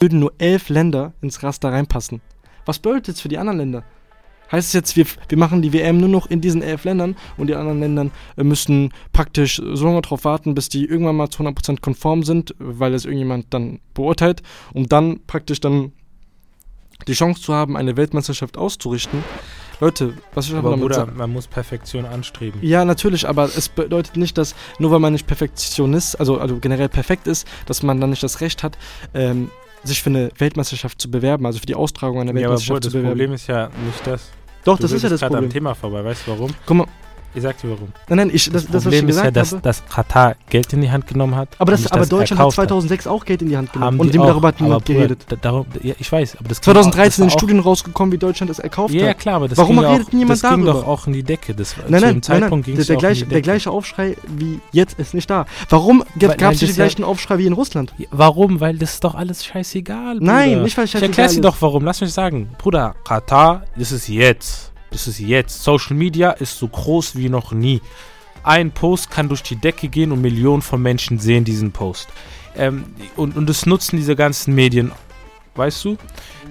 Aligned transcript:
würden 0.00 0.18
nur 0.18 0.32
elf 0.38 0.68
Länder 0.68 1.12
ins 1.20 1.42
Raster 1.42 1.70
reinpassen. 1.70 2.20
Was 2.64 2.78
bedeutet 2.78 3.16
das 3.16 3.20
für 3.20 3.28
die 3.28 3.38
anderen 3.38 3.58
Länder? 3.58 3.84
Heißt 4.50 4.68
es 4.68 4.72
jetzt, 4.72 4.96
wir, 4.96 5.06
wir 5.28 5.38
machen 5.38 5.62
die 5.62 5.72
WM 5.72 5.98
nur 5.98 6.08
noch 6.08 6.28
in 6.28 6.40
diesen 6.40 6.62
elf 6.62 6.84
Ländern 6.84 7.14
und 7.36 7.46
die 7.46 7.54
anderen 7.54 7.78
Länder 7.78 8.06
äh, 8.36 8.42
müssen 8.42 8.92
praktisch 9.12 9.56
so 9.56 9.84
lange 9.84 10.00
darauf 10.00 10.24
warten, 10.24 10.54
bis 10.54 10.68
die 10.68 10.86
irgendwann 10.86 11.16
mal 11.16 11.30
zu 11.30 11.44
100% 11.44 11.80
konform 11.80 12.24
sind, 12.24 12.54
weil 12.58 12.94
es 12.94 13.04
irgendjemand 13.04 13.46
dann 13.50 13.78
beurteilt, 13.94 14.42
um 14.74 14.88
dann 14.88 15.20
praktisch 15.26 15.60
dann 15.60 15.92
die 17.06 17.12
Chance 17.12 17.40
zu 17.42 17.54
haben, 17.54 17.76
eine 17.76 17.96
Weltmeisterschaft 17.96 18.58
auszurichten. 18.58 19.22
Leute, 19.80 20.14
was 20.34 20.48
ich 20.48 20.54
Aber 20.54 20.70
damit 20.70 20.82
Bruder, 20.82 20.94
sagen? 20.96 21.16
man 21.16 21.32
muss 21.32 21.46
Perfektion 21.46 22.04
anstreben. 22.04 22.60
Ja, 22.62 22.84
natürlich, 22.84 23.26
aber 23.26 23.44
es 23.44 23.70
bedeutet 23.70 24.16
nicht, 24.16 24.36
dass 24.36 24.54
nur 24.78 24.90
weil 24.90 24.98
man 24.98 25.14
nicht 25.14 25.26
Perfektionist, 25.26 26.20
also, 26.20 26.38
also 26.38 26.58
generell 26.58 26.90
perfekt 26.90 27.26
ist, 27.26 27.46
dass 27.64 27.82
man 27.82 27.98
dann 28.00 28.10
nicht 28.10 28.22
das 28.22 28.42
Recht 28.42 28.62
hat, 28.62 28.76
ähm, 29.14 29.50
sich 29.84 30.02
für 30.02 30.10
eine 30.10 30.30
Weltmeisterschaft 30.38 31.00
zu 31.00 31.10
bewerben, 31.10 31.46
also 31.46 31.58
für 31.58 31.66
die 31.66 31.74
Austragung 31.74 32.20
einer 32.20 32.32
Ja, 32.32 32.48
aber 32.48 32.56
Weltmeisterschaft 32.56 32.84
das 32.84 32.92
zu 32.92 32.98
bewerben. 32.98 33.12
Problem 33.18 33.32
ist 33.32 33.46
ja 33.46 33.70
nicht 33.84 34.06
das. 34.06 34.30
Doch, 34.64 34.76
Du 34.76 34.82
das 34.82 34.92
ist 34.92 35.02
ja 35.02 35.08
das 35.08 35.20
grad 35.20 35.30
am 35.30 35.34
Problem. 35.36 35.50
Thema 35.50 35.74
vorbei. 35.74 36.04
Weißt 36.04 36.26
du 36.26 36.32
warum? 36.32 36.50
Guck 36.66 36.76
mal, 36.76 36.86
Ich 37.34 37.42
sag 37.42 37.58
dir 37.60 37.70
warum. 37.70 37.88
nein, 38.08 38.18
nein, 38.18 38.30
ich, 38.32 38.44
das, 38.50 38.64
Das, 38.64 38.72
das, 38.72 38.74
was 38.86 38.92
ich 38.92 38.98
Problem 39.00 39.08
ist 39.08 39.22
ja, 39.24 39.30
dass, 39.30 39.56
dass 39.62 39.86
Katar 39.86 40.34
Geld 40.48 40.72
in 40.72 40.80
die 40.80 40.90
Hand 40.90 41.06
genommen 41.06 41.36
hat. 41.36 41.48
Aber, 41.58 41.70
das, 41.72 41.86
aber 41.90 42.00
das 42.00 42.08
Deutschland 42.08 42.30
hat 42.32 42.38
erkauft 42.38 42.54
2006 42.56 43.06
auch 43.06 43.24
Geld 43.24 43.42
in 43.42 43.48
die 43.48 43.56
Hand 43.56 43.72
genommen. 43.72 43.86
Haben 43.92 44.00
und 44.00 44.12
dem 44.14 44.22
auch, 44.22 44.26
darüber 44.26 44.48
hat 44.48 44.60
niemand 44.60 44.84
geredet. 44.84 45.26
da- 45.28 45.36
Darum, 45.36 45.66
ja, 45.82 45.94
ich 45.98 46.10
weiß, 46.10 46.36
aber 46.38 46.48
das 46.48 46.60
ging 46.60 46.70
auch- 46.70 46.74
2013 46.74 46.94
das 46.94 47.04
war 47.04 47.10
sind 47.10 47.26
auch- 47.26 47.38
Studien 47.38 47.58
rausgekommen, 47.60 48.12
wie 48.12 48.18
Deutschland 48.18 48.50
es 48.50 48.58
erkauft 48.58 48.92
Ja, 48.94 49.02
ja, 49.04 49.08
hat. 49.10 49.18
klar, 49.20 49.36
aber 49.36 49.48
das 49.48 49.58
Warum 49.58 49.76
ging 49.76 49.84
redet 49.86 50.08
auch, 50.08 50.12
niemand 50.12 50.42
das 50.42 50.50
ging 50.50 50.64
darüber? 50.64 50.72
doch 50.80 50.86
auch 50.88 51.06
in 51.06 51.12
die 51.12 51.22
Decke. 51.22 51.54
Das, 51.54 51.76
Nein, 51.76 51.84
zu 51.86 51.90
nein, 51.92 52.00
dem 52.00 52.08
nein, 52.10 52.22
Zeitpunkt 52.22 52.50
nein, 52.52 52.62
ging 52.62 52.74
der, 52.74 52.80
es 52.82 52.86
der, 52.88 52.96
gleiche, 52.96 53.26
der 53.26 53.72
Aufschrei 53.72 54.16
wie 54.26 54.60
jetzt 54.72 54.98
ist 54.98 55.14
nicht 55.14 55.30
da. 55.30 55.46
Warum 55.68 56.00
gab 56.00 56.06
nein, 56.20 56.30
es 56.30 56.38
nicht 56.40 56.40
das 56.40 56.58
den 56.60 56.68
ja- 56.68 56.74
gleichen 56.74 57.04
Aufschrei 57.04 57.38
wie 57.38 57.46
in 57.46 57.52
Russland? 57.52 57.94
Ja, 57.98 58.06
Warum? 58.10 58.60
Weil 58.60 58.76
das 58.78 58.94
ist 58.94 59.04
doch 59.04 59.14
alles 59.14 59.44
scheißegal. 59.44 60.16
Nein, 60.20 60.50
Bruder. 60.50 60.62
nicht 60.64 60.76
weil 60.76 60.84
Ich 60.86 60.90
scheißegal 60.92 61.08
erklär's 61.10 61.32
dir 61.32 61.38
ist. 61.38 61.44
doch 61.44 61.56
warum. 61.60 61.84
Lass 61.84 62.00
mich 62.00 62.12
sagen. 62.12 62.48
Bruder, 62.58 62.94
Katar, 63.04 63.62
das 63.76 63.92
ist 63.92 64.08
jetzt. 64.08 64.69
Das 64.90 65.06
ist 65.06 65.20
jetzt. 65.20 65.62
Social 65.62 65.96
Media 65.96 66.30
ist 66.32 66.58
so 66.58 66.68
groß 66.68 67.16
wie 67.16 67.28
noch 67.28 67.52
nie. 67.52 67.80
Ein 68.42 68.72
Post 68.72 69.10
kann 69.10 69.28
durch 69.28 69.42
die 69.42 69.56
Decke 69.56 69.88
gehen 69.88 70.12
und 70.12 70.20
Millionen 70.20 70.62
von 70.62 70.80
Menschen 70.80 71.18
sehen 71.18 71.44
diesen 71.44 71.72
Post. 71.72 72.08
Ähm, 72.56 72.84
und, 73.16 73.36
und 73.36 73.48
das 73.48 73.66
nutzen 73.66 73.96
diese 73.96 74.16
ganzen 74.16 74.54
Medien. 74.54 74.92
Weißt 75.54 75.84
du? 75.84 75.96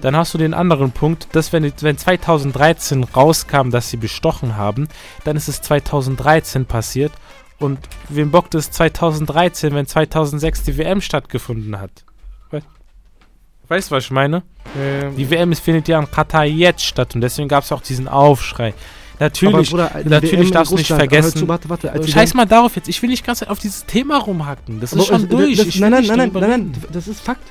Dann 0.00 0.16
hast 0.16 0.32
du 0.34 0.38
den 0.38 0.54
anderen 0.54 0.92
Punkt, 0.92 1.28
dass 1.32 1.52
wenn, 1.52 1.70
wenn 1.80 1.98
2013 1.98 3.04
rauskam, 3.04 3.70
dass 3.70 3.90
sie 3.90 3.96
bestochen 3.96 4.56
haben, 4.56 4.88
dann 5.24 5.36
ist 5.36 5.48
es 5.48 5.62
2013 5.62 6.66
passiert. 6.66 7.12
Und 7.58 7.78
wem 8.08 8.30
bockt 8.30 8.54
es 8.54 8.70
2013, 8.70 9.74
wenn 9.74 9.86
2006 9.86 10.62
die 10.62 10.78
WM 10.78 11.00
stattgefunden 11.00 11.78
hat? 11.78 12.04
We- 12.50 12.62
Weißt 13.70 13.88
du, 13.90 13.94
was 13.94 14.04
ich 14.04 14.10
meine? 14.10 14.42
Ähm, 14.76 15.14
Die 15.16 15.30
WM 15.30 15.52
ist- 15.52 15.60
findet 15.60 15.86
ja 15.86 16.00
in 16.00 16.10
Katar 16.10 16.44
jetzt 16.44 16.84
statt 16.84 17.14
und 17.14 17.20
deswegen 17.20 17.48
gab 17.48 17.62
es 17.62 17.70
auch 17.70 17.80
diesen 17.80 18.08
Aufschrei. 18.08 18.74
Natürlich, 19.20 19.72
aber 19.72 19.84
Bruder, 19.86 20.02
natürlich 20.08 20.50
darfst 20.50 20.72
du 20.72 20.76
nicht 20.76 20.88
vergessen- 20.88 21.38
zu, 21.38 21.46
warte, 21.46 21.68
warte, 21.68 22.08
scheiß 22.08 22.34
mal 22.34 22.46
darauf 22.46 22.74
jetzt. 22.74 22.88
Ich 22.88 23.00
will 23.00 23.10
nicht 23.10 23.24
ganz 23.24 23.44
auf 23.44 23.60
dieses 23.60 23.86
Thema 23.86 24.18
rumhacken. 24.18 24.80
Das 24.80 24.92
Aber 24.92 25.02
ist 25.02 25.08
schon 25.08 25.28
durch. 25.28 25.56
Das, 25.58 25.66
ich 25.68 25.78
nein, 25.78 25.92
nein, 25.92 26.04
nein, 26.06 26.16
nein, 26.18 26.30
nein, 26.32 26.50
nein, 26.50 26.72
das 26.92 27.06
ist 27.06 27.20
Fakt. 27.20 27.42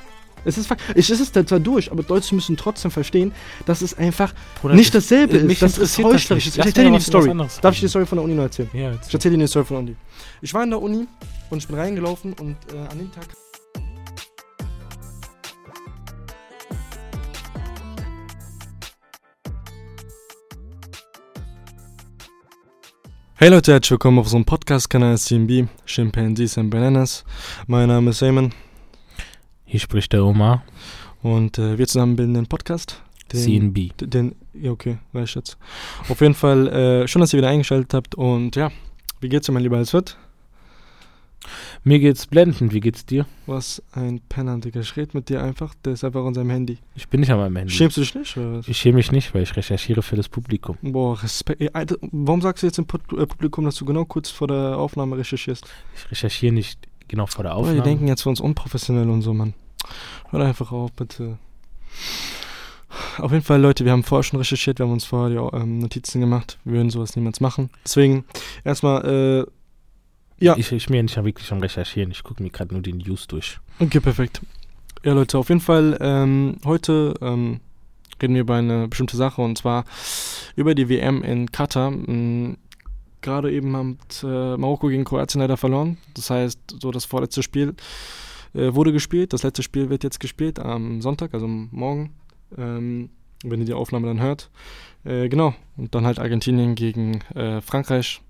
Es 0.44 0.58
ist 0.58 0.66
Fakt. 0.66 0.82
Ich, 0.94 1.08
es 1.08 1.20
ist 1.20 1.32
zwar 1.48 1.60
durch, 1.60 1.90
aber 1.90 2.02
Deutsche 2.02 2.34
müssen 2.34 2.54
trotzdem 2.56 2.90
verstehen, 2.90 3.32
dass 3.64 3.80
es 3.80 3.96
einfach 3.96 4.34
Bruder, 4.60 4.74
nicht 4.74 4.94
das- 4.94 5.04
dasselbe 5.04 5.38
mich 5.40 5.62
ist. 5.62 5.78
Das 5.78 5.78
ist 5.78 5.96
heuchlerisch. 5.98 6.48
Ich 6.48 6.56
Lass 6.56 6.66
erzähle 6.66 6.86
dir 6.86 6.90
die 6.90 6.96
was 6.96 7.06
Story. 7.06 7.32
Darf 7.62 7.74
ich 7.74 7.80
die. 7.80 7.88
Story 7.88 8.04
von 8.04 8.16
der 8.18 8.24
Uni 8.24 8.34
noch 8.34 8.42
erzählen? 8.42 8.68
Ja, 8.74 8.90
Ich 9.06 9.14
erzähle 9.14 9.36
dir 9.38 9.44
die 9.44 9.48
Story 9.48 9.64
von 9.64 9.76
der 9.76 9.84
Uni. 9.84 9.96
Ich 10.42 10.52
war 10.52 10.64
in 10.64 10.70
der 10.70 10.82
Uni 10.82 11.06
und 11.48 11.58
ich 11.58 11.66
bin 11.66 11.78
reingelaufen 11.78 12.34
und 12.34 12.56
äh, 12.74 12.90
an 12.92 12.98
dem 12.98 13.10
Tag. 13.12 13.24
Hey 23.42 23.48
Leute, 23.48 23.72
herzlich 23.72 23.92
willkommen 23.92 24.18
auf 24.18 24.26
unserem 24.26 24.44
Podcast-Kanal 24.44 25.16
CMB, 25.16 25.66
Chimpanzees 25.86 26.58
and 26.58 26.68
Bananas. 26.68 27.24
Mein 27.66 27.88
Name 27.88 28.10
ist 28.10 28.18
Simon 28.18 28.52
Hier 29.64 29.80
spricht 29.80 30.12
der 30.12 30.26
Omar. 30.26 30.62
und 31.22 31.58
äh, 31.58 31.78
wir 31.78 31.86
zusammen 31.86 32.16
bilden 32.16 32.34
den 32.34 32.46
Podcast. 32.46 33.02
Den, 33.32 33.40
CNB. 33.72 33.96
Den, 33.96 34.36
ja, 34.52 34.70
okay, 34.70 34.98
reicht 35.14 35.36
jetzt. 35.36 35.56
Auf 36.10 36.20
jeden 36.20 36.34
Fall, 36.34 36.68
äh, 36.68 37.08
schön, 37.08 37.20
dass 37.20 37.32
ihr 37.32 37.38
wieder 37.38 37.48
eingeschaltet 37.48 37.94
habt 37.94 38.14
und 38.14 38.56
ja, 38.56 38.70
wie 39.22 39.30
geht's 39.30 39.46
dir, 39.46 39.52
mein 39.52 39.62
lieber 39.62 39.78
Alsfred? 39.78 40.18
Mir 41.82 41.98
geht's 41.98 42.26
blendend. 42.26 42.74
Wie 42.74 42.80
geht's 42.80 43.06
dir? 43.06 43.24
Was 43.46 43.82
ein 43.92 44.20
Penner, 44.28 44.58
Digga. 44.58 44.80
Ich 44.80 44.96
red 44.96 45.14
mit 45.14 45.30
dir 45.30 45.42
einfach, 45.42 45.74
der 45.82 45.94
ist 45.94 46.04
einfach 46.04 46.24
an 46.26 46.34
seinem 46.34 46.50
Handy. 46.50 46.76
Ich 46.94 47.08
bin 47.08 47.20
nicht 47.20 47.30
an 47.30 47.38
meinem 47.38 47.56
Handy. 47.56 47.72
Schämst 47.72 47.96
du 47.96 48.02
dich 48.02 48.14
nicht? 48.14 48.36
Oder 48.36 48.58
was? 48.58 48.68
Ich 48.68 48.76
schäme 48.76 48.96
mich 48.96 49.10
nicht, 49.12 49.34
weil 49.34 49.42
ich 49.42 49.56
recherchiere 49.56 50.02
für 50.02 50.16
das 50.16 50.28
Publikum. 50.28 50.76
Boah, 50.82 51.22
Respekt. 51.22 51.60
Ey, 51.62 51.70
Alter, 51.72 51.96
warum 52.02 52.42
sagst 52.42 52.62
du 52.62 52.66
jetzt 52.66 52.78
im 52.78 52.84
äh, 52.84 53.26
Publikum, 53.26 53.64
dass 53.64 53.76
du 53.76 53.86
genau 53.86 54.04
kurz 54.04 54.28
vor 54.28 54.48
der 54.48 54.76
Aufnahme 54.76 55.16
recherchierst? 55.16 55.64
Ich 55.96 56.10
recherchiere 56.10 56.52
nicht 56.52 56.86
genau 57.08 57.26
vor 57.26 57.44
der 57.44 57.52
Boah, 57.52 57.60
Aufnahme. 57.60 57.78
die 57.78 57.88
denken 57.88 58.08
jetzt 58.08 58.22
für 58.22 58.28
uns 58.28 58.40
unprofessionell 58.40 59.08
und 59.08 59.22
so, 59.22 59.32
Mann. 59.32 59.54
Hör 60.30 60.44
einfach 60.44 60.72
auf, 60.72 60.92
bitte. 60.92 61.38
Auf 63.18 63.32
jeden 63.32 63.44
Fall, 63.44 63.60
Leute, 63.60 63.86
wir 63.86 63.92
haben 63.92 64.02
vorher 64.02 64.22
schon 64.22 64.38
recherchiert, 64.38 64.78
wir 64.78 64.86
haben 64.86 64.92
uns 64.92 65.04
vorher 65.06 65.30
die 65.30 65.56
ähm, 65.56 65.78
Notizen 65.78 66.20
gemacht. 66.20 66.58
Wir 66.64 66.74
würden 66.74 66.90
sowas 66.90 67.16
niemals 67.16 67.40
machen. 67.40 67.70
Deswegen, 67.84 68.24
erstmal, 68.64 69.46
äh, 69.46 69.50
ja. 70.40 70.56
Ich, 70.56 70.72
ich 70.72 70.86
bin 70.86 71.04
nicht 71.04 71.16
wirklich 71.22 71.52
am 71.52 71.60
Recherchieren. 71.60 72.10
Ich 72.10 72.22
gucke 72.22 72.42
mir 72.42 72.50
gerade 72.50 72.74
nur 72.74 72.82
die 72.82 72.94
News 72.94 73.26
durch. 73.26 73.58
Okay, 73.78 74.00
perfekt. 74.00 74.40
Ja, 75.04 75.12
Leute, 75.14 75.38
auf 75.38 75.48
jeden 75.48 75.60
Fall, 75.60 75.96
ähm, 76.00 76.56
heute 76.64 77.14
ähm, 77.22 77.60
reden 78.20 78.34
wir 78.34 78.42
über 78.42 78.56
eine 78.56 78.88
bestimmte 78.88 79.16
Sache 79.16 79.40
und 79.40 79.56
zwar 79.56 79.84
über 80.56 80.74
die 80.74 80.88
WM 80.88 81.22
in 81.22 81.50
Katar. 81.50 81.90
Mm, 81.90 82.56
Gerade 83.22 83.52
eben 83.52 83.76
hat 83.76 84.22
äh, 84.22 84.56
Marokko 84.56 84.88
gegen 84.88 85.04
Kroatien 85.04 85.40
leider 85.40 85.56
verloren. 85.56 85.98
Das 86.14 86.30
heißt, 86.30 86.76
so 86.80 86.90
das 86.90 87.04
vorletzte 87.04 87.42
Spiel 87.42 87.74
äh, 88.54 88.74
wurde 88.74 88.92
gespielt. 88.92 89.32
Das 89.32 89.42
letzte 89.42 89.62
Spiel 89.62 89.90
wird 89.90 90.04
jetzt 90.04 90.20
gespielt 90.20 90.58
am 90.58 91.02
Sonntag, 91.02 91.34
also 91.34 91.46
morgen, 91.46 92.14
ähm, 92.56 93.10
wenn 93.44 93.60
ihr 93.60 93.66
die 93.66 93.74
Aufnahme 93.74 94.06
dann 94.06 94.20
hört. 94.20 94.50
Äh, 95.04 95.28
genau. 95.28 95.54
Und 95.76 95.94
dann 95.94 96.06
halt 96.06 96.18
Argentinien 96.18 96.74
gegen 96.74 97.20
äh, 97.34 97.60
Frankreich. 97.60 98.22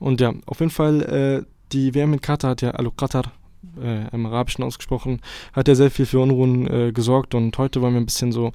Und 0.00 0.20
ja, 0.20 0.34
auf 0.46 0.58
jeden 0.58 0.72
Fall, 0.72 1.02
äh, 1.02 1.46
die 1.70 1.94
WM 1.94 2.14
in 2.14 2.20
Katar 2.20 2.50
hat 2.50 2.62
ja, 2.62 2.70
also 2.72 2.90
Katar, 2.90 3.32
äh, 3.80 4.08
im 4.12 4.26
Arabischen 4.26 4.64
ausgesprochen, 4.64 5.20
hat 5.52 5.68
ja 5.68 5.76
sehr 5.76 5.92
viel 5.92 6.06
für 6.06 6.18
Unruhen 6.18 6.66
äh, 6.66 6.92
gesorgt 6.92 7.34
und 7.34 7.56
heute 7.58 7.80
wollen 7.80 7.94
wir 7.94 8.00
ein 8.00 8.06
bisschen 8.06 8.32
so 8.32 8.52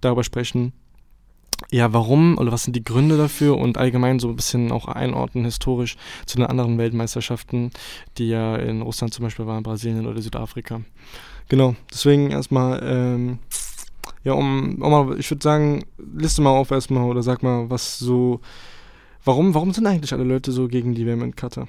darüber 0.00 0.24
sprechen, 0.24 0.72
ja, 1.70 1.92
warum 1.92 2.38
oder 2.38 2.52
was 2.52 2.64
sind 2.64 2.76
die 2.76 2.84
Gründe 2.84 3.16
dafür 3.16 3.56
und 3.58 3.78
allgemein 3.78 4.18
so 4.18 4.28
ein 4.28 4.36
bisschen 4.36 4.72
auch 4.72 4.86
einordnen 4.88 5.44
historisch 5.44 5.96
zu 6.26 6.36
den 6.36 6.46
anderen 6.46 6.78
Weltmeisterschaften, 6.78 7.70
die 8.18 8.28
ja 8.28 8.56
in 8.56 8.82
Russland 8.82 9.14
zum 9.14 9.24
Beispiel 9.24 9.46
waren, 9.46 9.62
Brasilien 9.62 10.06
oder 10.06 10.20
Südafrika. 10.20 10.80
Genau, 11.48 11.74
deswegen 11.90 12.30
erstmal, 12.30 12.80
ähm, 12.84 13.38
ja, 14.24 14.32
um, 14.32 14.80
um 14.82 15.18
ich 15.18 15.30
würde 15.30 15.42
sagen, 15.42 15.84
liste 15.98 16.42
mal 16.42 16.50
auf 16.50 16.70
erstmal 16.70 17.04
oder 17.04 17.22
sag 17.22 17.42
mal, 17.42 17.68
was 17.70 17.98
so, 17.98 18.40
warum, 19.24 19.54
warum 19.54 19.72
sind 19.72 19.86
eigentlich 19.86 20.12
alle 20.12 20.24
Leute 20.24 20.52
so 20.52 20.68
gegen 20.68 20.94
die 20.94 21.06
WM 21.06 21.22
in 21.22 21.36
Katar? 21.36 21.68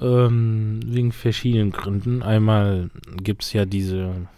Ähm, 0.00 0.80
wegen 0.86 1.12
verschiedenen 1.12 1.72
Gründen. 1.72 2.22
Einmal 2.22 2.90
gibt 3.22 3.42
es 3.42 3.52
ja 3.52 3.64
diese. 3.64 4.28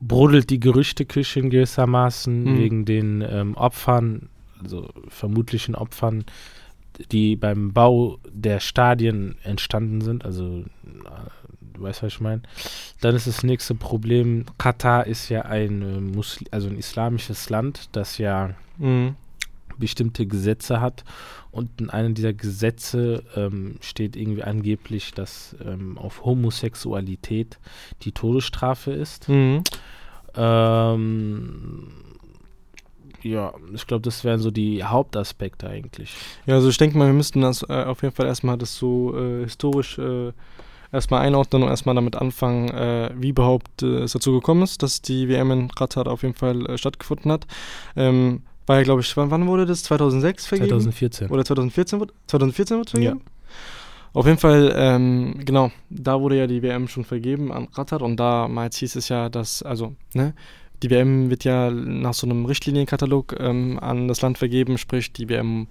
brodelt 0.00 0.50
die 0.50 0.58
Gerüchteküche 0.58 1.38
in 1.40 1.50
gewissermaßen 1.50 2.42
Mhm. 2.54 2.58
wegen 2.58 2.84
den 2.86 3.22
ähm, 3.22 3.54
Opfern, 3.56 4.28
also 4.62 4.88
vermutlichen 5.08 5.74
Opfern, 5.76 6.24
die 7.12 7.36
beim 7.36 7.72
Bau 7.72 8.18
der 8.28 8.58
Stadien 8.60 9.36
entstanden 9.44 10.00
sind. 10.00 10.24
Also, 10.24 10.64
äh, 10.84 11.30
du 11.74 11.82
weißt, 11.82 12.02
was 12.02 12.14
ich 12.14 12.20
meine. 12.20 12.42
Dann 13.00 13.14
ist 13.14 13.26
das 13.28 13.42
nächste 13.44 13.74
Problem: 13.76 14.46
Katar 14.58 15.06
ist 15.06 15.28
ja 15.28 15.42
ein, 15.42 15.82
äh, 15.82 16.00
Musli 16.00 16.46
also 16.50 16.68
ein 16.68 16.78
islamisches 16.78 17.48
Land, 17.50 17.88
das 17.92 18.18
ja 18.18 18.54
Mhm. 18.78 19.14
Bestimmte 19.78 20.26
Gesetze 20.26 20.80
hat 20.80 21.04
und 21.50 21.80
in 21.80 21.90
einem 21.90 22.14
dieser 22.14 22.32
Gesetze 22.32 23.22
ähm, 23.34 23.76
steht 23.80 24.16
irgendwie 24.16 24.42
angeblich, 24.42 25.12
dass 25.12 25.56
ähm, 25.64 25.96
auf 25.98 26.24
Homosexualität 26.24 27.58
die 28.02 28.12
Todesstrafe 28.12 28.92
ist. 28.92 29.28
Mhm. 29.28 29.62
Ähm, 30.36 31.88
ja, 33.22 33.54
ich 33.74 33.86
glaube, 33.86 34.02
das 34.02 34.22
wären 34.24 34.40
so 34.40 34.50
die 34.50 34.84
Hauptaspekte 34.84 35.68
eigentlich. 35.68 36.14
Ja, 36.46 36.54
also 36.54 36.68
ich 36.68 36.78
denke 36.78 36.98
mal, 36.98 37.06
wir 37.06 37.14
müssten 37.14 37.40
das 37.40 37.62
äh, 37.68 37.84
auf 37.84 38.02
jeden 38.02 38.14
Fall 38.14 38.26
erstmal 38.26 38.58
das 38.58 38.76
so 38.76 39.16
äh, 39.16 39.44
historisch 39.44 39.98
äh, 39.98 40.32
erstmal 40.92 41.22
einordnen 41.22 41.62
und 41.62 41.68
erstmal 41.68 41.94
damit 41.94 42.16
anfangen, 42.16 42.68
äh, 42.68 43.10
wie 43.16 43.30
überhaupt 43.30 43.82
äh, 43.82 44.02
es 44.02 44.12
dazu 44.12 44.32
gekommen 44.32 44.62
ist, 44.62 44.82
dass 44.82 45.02
die 45.02 45.28
WM 45.28 45.50
in 45.50 45.68
Katar 45.68 46.06
auf 46.06 46.22
jeden 46.22 46.34
Fall 46.34 46.66
äh, 46.66 46.78
stattgefunden 46.78 47.32
hat. 47.32 47.46
Ähm, 47.96 48.42
war 48.66 48.76
ja, 48.76 48.82
glaube 48.82 49.00
ich, 49.00 49.16
wann, 49.16 49.30
wann 49.30 49.46
wurde 49.46 49.66
das? 49.66 49.82
2006 49.84 50.46
vergeben? 50.46 50.68
2014. 50.68 51.30
Oder 51.30 51.44
2014 51.44 52.00
wurde 52.00 52.14
2014 52.26 52.78
wurde 52.78 52.90
vergeben? 52.90 53.20
Auf 54.12 54.26
jeden 54.26 54.38
Fall, 54.38 54.72
ähm, 54.76 55.34
genau, 55.44 55.70
da 55.90 56.20
wurde 56.20 56.38
ja 56.38 56.46
die 56.46 56.62
WM 56.62 56.88
schon 56.88 57.04
vergeben 57.04 57.52
an 57.52 57.70
Katar 57.70 58.00
und 58.00 58.16
damals 58.16 58.78
hieß 58.78 58.96
es 58.96 59.10
ja, 59.10 59.28
dass, 59.28 59.62
also, 59.62 59.94
ne, 60.14 60.34
die 60.82 60.90
WM 60.90 61.28
wird 61.28 61.44
ja 61.44 61.70
nach 61.70 62.14
so 62.14 62.26
einem 62.26 62.46
Richtlinienkatalog 62.46 63.36
ähm, 63.38 63.78
an 63.78 64.08
das 64.08 64.22
Land 64.22 64.38
vergeben, 64.38 64.78
sprich 64.78 65.12
die 65.12 65.28
WM, 65.28 65.66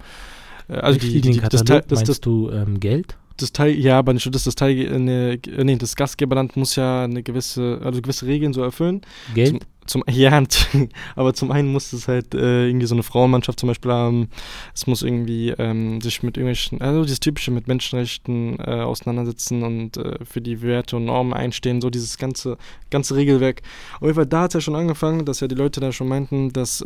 äh, 0.68 0.74
also 0.74 0.98
die, 0.98 1.20
die, 1.20 1.40
das, 1.40 1.64
das, 1.64 1.86
das, 1.88 2.04
meinst 2.04 2.24
du 2.24 2.50
ähm, 2.50 2.78
Geld? 2.78 3.16
das 3.36 3.52
Teil, 3.52 3.74
ja, 3.78 3.98
aber 3.98 4.12
nicht 4.12 4.32
das, 4.34 4.44
das 4.44 4.54
Teil, 4.54 4.94
eine, 4.94 5.38
nee, 5.46 5.76
das 5.76 5.96
Gastgeberland 5.96 6.56
muss 6.56 6.76
ja 6.76 7.04
eine 7.04 7.22
gewisse, 7.22 7.80
also 7.82 8.00
gewisse 8.00 8.26
Regeln 8.26 8.52
so 8.52 8.62
erfüllen. 8.62 9.02
Geld? 9.34 9.48
Zum, 9.48 9.58
zum 9.86 10.02
ja, 10.10 10.42
aber 11.14 11.34
zum 11.34 11.50
einen 11.50 11.72
muss 11.72 11.92
es 11.92 12.08
halt 12.08 12.34
äh, 12.34 12.66
irgendwie 12.66 12.86
so 12.86 12.94
eine 12.94 13.02
Frauenmannschaft 13.02 13.60
zum 13.60 13.68
Beispiel 13.68 13.92
haben. 13.92 14.28
Es 14.74 14.86
muss 14.86 15.02
irgendwie 15.02 15.50
ähm, 15.50 16.00
sich 16.00 16.22
mit 16.22 16.36
irgendwelchen, 16.36 16.80
also 16.80 17.02
dieses 17.02 17.20
typische 17.20 17.50
mit 17.50 17.68
Menschenrechten 17.68 18.58
äh, 18.58 18.82
auseinandersetzen 18.82 19.62
und 19.62 19.96
äh, 19.96 20.24
für 20.24 20.40
die 20.40 20.62
Werte 20.62 20.96
und 20.96 21.04
Normen 21.04 21.32
einstehen, 21.32 21.80
so 21.80 21.90
dieses 21.90 22.18
ganze, 22.18 22.56
ganze 22.90 23.16
Regelwerk. 23.16 23.62
Auf 23.96 24.02
jeden 24.02 24.14
Fall, 24.14 24.26
da 24.26 24.42
hat 24.42 24.50
es 24.50 24.54
ja 24.54 24.60
schon 24.60 24.76
angefangen, 24.76 25.24
dass 25.24 25.40
ja 25.40 25.48
die 25.48 25.54
Leute 25.54 25.80
da 25.80 25.92
schon 25.92 26.08
meinten, 26.08 26.52
dass 26.52 26.84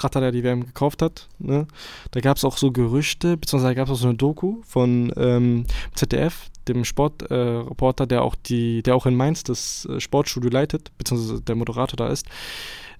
Katar 0.00 0.22
ja 0.22 0.30
die 0.30 0.42
WM 0.42 0.64
gekauft 0.64 1.02
hat. 1.02 1.28
Ne? 1.38 1.66
Da 2.10 2.20
gab 2.20 2.36
es 2.36 2.44
auch 2.44 2.56
so 2.56 2.72
Gerüchte, 2.72 3.36
beziehungsweise 3.36 3.74
gab 3.74 3.88
es 3.88 3.94
auch 3.94 3.98
so 3.98 4.08
eine 4.08 4.16
Doku 4.16 4.58
von 4.66 5.12
ähm, 5.16 5.66
ZDF, 5.94 6.48
dem 6.68 6.84
Sportreporter, 6.84 8.04
äh, 8.04 8.08
der 8.08 8.22
auch 8.22 8.34
die, 8.34 8.82
der 8.82 8.96
auch 8.96 9.06
in 9.06 9.14
Mainz 9.14 9.44
das 9.44 9.86
äh, 9.86 10.00
Sportstudio 10.00 10.50
leitet, 10.50 10.96
beziehungsweise 10.96 11.42
der 11.42 11.54
Moderator 11.54 11.96
da 11.96 12.08
ist. 12.08 12.26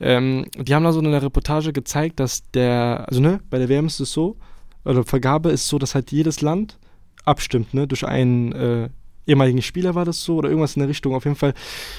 Ähm, 0.01 0.47
die 0.57 0.75
haben 0.75 0.85
da 0.85 0.93
so 0.93 1.01
eine 1.01 1.23
Reportage 1.23 1.73
gezeigt, 1.73 2.21
dass 2.21 2.43
der, 2.53 3.05
also 3.09 3.21
ne, 3.21 3.41
bei 3.51 3.59
der 3.59 3.69
WM 3.69 3.87
ist 3.87 4.01
es 4.01 4.13
so, 4.13 4.37
oder 4.85 5.05
Vergabe 5.05 5.51
ist 5.51 5.69
so, 5.69 5.79
dass 5.79 5.95
halt 5.95 6.11
jedes 6.11 6.41
Land 6.41 6.79
abstimmt, 7.25 7.75
ne, 7.75 7.87
durch 7.87 8.07
einen 8.07 8.53
äh, 8.53 8.89
ehemaligen 9.27 9.63
Spieler 9.63 9.95
war 9.95 10.05
das 10.05 10.23
so 10.23 10.37
oder 10.37 10.49
irgendwas 10.49 10.77
in 10.77 10.81
der 10.81 10.89
Richtung. 10.89 11.15
Auf 11.15 11.25
jeden 11.25 11.37
Fall 11.37 11.55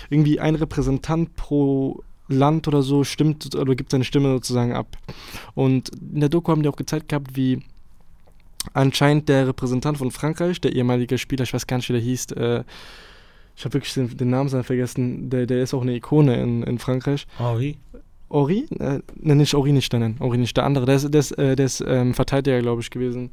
irgendwie 0.10 0.40
ein 0.40 0.56
Repräsentant 0.56 1.36
pro 1.36 2.04
Land 2.32 2.68
oder 2.68 2.82
so 2.82 3.04
stimmt 3.04 3.56
oder 3.56 3.76
gibt 3.76 3.92
seine 3.92 4.04
Stimme 4.04 4.30
sozusagen 4.34 4.74
ab. 4.74 4.98
Und 5.54 5.90
in 5.90 6.20
der 6.20 6.30
Doku 6.30 6.52
haben 6.52 6.64
die 6.64 6.70
auch 6.70 6.76
gezeigt 6.76 7.10
gehabt, 7.10 7.36
wie 7.36 7.62
anscheinend 8.74 9.30
der 9.30 9.48
Repräsentant 9.48 9.98
von 9.98 10.12
Frankreich, 10.12 10.62
der 10.62 10.74
ehemalige 10.74 11.18
Spieler, 11.18 11.44
ich 11.44 11.54
weiß 11.54 11.68
gar 11.68 11.78
nicht, 11.78 11.90
wie 11.90 11.94
der 11.94 12.02
hieß, 12.02 12.32
äh, 12.32 12.64
ich 13.56 13.66
habe 13.66 13.74
wirklich 13.74 13.94
den, 13.94 14.16
den 14.16 14.30
Namen 14.30 14.64
vergessen, 14.64 15.30
der, 15.30 15.46
der 15.46 15.62
ist 15.62 15.74
auch 15.74 15.82
eine 15.82 15.96
Ikone 15.96 16.42
in, 16.42 16.64
in 16.64 16.80
Frankreich. 16.80 17.28
Henri? 17.38 17.78
Ori? 18.30 18.66
Äh, 18.80 19.00
ne, 19.16 19.36
nicht 19.36 19.54
Ori 19.54 19.74
nicht, 19.74 19.92
nein, 19.92 20.16
Ori 20.20 20.38
nicht, 20.38 20.56
der 20.56 20.64
andere, 20.64 20.86
der 20.86 20.96
ist, 20.96 21.14
der 21.14 21.20
ist, 21.20 21.32
äh, 21.34 21.56
der 21.56 21.66
ist 21.66 21.84
ähm, 21.86 22.14
Verteidiger, 22.14 22.62
glaube 22.62 22.82
ich, 22.82 22.90
gewesen 22.90 23.32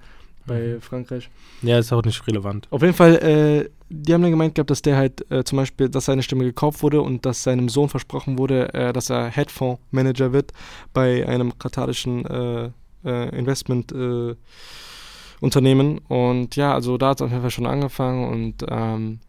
bei 0.48 0.74
mhm. 0.74 0.80
Frankreich. 0.80 1.30
Ja, 1.62 1.78
ist 1.78 1.92
auch 1.92 2.02
nicht 2.02 2.26
relevant. 2.26 2.66
Auf 2.70 2.82
jeden 2.82 2.94
Fall, 2.94 3.14
äh, 3.16 3.70
die 3.88 4.12
haben 4.12 4.22
dann 4.22 4.32
gemeint 4.32 4.56
gehabt, 4.56 4.70
dass 4.70 4.82
der 4.82 4.96
halt 4.96 5.30
äh, 5.30 5.44
zum 5.44 5.58
Beispiel, 5.58 5.88
dass 5.88 6.06
seine 6.06 6.24
Stimme 6.24 6.42
gekauft 6.44 6.82
wurde 6.82 7.00
und 7.00 7.24
dass 7.24 7.44
seinem 7.44 7.68
Sohn 7.68 7.88
versprochen 7.88 8.36
wurde, 8.38 8.74
äh, 8.74 8.92
dass 8.92 9.10
er 9.10 9.28
Headphone-Manager 9.28 10.32
wird 10.32 10.52
bei 10.92 11.24
einem 11.28 11.56
katarischen 11.58 12.26
äh, 12.26 12.70
äh, 13.04 13.38
Investment-Unternehmen. 13.38 15.98
Äh, 15.98 16.12
und 16.12 16.56
ja, 16.56 16.74
also 16.74 16.98
da 16.98 17.10
hat 17.10 17.20
es 17.20 17.22
auf 17.22 17.30
jeden 17.30 17.42
Fall 17.42 17.50
schon 17.50 17.66
angefangen 17.66 18.28
und 18.28 18.64
ähm, 18.68 19.20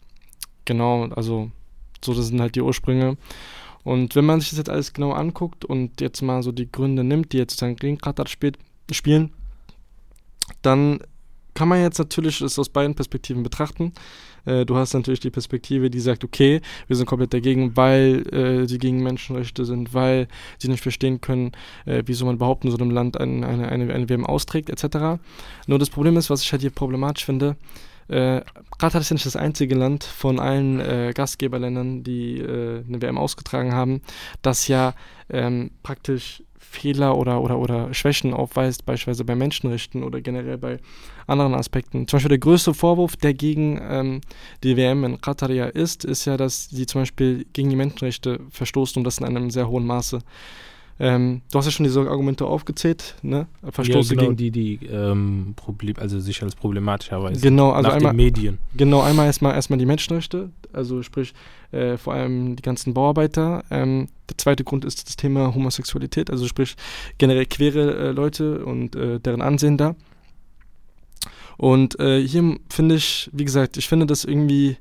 genau, 0.66 1.04
also 1.10 1.51
so, 2.04 2.13
das 2.13 2.27
sind 2.27 2.42
halt 2.42 2.56
die 2.56 2.62
Ursprünge. 2.62 3.18
Und 3.83 4.16
wenn 4.16 4.25
man 4.25 4.39
sich 4.39 4.50
das 4.50 4.60
jetzt 4.60 4.69
alles 4.69 4.94
genau 4.94 5.12
anguckt 5.12 5.66
und 5.66 6.01
jetzt 6.01 6.21
mal 6.21 6.44
so 6.44 6.51
die 6.51 6.71
Gründe 6.71 7.04
nimmt, 7.04 7.33
die 7.33 7.38
jetzt 7.38 7.54
sozusagen 7.54 7.75
gegen 7.75 7.98
Katar 7.98 8.27
spielt, 8.27 8.57
spielen, 8.92 9.31
dann 10.62 11.00
kann 11.54 11.68
man 11.68 11.81
jetzt 11.81 12.00
natürlich 12.00 12.42
es 12.42 12.57
aus 12.57 12.69
beiden 12.69 12.96
Perspektiven 12.96 13.44
betrachten. 13.44 13.94
Äh, 14.46 14.66
du 14.66 14.78
hast 14.78 14.94
natürlich 14.94 15.19
die 15.19 15.30
Perspektive, 15.30 15.90
die 15.90 16.00
sagt, 16.00 16.24
okay, 16.24 16.62
wir 16.88 16.96
sind 16.96 17.06
komplett 17.06 17.34
dagegen, 17.34 17.75
weil 17.75 18.25
äh, 18.34 18.68
sie 18.68 18.78
gegen 18.78 19.04
Menschenrechte 19.04 19.66
sind, 19.66 19.94
weil 19.94 20.28
sie 20.57 20.69
nicht 20.69 20.81
verstehen 20.81 21.22
können, 21.22 21.51
äh, 21.86 22.04
wieso 22.06 22.25
man 22.25 22.36
überhaupt 22.36 22.63
in 22.63 22.72
so 22.72 22.78
einem 22.78 22.92
Land 22.92 23.19
ein, 23.19 23.44
eine, 23.44 23.68
eine, 23.68 23.94
eine 23.94 24.10
WM 24.10 24.25
austrägt, 24.25 24.69
etc. 24.69 25.22
Nur 25.68 25.80
das 25.80 25.90
Problem 25.90 26.18
ist, 26.18 26.30
was 26.30 26.44
ich 26.44 26.52
halt 26.52 26.62
hier 26.62 26.72
problematisch 26.72 27.25
finde, 27.25 27.57
äh, 28.07 28.42
Katar 28.80 29.02
ist 29.02 29.10
ja 29.10 29.13
nicht 29.13 29.25
das 29.25 29.36
einzige 29.36 29.75
Land 29.75 30.04
von 30.04 30.40
allen 30.40 30.80
äh, 30.80 31.12
Gastgeberländern, 31.13 32.04
die 32.04 32.40
äh, 32.40 32.84
eine 32.88 33.02
WM 33.02 33.18
ausgetragen 33.18 33.74
haben, 33.74 34.02
das 34.42 34.68
ja 34.68 34.95
ähm, 35.30 35.72
praktisch 35.84 36.42
Fehler 36.59 37.17
oder, 37.17 37.41
oder, 37.41 37.57
oder 37.57 37.94
Schwächen 37.94 38.33
aufweist, 38.33 38.85
beispielsweise 38.85 39.23
bei 39.23 39.35
Menschenrechten 39.35 40.03
oder 40.03 40.21
generell 40.21 40.57
bei 40.57 40.77
anderen 41.25 41.56
Aspekten. 41.56 42.07
Zum 42.07 42.17
Beispiel 42.17 42.29
der 42.29 42.38
größte 42.38 42.73
Vorwurf, 42.73 43.15
der 43.15 43.33
gegen 43.33 43.79
ähm, 43.81 44.21
die 44.63 44.77
WM 44.77 45.03
in 45.06 45.21
Katar 45.21 45.50
ja 45.50 45.65
ist, 45.65 46.06
ist 46.06 46.25
ja, 46.25 46.38
dass 46.38 46.69
sie 46.69 46.85
zum 46.85 47.01
Beispiel 47.01 47.45
gegen 47.53 47.69
die 47.69 47.75
Menschenrechte 47.75 48.41
verstoßen 48.51 49.00
und 49.00 49.03
das 49.06 49.17
in 49.17 49.25
einem 49.25 49.50
sehr 49.50 49.69
hohen 49.69 49.85
Maße. 49.85 50.19
Ähm, 51.01 51.42
du 51.50 51.57
hast 51.57 51.66
ja 51.66 51.72
schon 51.72 51.86
diese 51.86 52.01
Argumente 52.01 52.46
aufgezählt, 52.46 53.16
ne? 53.22 53.48
Verstoße 53.63 54.16
ja, 54.16 54.19
genau, 54.19 54.36
gegen 54.36 54.51
die, 54.51 54.51
die 54.51 54.86
ähm, 54.88 55.54
Problem, 55.56 55.96
also 55.98 56.19
sich 56.19 56.44
als 56.44 56.56
problematisch 56.56 57.10
erweisen. 57.10 57.42
Genau, 57.42 57.72
also 57.72 57.88
nach 57.88 57.96
einmal, 57.96 58.12
den 58.12 58.18
Medien. 58.18 58.57
Genau, 58.75 59.01
einmal 59.01 59.28
erstmal 59.28 59.56
erstmal 59.56 59.80
die 59.80 59.86
Menschenrechte, 59.86 60.50
also 60.74 61.01
sprich 61.01 61.34
äh, 61.72 61.96
vor 61.96 62.13
allem 62.13 62.57
die 62.57 62.62
ganzen 62.62 62.94
Bauarbeiter. 62.94 63.63
Ähm, 63.72 64.10
der 64.30 64.38
zweite 64.38 64.66
Grund 64.66 64.84
ist 64.84 65.07
das 65.07 65.16
Thema 65.16 65.56
Homosexualität, 65.56 66.30
also 66.30 66.48
sprich 66.48 66.75
generell 67.18 67.45
queere 67.45 68.10
äh, 68.10 68.12
Leute 68.12 68.66
und 68.66 68.98
äh, 68.98 69.22
deren 69.22 69.42
Ansehen 69.42 69.78
da. 69.78 69.95
Und 71.56 71.98
äh, 72.00 72.25
hier 72.25 72.57
finde 72.69 72.95
ich, 72.95 73.30
wie 73.31 73.45
gesagt, 73.45 73.78
ich 73.78 73.88
finde 73.88 74.06
das 74.06 74.25
irgendwie 74.25 74.78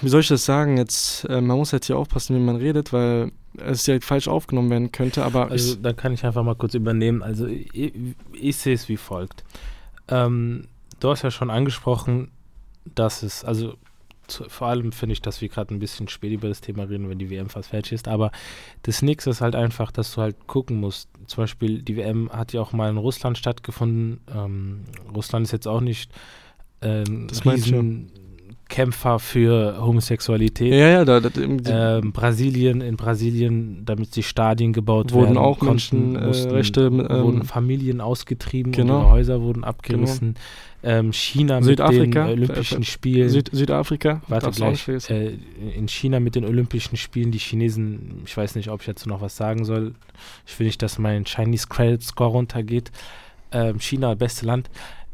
wie 0.00 0.08
soll 0.08 0.20
ich 0.20 0.28
das 0.28 0.44
sagen? 0.44 0.76
Jetzt, 0.76 1.24
äh, 1.24 1.40
man 1.40 1.58
muss 1.58 1.72
halt 1.72 1.84
hier 1.84 1.96
aufpassen, 1.96 2.36
wie 2.36 2.40
man 2.40 2.56
redet, 2.56 2.92
weil 2.92 3.32
es 3.56 3.86
ja 3.86 3.98
falsch 4.00 4.28
aufgenommen 4.28 4.70
werden 4.70 4.92
könnte, 4.92 5.24
aber. 5.24 5.50
Also, 5.50 5.74
da 5.76 5.92
kann 5.92 6.12
ich 6.12 6.24
einfach 6.24 6.42
mal 6.42 6.54
kurz 6.54 6.74
übernehmen. 6.74 7.22
Also, 7.22 7.46
ich, 7.46 7.92
ich 8.32 8.56
sehe 8.56 8.74
es 8.74 8.88
wie 8.88 8.96
folgt. 8.96 9.44
Ähm, 10.08 10.68
du 11.00 11.10
hast 11.10 11.22
ja 11.22 11.30
schon 11.30 11.50
angesprochen, 11.50 12.30
dass 12.94 13.22
es, 13.22 13.44
also 13.44 13.74
zu, 14.26 14.44
vor 14.48 14.68
allem 14.68 14.92
finde 14.92 15.14
ich, 15.14 15.22
dass 15.22 15.40
wir 15.40 15.48
gerade 15.48 15.74
ein 15.74 15.78
bisschen 15.78 16.08
spät 16.08 16.32
über 16.32 16.48
das 16.48 16.60
Thema 16.60 16.84
reden, 16.84 17.08
wenn 17.08 17.18
die 17.18 17.30
WM 17.30 17.48
fast 17.48 17.70
fertig 17.70 17.92
ist, 17.92 18.08
aber 18.08 18.30
das 18.82 19.02
nächste 19.02 19.30
ist 19.30 19.40
halt 19.40 19.54
einfach, 19.54 19.90
dass 19.90 20.14
du 20.14 20.20
halt 20.20 20.46
gucken 20.46 20.78
musst. 20.78 21.08
Zum 21.26 21.42
Beispiel, 21.42 21.82
die 21.82 21.96
WM 21.96 22.30
hat 22.30 22.52
ja 22.52 22.60
auch 22.60 22.72
mal 22.72 22.90
in 22.90 22.98
Russland 22.98 23.38
stattgefunden. 23.38 24.20
Ähm, 24.34 24.84
Russland 25.14 25.46
ist 25.46 25.52
jetzt 25.52 25.66
auch 25.66 25.80
nicht 25.80 26.12
ähm, 26.82 27.26
das 27.28 27.44
riesen, 27.44 28.12
Kämpfer 28.78 29.18
für 29.18 29.76
Homosexualität. 29.80 30.72
Ja, 30.72 30.88
ja, 30.88 31.04
da, 31.04 31.18
da 31.18 31.30
ähm, 31.36 32.12
Brasilien, 32.12 32.80
in 32.80 32.96
Brasilien, 32.96 33.84
damit 33.84 34.14
die 34.14 34.22
Stadien 34.22 34.72
gebaut 34.72 35.12
wurden 35.12 35.34
werden, 35.34 35.38
auch 35.38 35.58
konnten, 35.58 36.12
Menschenrechte, 36.12 36.82
äh, 36.82 36.84
ähm, 36.86 37.24
wurden 37.24 37.42
Familien 37.42 38.00
ausgetrieben 38.00 38.70
genau. 38.70 39.00
und 39.00 39.10
Häuser 39.10 39.42
wurden 39.42 39.64
abgerissen. 39.64 40.36
Genau. 40.82 40.98
Ähm, 40.98 41.12
China 41.12 41.60
Südafrika, 41.60 42.26
mit 42.26 42.36
den 42.36 42.44
Olympischen 42.44 42.84
Spielen. 42.84 43.28
Süd, 43.30 43.50
Südafrika, 43.52 44.22
warte 44.28 44.52
gleich. 44.52 44.86
Äh, 45.10 45.32
in 45.76 45.88
China 45.88 46.20
mit 46.20 46.36
den 46.36 46.44
Olympischen 46.44 46.96
Spielen, 46.96 47.32
die 47.32 47.38
Chinesen, 47.38 48.22
ich 48.26 48.36
weiß 48.36 48.54
nicht, 48.54 48.70
ob 48.70 48.78
ich 48.82 48.86
dazu 48.86 49.08
noch 49.08 49.20
was 49.20 49.36
sagen 49.36 49.64
soll. 49.64 49.94
Ich 50.46 50.56
will 50.56 50.68
nicht, 50.68 50.80
dass 50.82 51.00
mein 51.00 51.24
Chinese 51.24 51.66
Credit 51.66 52.00
Score 52.00 52.30
runtergeht. 52.30 52.92
Ähm, 53.50 53.80
China, 53.80 54.14
beste 54.14 54.46
Land. 54.46 54.70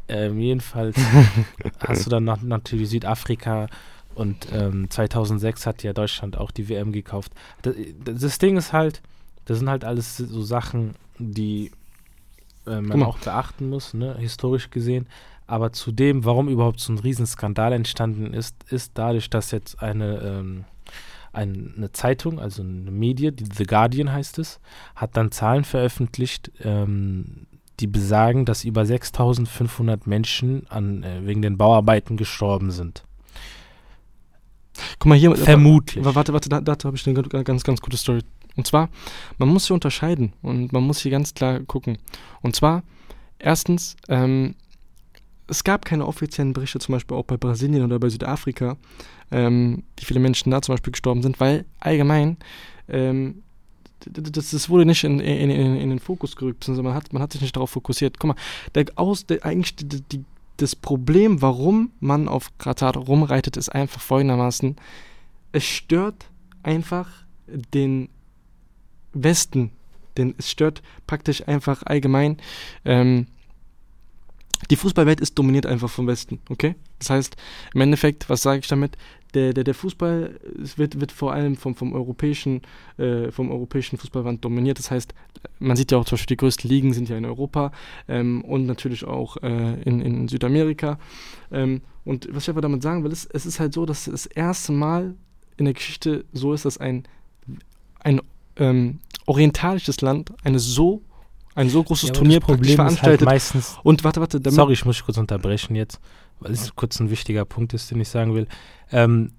Ähm, 0.08 0.38
jedenfalls 0.38 0.96
hast 1.80 2.06
du 2.06 2.10
dann 2.10 2.24
noch, 2.24 2.42
natürlich 2.42 2.90
Südafrika 2.90 3.68
und 4.14 4.48
ähm, 4.52 4.90
2006 4.90 5.66
hat 5.66 5.82
ja 5.82 5.92
Deutschland 5.92 6.36
auch 6.36 6.50
die 6.50 6.68
WM 6.68 6.92
gekauft. 6.92 7.32
Das, 7.62 7.74
das, 8.04 8.38
Ding 8.38 8.56
ist 8.56 8.72
halt, 8.72 9.02
das 9.44 9.58
sind 9.58 9.68
halt 9.68 9.84
alles 9.84 10.16
so 10.16 10.42
Sachen, 10.42 10.94
die 11.18 11.72
äh, 12.66 12.80
man 12.80 13.02
auch 13.02 13.18
beachten 13.18 13.68
muss, 13.68 13.94
ne, 13.94 14.16
historisch 14.18 14.70
gesehen. 14.70 15.06
Aber 15.46 15.72
zudem, 15.72 16.24
warum 16.24 16.48
überhaupt 16.48 16.80
so 16.80 16.92
ein 16.92 16.98
Riesenskandal 16.98 17.72
entstanden 17.72 18.32
ist, 18.32 18.56
ist 18.70 18.92
dadurch, 18.94 19.28
dass 19.28 19.50
jetzt 19.50 19.82
eine, 19.82 20.18
ähm, 20.20 20.64
eine 21.32 21.90
Zeitung, 21.92 22.38
also 22.38 22.62
eine 22.62 22.90
Medie, 22.90 23.32
die 23.32 23.44
The 23.52 23.64
Guardian 23.64 24.12
heißt 24.12 24.38
es, 24.38 24.60
hat 24.94 25.16
dann 25.16 25.32
Zahlen 25.32 25.64
veröffentlicht, 25.64 26.52
ähm, 26.60 27.46
die 27.80 27.86
besagen, 27.86 28.44
dass 28.44 28.64
über 28.64 28.86
6500 28.86 30.06
Menschen 30.06 30.66
an, 30.68 31.02
äh, 31.02 31.26
wegen 31.26 31.42
den 31.42 31.56
Bauarbeiten 31.56 32.16
gestorben 32.16 32.70
sind. 32.70 33.04
Guck 34.98 35.06
mal 35.08 35.18
hier. 35.18 35.34
Vermutlich. 35.36 36.04
Warte, 36.04 36.32
warte, 36.32 36.48
da, 36.48 36.60
da 36.60 36.76
habe 36.84 36.96
ich 36.96 37.06
eine 37.06 37.22
ganz, 37.22 37.64
ganz 37.64 37.80
gute 37.80 37.96
Story. 37.96 38.20
Und 38.56 38.66
zwar, 38.66 38.88
man 39.38 39.48
muss 39.48 39.66
hier 39.66 39.74
unterscheiden 39.74 40.32
und 40.42 40.72
man 40.72 40.84
muss 40.84 41.00
hier 41.00 41.10
ganz 41.10 41.34
klar 41.34 41.60
gucken. 41.60 41.98
Und 42.40 42.54
zwar, 42.54 42.82
erstens, 43.38 43.96
ähm, 44.08 44.54
es 45.48 45.64
gab 45.64 45.84
keine 45.84 46.06
offiziellen 46.06 46.52
Berichte, 46.52 46.78
zum 46.78 46.94
Beispiel 46.94 47.16
auch 47.16 47.24
bei 47.24 47.36
Brasilien 47.36 47.84
oder 47.84 47.98
bei 47.98 48.08
Südafrika, 48.08 48.76
ähm, 49.30 49.82
wie 49.98 50.04
viele 50.04 50.20
Menschen 50.20 50.50
da 50.50 50.62
zum 50.62 50.74
Beispiel 50.74 50.92
gestorben 50.92 51.22
sind, 51.22 51.40
weil 51.40 51.64
allgemein 51.80 52.38
ähm, 52.88 53.42
das, 54.10 54.50
das 54.50 54.68
wurde 54.68 54.86
nicht 54.86 55.04
in, 55.04 55.20
in, 55.20 55.50
in, 55.50 55.76
in 55.76 55.90
den 55.90 55.98
Fokus 55.98 56.36
gerückt, 56.36 56.66
man 56.68 56.94
hat, 56.94 57.12
man 57.12 57.22
hat 57.22 57.32
sich 57.32 57.40
nicht 57.40 57.56
darauf 57.56 57.70
fokussiert. 57.70 58.18
Guck 58.18 58.28
mal, 58.28 58.36
der 58.74 58.86
Aus, 58.96 59.26
der, 59.26 59.44
eigentlich 59.44 59.76
die, 59.76 60.02
die, 60.02 60.24
das 60.56 60.76
Problem, 60.76 61.42
warum 61.42 61.90
man 62.00 62.28
auf 62.28 62.56
Katar 62.58 62.96
rumreitet, 62.96 63.56
ist 63.56 63.70
einfach 63.70 64.00
folgendermaßen: 64.00 64.76
Es 65.52 65.64
stört 65.64 66.26
einfach 66.62 67.08
den 67.72 68.08
Westen, 69.12 69.70
denn 70.16 70.34
es 70.38 70.50
stört 70.50 70.82
praktisch 71.06 71.46
einfach 71.46 71.82
allgemein. 71.84 72.38
Ähm, 72.84 73.26
die 74.70 74.76
Fußballwelt 74.76 75.20
ist 75.20 75.38
dominiert 75.38 75.66
einfach 75.66 75.90
vom 75.90 76.06
Westen, 76.06 76.40
okay? 76.48 76.74
Das 76.98 77.10
heißt, 77.10 77.36
im 77.74 77.80
Endeffekt, 77.80 78.28
was 78.30 78.42
sage 78.42 78.60
ich 78.60 78.68
damit? 78.68 78.96
Der, 79.34 79.52
der, 79.52 79.64
der 79.64 79.74
Fußball 79.74 80.38
wird, 80.76 81.00
wird 81.00 81.12
vor 81.12 81.32
allem 81.32 81.56
vom, 81.56 81.74
vom, 81.74 81.92
europäischen, 81.92 82.62
äh, 82.98 83.30
vom 83.30 83.50
europäischen 83.50 83.98
Fußballwand 83.98 84.44
dominiert. 84.44 84.78
Das 84.78 84.90
heißt, 84.90 85.14
man 85.58 85.76
sieht 85.76 85.92
ja 85.92 85.98
auch 85.98 86.04
zum 86.04 86.16
Beispiel, 86.16 86.36
die 86.36 86.40
größten 86.40 86.68
Ligen 86.70 86.92
sind 86.92 87.08
ja 87.08 87.16
in 87.16 87.24
Europa 87.24 87.72
ähm, 88.08 88.42
und 88.42 88.66
natürlich 88.66 89.04
auch 89.04 89.36
äh, 89.38 89.82
in, 89.82 90.00
in 90.00 90.28
Südamerika. 90.28 90.98
Ähm, 91.50 91.82
und 92.04 92.28
was 92.30 92.44
ich 92.44 92.48
einfach 92.50 92.62
damit 92.62 92.82
sagen 92.82 93.02
will, 93.02 93.12
ist, 93.12 93.28
es 93.34 93.46
ist 93.46 93.60
halt 93.60 93.74
so, 93.74 93.86
dass 93.86 94.06
es 94.06 94.24
das 94.24 94.26
erste 94.26 94.72
Mal 94.72 95.14
in 95.56 95.64
der 95.64 95.74
Geschichte 95.74 96.24
so 96.32 96.52
ist, 96.52 96.64
dass 96.64 96.78
ein, 96.78 97.04
ein 98.00 98.20
ähm, 98.56 99.00
orientalisches 99.26 100.00
Land 100.00 100.32
eine 100.42 100.58
so 100.58 101.02
ein 101.54 101.68
so 101.68 101.82
großes 101.82 102.08
ja, 102.08 102.14
Turnier 102.14 102.40
Problem 102.40 102.74
veranstaltet. 102.74 103.20
Halt 103.20 103.34
meistens 103.34 103.78
und 103.82 104.02
warte, 104.02 104.20
warte. 104.20 104.40
Sorry, 104.50 104.72
ich 104.72 104.84
muss 104.84 105.04
kurz 105.04 105.18
unterbrechen 105.18 105.76
jetzt, 105.76 106.00
weil 106.40 106.52
es 106.52 106.74
kurz 106.74 107.00
ein 107.00 107.10
wichtiger 107.10 107.44
Punkt 107.44 107.74
ist, 107.74 107.90
den 107.90 108.00
ich 108.00 108.08
sagen 108.08 108.34
will. 108.34 108.46
Ähm, 108.90 109.32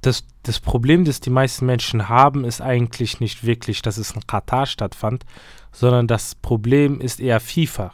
das, 0.00 0.24
das 0.42 0.60
Problem, 0.60 1.04
das 1.04 1.20
die 1.20 1.30
meisten 1.30 1.66
Menschen 1.66 2.08
haben, 2.08 2.44
ist 2.44 2.60
eigentlich 2.60 3.20
nicht 3.20 3.44
wirklich, 3.44 3.82
dass 3.82 3.98
es 3.98 4.12
in 4.12 4.26
Katar 4.26 4.66
stattfand, 4.66 5.24
sondern 5.72 6.06
das 6.06 6.34
Problem 6.34 7.00
ist 7.00 7.20
eher 7.20 7.40
FIFA. 7.40 7.92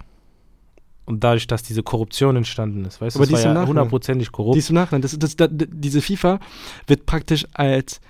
Und 1.05 1.25
dadurch, 1.25 1.47
dass 1.47 1.63
diese 1.63 1.83
Korruption 1.83 2.37
entstanden 2.37 2.85
ist. 2.85 3.01
Weißt 3.01 3.17
du, 3.17 3.21
das 3.21 3.33
war 3.33 3.55
ja 3.55 3.67
hundertprozentig 3.67 4.31
korrupt. 4.31 4.57
Dies 4.57 4.71
Nachhinein. 4.71 5.03
Das, 5.03 5.19
das, 5.19 5.35
das, 5.37 5.49
diese 5.53 6.01
FIFA 6.01 6.39
wird 6.87 7.07
praktisch 7.07 7.47
als 7.55 8.01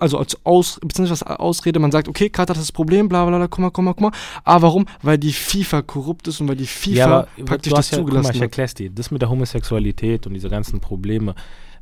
also 0.00 0.18
als 0.18 0.38
Aus, 0.44 0.78
beziehungsweise 0.80 1.26
als 1.26 1.40
Ausrede, 1.40 1.78
man 1.78 1.90
sagt, 1.90 2.08
okay, 2.08 2.28
Katar 2.28 2.54
hat 2.54 2.60
das 2.60 2.72
Problem, 2.72 3.08
bla 3.08 3.24
bla 3.24 3.38
bla, 3.38 3.46
guck 3.46 3.60
mal, 3.60 3.70
guck 3.70 3.84
mal, 3.84 3.92
guck 3.92 4.00
mal. 4.00 4.12
Aber 4.44 4.68
warum? 4.68 4.86
Weil 5.02 5.18
die 5.18 5.32
FIFA 5.32 5.82
korrupt 5.82 6.28
ist 6.28 6.40
und 6.40 6.48
weil 6.48 6.56
die 6.56 6.66
FIFA 6.66 7.28
ja, 7.36 7.44
praktisch 7.44 7.72
das 7.72 7.90
ja, 7.90 7.98
zugelassen 7.98 8.24
guck 8.24 8.32
mal, 8.32 8.36
ich 8.36 8.42
erklär's 8.42 8.74
dir. 8.74 8.90
Das 8.90 9.10
mit 9.10 9.22
der 9.22 9.30
Homosexualität 9.30 10.26
und 10.26 10.34
diese 10.34 10.50
ganzen 10.50 10.80
Probleme. 10.80 11.34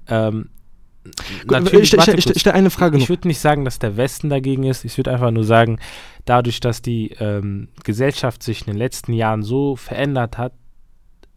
Ähm, 0.06 0.48
ich 1.04 1.88
stelle 1.88 2.20
stell, 2.20 2.38
stell 2.38 2.52
eine 2.52 2.70
Frage 2.70 2.96
Ich 2.96 3.08
würde 3.08 3.26
nicht 3.26 3.40
sagen, 3.40 3.64
dass 3.64 3.80
der 3.80 3.96
Westen 3.96 4.28
dagegen 4.28 4.62
ist. 4.64 4.84
Ich 4.84 4.96
würde 4.96 5.10
einfach 5.10 5.32
nur 5.32 5.44
sagen, 5.44 5.80
dadurch, 6.24 6.60
dass 6.60 6.80
die 6.80 7.10
ähm, 7.18 7.68
Gesellschaft 7.82 8.42
sich 8.42 8.60
in 8.60 8.66
den 8.66 8.76
letzten 8.76 9.12
Jahren 9.12 9.42
so 9.42 9.74
verändert 9.74 10.38
hat, 10.38 10.52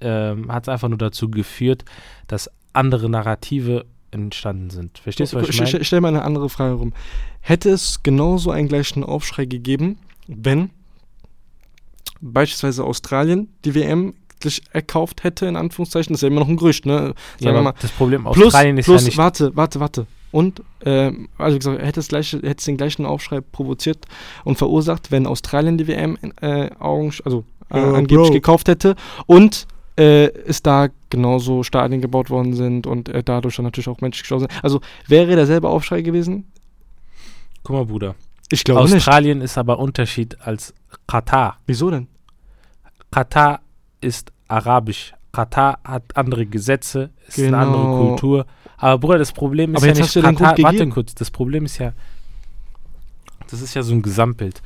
ähm, 0.01 0.51
hat 0.51 0.63
es 0.63 0.69
einfach 0.69 0.89
nur 0.89 0.99
dazu 0.99 1.31
geführt, 1.31 1.83
dass 2.27 2.51
andere 2.73 3.09
Narrative 3.09 3.85
entstanden 4.15 4.69
sind. 4.69 4.98
Verstehst 5.00 5.34
du, 5.34 5.38
was 5.38 5.50
ich 5.50 5.60
meine? 5.60 5.77
Ich 5.77 5.88
stelle 5.88 6.01
mal 6.01 6.07
eine 6.07 6.24
andere 6.24 6.50
Frage 6.50 6.74
rum. 6.74 6.93
Hätte 7.41 7.69
es 7.69 8.01
genauso 8.01 8.51
einen 8.51 8.67
gleichen 8.67 9.03
Aufschrei 9.03 9.45
gegeben, 9.45 10.00
wenn 10.27 10.72
beispielsweise 12.22 12.84
Australien 12.84 13.50
die 13.65 13.75
WM 13.75 14.13
erkauft 14.72 15.24
hätte, 15.24 15.48
in 15.48 15.55
Anführungszeichen, 15.55 16.13
das 16.13 16.19
ist 16.19 16.22
ja 16.24 16.27
immer 16.27 16.41
noch 16.41 16.48
ein 16.48 16.57
Gerücht, 16.57 16.86
ne? 16.86 17.13
Sagen 17.39 17.55
ja, 17.55 17.62
mal. 17.62 17.74
Das 17.81 17.91
Problem 17.91 18.27
Australien 18.27 18.75
plus, 18.75 18.79
ist 18.79 18.86
plus, 18.86 19.01
ja 19.01 19.05
nicht. 19.07 19.17
Warte, 19.17 19.55
warte, 19.55 19.79
warte. 19.79 20.07
Und, 20.31 20.62
äh, 20.81 21.12
also 21.38 21.57
gesagt, 21.57 21.81
hätte 21.81 22.00
es, 22.00 22.10
gleiche, 22.10 22.38
hätte 22.38 22.57
es 22.60 22.65
den 22.65 22.77
gleichen 22.77 23.05
Aufschrei 23.05 23.41
provoziert 23.41 24.05
und 24.43 24.57
verursacht, 24.57 25.12
wenn 25.12 25.25
Australien 25.27 25.77
die 25.77 25.88
WM 25.88 26.17
äh, 26.41 26.69
Augen, 26.77 27.13
also 27.24 27.45
äh, 27.69 27.79
oh, 27.79 27.93
angeblich 27.93 28.27
Bro. 28.27 28.34
gekauft 28.34 28.67
hätte 28.67 28.95
und 29.25 29.65
äh, 29.98 30.27
ist 30.43 30.67
da 30.67 30.89
genauso 31.15 31.63
Stadien 31.63 32.01
gebaut 32.01 32.29
worden 32.29 32.53
sind 32.53 32.88
und 32.88 33.10
äh, 33.10 33.24
dadurch 33.24 33.55
dann 33.55 33.65
natürlich 33.65 33.88
auch 33.88 34.01
Menschen 34.01 34.22
gestorben 34.22 34.48
sind. 34.50 34.63
Also 34.63 34.81
wäre 35.07 35.36
derselbe 35.36 35.69
Aufschrei 35.69 36.01
gewesen? 36.01 36.45
Guck 37.63 37.75
mal, 37.75 37.86
Bruder. 37.86 38.15
Ich 38.51 38.63
glaube 38.63 38.81
Australien 38.81 39.39
nicht. 39.39 39.45
ist 39.45 39.57
aber 39.57 39.79
Unterschied 39.79 40.39
als 40.41 40.74
Katar. 41.07 41.57
Wieso 41.65 41.89
denn? 41.89 42.07
Katar 43.12 43.62
ist 44.01 44.31
arabisch. 44.48 45.13
Katar 45.31 45.79
hat 45.84 46.03
andere 46.15 46.45
Gesetze, 46.45 47.10
ist 47.27 47.36
genau. 47.36 47.57
eine 47.57 47.65
andere 47.65 47.98
Kultur. 47.98 48.45
Aber 48.77 49.00
Bruder, 49.00 49.17
das 49.17 49.31
Problem 49.31 49.74
ist 49.74 49.84
aber 49.84 49.93
ja 49.93 50.01
nicht 50.01 50.13
Katar. 50.13 50.57
Warte 50.60 50.88
kurz, 50.89 51.15
das 51.15 51.31
Problem 51.31 51.65
ist 51.65 51.77
ja, 51.77 51.93
das 53.50 53.62
ist 53.62 53.74
ja 53.74 53.81
so 53.84 53.93
ein 53.93 54.01
Gesamtbild. 54.01 54.62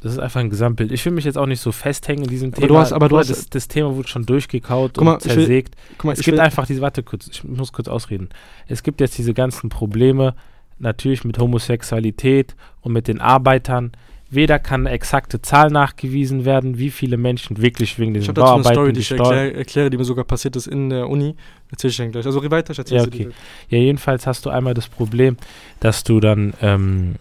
Das 0.00 0.12
ist 0.12 0.18
einfach 0.18 0.40
ein 0.40 0.50
Gesamtbild. 0.50 0.92
Ich 0.92 1.04
will 1.06 1.12
mich 1.12 1.24
jetzt 1.24 1.38
auch 1.38 1.46
nicht 1.46 1.60
so 1.60 1.72
festhängen 1.72 2.24
in 2.24 2.30
diesem 2.30 2.50
aber 2.50 2.56
Thema. 2.56 2.68
Du 2.68 2.78
hast, 2.78 2.92
aber 2.92 3.08
du 3.08 3.18
hast, 3.18 3.30
das, 3.30 3.48
das 3.48 3.66
Thema 3.66 3.96
wurde 3.96 4.08
schon 4.08 4.26
durchgekaut 4.26 4.98
mal, 4.98 5.14
und 5.14 5.22
zersägt. 5.22 5.76
Will, 5.76 6.06
mal, 6.08 6.12
es 6.12 6.20
gibt 6.20 6.38
einfach 6.38 6.66
diese, 6.66 6.82
warte 6.82 7.02
kurz, 7.02 7.28
ich 7.28 7.44
muss 7.44 7.72
kurz 7.72 7.88
ausreden. 7.88 8.28
Es 8.68 8.82
gibt 8.82 9.00
jetzt 9.00 9.16
diese 9.16 9.32
ganzen 9.32 9.70
Probleme, 9.70 10.34
natürlich 10.78 11.24
mit 11.24 11.38
Homosexualität 11.38 12.54
und 12.82 12.92
mit 12.92 13.08
den 13.08 13.20
Arbeitern. 13.20 13.92
Weder 14.28 14.58
kann 14.58 14.86
eine 14.86 14.94
exakte 14.94 15.40
Zahl 15.40 15.70
nachgewiesen 15.70 16.44
werden, 16.44 16.78
wie 16.78 16.90
viele 16.90 17.16
Menschen 17.16 17.62
wirklich 17.62 17.98
wegen 17.98 18.12
diesen 18.12 18.34
Bauarbeiten 18.34 18.60
Ich 18.60 18.76
habe 18.76 18.90
dazu 18.90 18.90
eine 18.90 18.90
Story, 18.90 18.92
die 18.92 19.00
ich 19.00 19.10
erkläre, 19.12 19.54
erkläre, 19.54 19.90
die 19.90 19.96
mir 19.96 20.04
sogar 20.04 20.24
passiert 20.24 20.56
ist 20.56 20.66
in 20.66 20.90
der 20.90 21.08
Uni. 21.08 21.36
Erzähle 21.70 21.90
ich 21.90 21.96
dann 21.96 22.12
gleich. 22.12 22.26
Also 22.26 22.50
weiter, 22.50 22.72
ich 22.72 22.78
erzähle 22.78 23.00
ja, 23.02 23.06
okay. 23.06 23.28
Ja, 23.68 23.78
jedenfalls 23.78 24.26
hast 24.26 24.44
du 24.44 24.50
einmal 24.50 24.74
das 24.74 24.88
Problem, 24.88 25.36
dass 25.78 26.02
du 26.02 26.18
dann 26.18 26.54
ähm, 26.60 27.14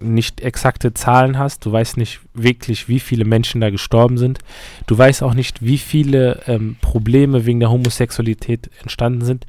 nicht 0.00 0.40
exakte 0.40 0.94
Zahlen 0.94 1.38
hast. 1.38 1.64
Du 1.66 1.72
weißt 1.72 1.96
nicht 1.96 2.20
wirklich, 2.34 2.88
wie 2.88 3.00
viele 3.00 3.24
Menschen 3.24 3.60
da 3.60 3.70
gestorben 3.70 4.18
sind. 4.18 4.38
Du 4.86 4.96
weißt 4.96 5.22
auch 5.22 5.34
nicht, 5.34 5.64
wie 5.64 5.78
viele 5.78 6.40
ähm, 6.46 6.76
Probleme 6.80 7.46
wegen 7.46 7.60
der 7.60 7.70
Homosexualität 7.70 8.70
entstanden 8.80 9.24
sind. 9.24 9.46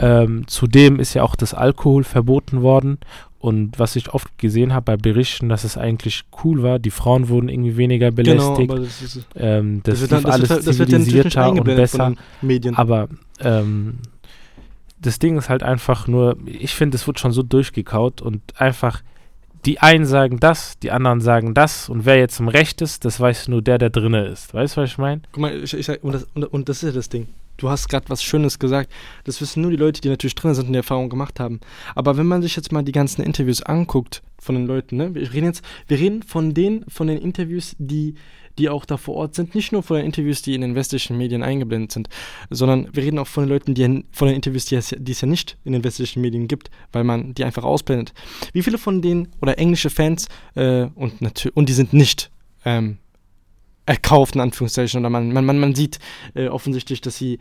Ähm, 0.00 0.46
zudem 0.46 1.00
ist 1.00 1.14
ja 1.14 1.22
auch 1.22 1.36
das 1.36 1.54
Alkohol 1.54 2.04
verboten 2.04 2.62
worden. 2.62 2.98
Und 3.40 3.78
was 3.78 3.94
ich 3.94 4.12
oft 4.12 4.36
gesehen 4.38 4.74
habe 4.74 4.84
bei 4.84 4.96
Berichten, 4.96 5.48
dass 5.48 5.62
es 5.62 5.78
eigentlich 5.78 6.24
cool 6.42 6.62
war, 6.62 6.78
die 6.80 6.90
Frauen 6.90 7.28
wurden 7.28 7.48
irgendwie 7.48 7.76
weniger 7.76 8.10
genau, 8.10 8.56
belästigt. 8.56 8.70
Genau, 8.70 8.82
das, 8.82 9.02
ist, 9.02 9.26
ähm, 9.36 9.80
das, 9.84 10.00
das, 10.00 10.10
wird 10.10 10.12
dann, 10.12 10.32
alles 10.32 10.48
das 10.48 10.78
wird, 10.78 10.90
zivilisierter 10.90 11.52
und 11.52 11.64
besser. 11.64 12.14
Aber 12.74 13.08
ähm, 13.40 13.98
das 15.00 15.20
Ding 15.20 15.38
ist 15.38 15.48
halt 15.48 15.62
einfach 15.62 16.08
nur, 16.08 16.36
ich 16.46 16.74
finde, 16.74 16.96
es 16.96 17.06
wird 17.06 17.20
schon 17.20 17.30
so 17.30 17.44
durchgekaut 17.44 18.22
und 18.22 18.60
einfach 18.60 19.02
die 19.64 19.80
einen 19.80 20.06
sagen 20.06 20.40
das, 20.40 20.78
die 20.78 20.90
anderen 20.90 21.20
sagen 21.20 21.54
das 21.54 21.88
und 21.88 22.04
wer 22.04 22.18
jetzt 22.18 22.40
im 22.40 22.48
Recht 22.48 22.80
ist, 22.82 23.04
das 23.04 23.20
weiß 23.20 23.48
nur 23.48 23.62
der, 23.62 23.78
der 23.78 23.90
drinne 23.90 24.26
ist. 24.26 24.54
Weißt 24.54 24.76
du, 24.76 24.82
was 24.82 24.90
ich 24.90 24.98
meine? 24.98 25.22
Guck 25.32 25.40
mal, 25.40 25.54
ich, 25.62 25.74
ich, 25.74 26.02
und, 26.02 26.12
das, 26.12 26.26
und, 26.34 26.44
und 26.44 26.68
das 26.68 26.82
ist 26.82 26.88
ja 26.88 26.92
das 26.92 27.08
Ding. 27.08 27.28
Du 27.58 27.68
hast 27.68 27.88
gerade 27.88 28.08
was 28.08 28.22
Schönes 28.22 28.60
gesagt. 28.60 28.90
Das 29.24 29.40
wissen 29.40 29.62
nur 29.62 29.72
die 29.72 29.76
Leute, 29.76 30.00
die 30.00 30.08
natürlich 30.08 30.36
drin 30.36 30.54
sind 30.54 30.66
und 30.66 30.72
die 30.72 30.78
Erfahrung 30.78 31.08
gemacht 31.08 31.40
haben. 31.40 31.58
Aber 31.96 32.16
wenn 32.16 32.26
man 32.26 32.40
sich 32.40 32.54
jetzt 32.54 32.70
mal 32.70 32.84
die 32.84 32.92
ganzen 32.92 33.20
Interviews 33.20 33.62
anguckt 33.62 34.22
von 34.38 34.54
den 34.54 34.66
Leuten, 34.66 34.96
ne? 34.96 35.12
Wir 35.14 35.32
reden 35.32 35.46
jetzt, 35.46 35.62
wir 35.88 35.98
reden 35.98 36.22
von 36.22 36.54
den, 36.54 36.84
von 36.88 37.08
den 37.08 37.18
Interviews, 37.18 37.74
die 37.78 38.14
die 38.58 38.68
auch 38.68 38.84
da 38.84 38.96
vor 38.96 39.14
Ort 39.14 39.34
sind, 39.34 39.54
nicht 39.54 39.72
nur 39.72 39.82
von 39.82 39.96
den 39.96 40.06
Interviews, 40.06 40.42
die 40.42 40.54
in 40.54 40.60
den 40.60 40.74
westlichen 40.74 41.16
Medien 41.16 41.42
eingeblendet 41.42 41.92
sind, 41.92 42.08
sondern 42.50 42.88
wir 42.92 43.02
reden 43.02 43.18
auch 43.18 43.26
von 43.26 43.44
den 43.44 43.50
Leuten, 43.50 43.74
die 43.74 44.04
von 44.12 44.28
den 44.28 44.34
Interviews, 44.34 44.66
die 44.66 44.74
es, 44.76 44.94
die 44.98 45.12
es 45.12 45.20
ja 45.20 45.28
nicht 45.28 45.56
in 45.64 45.72
den 45.72 45.84
westlichen 45.84 46.20
Medien 46.20 46.48
gibt, 46.48 46.70
weil 46.92 47.04
man 47.04 47.34
die 47.34 47.44
einfach 47.44 47.64
ausblendet. 47.64 48.12
Wie 48.52 48.62
viele 48.62 48.78
von 48.78 49.00
denen 49.00 49.28
oder 49.40 49.58
englische 49.58 49.90
Fans 49.90 50.28
äh, 50.54 50.86
und 50.94 51.20
natürlich 51.22 51.56
und 51.56 51.68
die 51.68 51.72
sind 51.72 51.92
nicht 51.92 52.30
ähm, 52.64 52.98
erkauft 53.86 54.34
in 54.34 54.40
Anführungszeichen 54.40 55.00
oder 55.00 55.10
man 55.10 55.32
man 55.32 55.44
man, 55.44 55.58
man 55.58 55.74
sieht 55.74 55.98
äh, 56.34 56.48
offensichtlich, 56.48 57.00
dass 57.00 57.16
sie 57.16 57.38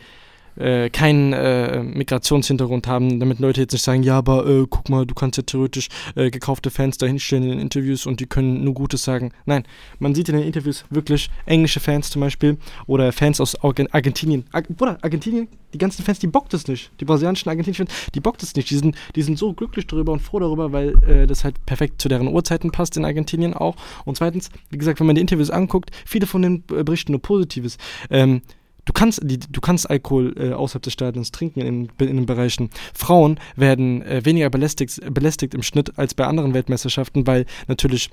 äh, 0.58 0.90
keinen 0.90 1.34
äh, 1.34 1.84
Migrationshintergrund 1.84 2.88
haben, 2.88 3.20
damit 3.20 3.40
Leute 3.40 3.62
jetzt 3.62 3.74
nicht 3.74 3.84
sagen, 3.84 4.04
ja, 4.04 4.18
aber 4.18 4.46
äh, 4.48 4.66
guck 4.70 4.90
mal, 4.90 5.06
du 5.06 5.14
kannst 5.14 5.38
ja 5.38 5.44
theoretisch 5.44 5.90
äh, 6.16 6.30
gekaufte 6.30 6.70
Fans 6.70 6.98
dahinstellen 6.98 7.52
in 7.52 7.60
Interviews 7.60 8.06
und 8.06 8.20
die 8.20 8.26
können 8.26 8.64
nur 8.64 8.74
Gutes 8.74 9.04
sagen. 9.04 9.32
Nein, 9.46 9.64
man 10.00 10.16
sieht 10.16 10.30
in 10.30 10.36
den 10.36 10.46
Interviews 10.46 10.86
wirklich 10.90 11.30
englische 11.46 11.80
Fans 11.80 12.10
zum 12.10 12.22
Beispiel 12.22 12.58
oder 12.86 13.12
Fans 13.12 13.40
aus 13.42 13.56
Argentinien. 13.64 14.46
Ar 14.52 14.64
Bruder, 14.64 14.98
Argentinien, 15.02 15.48
die 15.74 15.78
ganzen 15.78 16.04
Fans, 16.04 16.20
die 16.20 16.28
bockt 16.28 16.54
es 16.54 16.68
nicht. 16.68 16.92
Die 17.00 17.06
brasilianischen 17.06 17.50
argentinischen 17.50 17.88
Fans, 17.88 18.12
die 18.14 18.20
bockt 18.20 18.44
es 18.44 18.56
nicht. 18.56 18.70
Die 18.70 18.78
sind, 18.78 18.96
die 19.16 19.22
sind 19.22 19.38
so 19.38 19.54
glücklich 19.54 19.88
darüber 19.88 20.12
und 20.14 20.22
froh 20.22 20.40
darüber, 20.40 20.72
weil 20.72 20.96
äh, 21.04 21.28
das 21.28 21.44
halt 21.44 21.64
perfekt 21.66 22.02
zu 22.02 22.10
deren 22.10 22.28
Uhrzeiten 22.28 22.72
passt 22.72 22.98
in 22.98 23.06
Argentinien 23.06 23.54
auch. 23.54 23.76
Und 24.06 24.18
zweitens, 24.18 24.50
wie 24.70 24.78
gesagt, 24.78 25.00
wenn 25.00 25.08
man 25.08 25.16
die 25.16 25.22
Interviews 25.22 25.50
anguckt, 25.50 25.92
viele 26.06 26.26
von 26.26 26.42
denen 26.42 26.64
äh, 26.72 26.84
berichten 26.84 27.12
nur 27.12 27.22
Positives. 27.22 27.78
Ähm, 28.10 28.42
Du 28.88 28.94
kannst, 28.94 29.20
die, 29.22 29.38
du 29.38 29.60
kannst 29.60 29.90
Alkohol 29.90 30.34
äh, 30.38 30.54
außerhalb 30.54 30.82
des 30.82 30.94
Stadions 30.94 31.32
trinken 31.32 31.60
in, 31.60 31.90
in 32.00 32.16
den 32.16 32.26
Bereichen. 32.26 32.70
Frauen 32.94 33.38
werden 33.58 34.02
äh, 34.02 34.24
weniger 34.24 34.50
belästigt, 34.50 35.02
belästigt 35.14 35.54
im 35.54 35.62
Schnitt 35.62 36.00
als 36.00 36.14
bei 36.14 36.26
anderen 36.26 36.54
Weltmeisterschaften, 36.54 37.28
weil 37.28 37.46
natürlich 37.68 38.10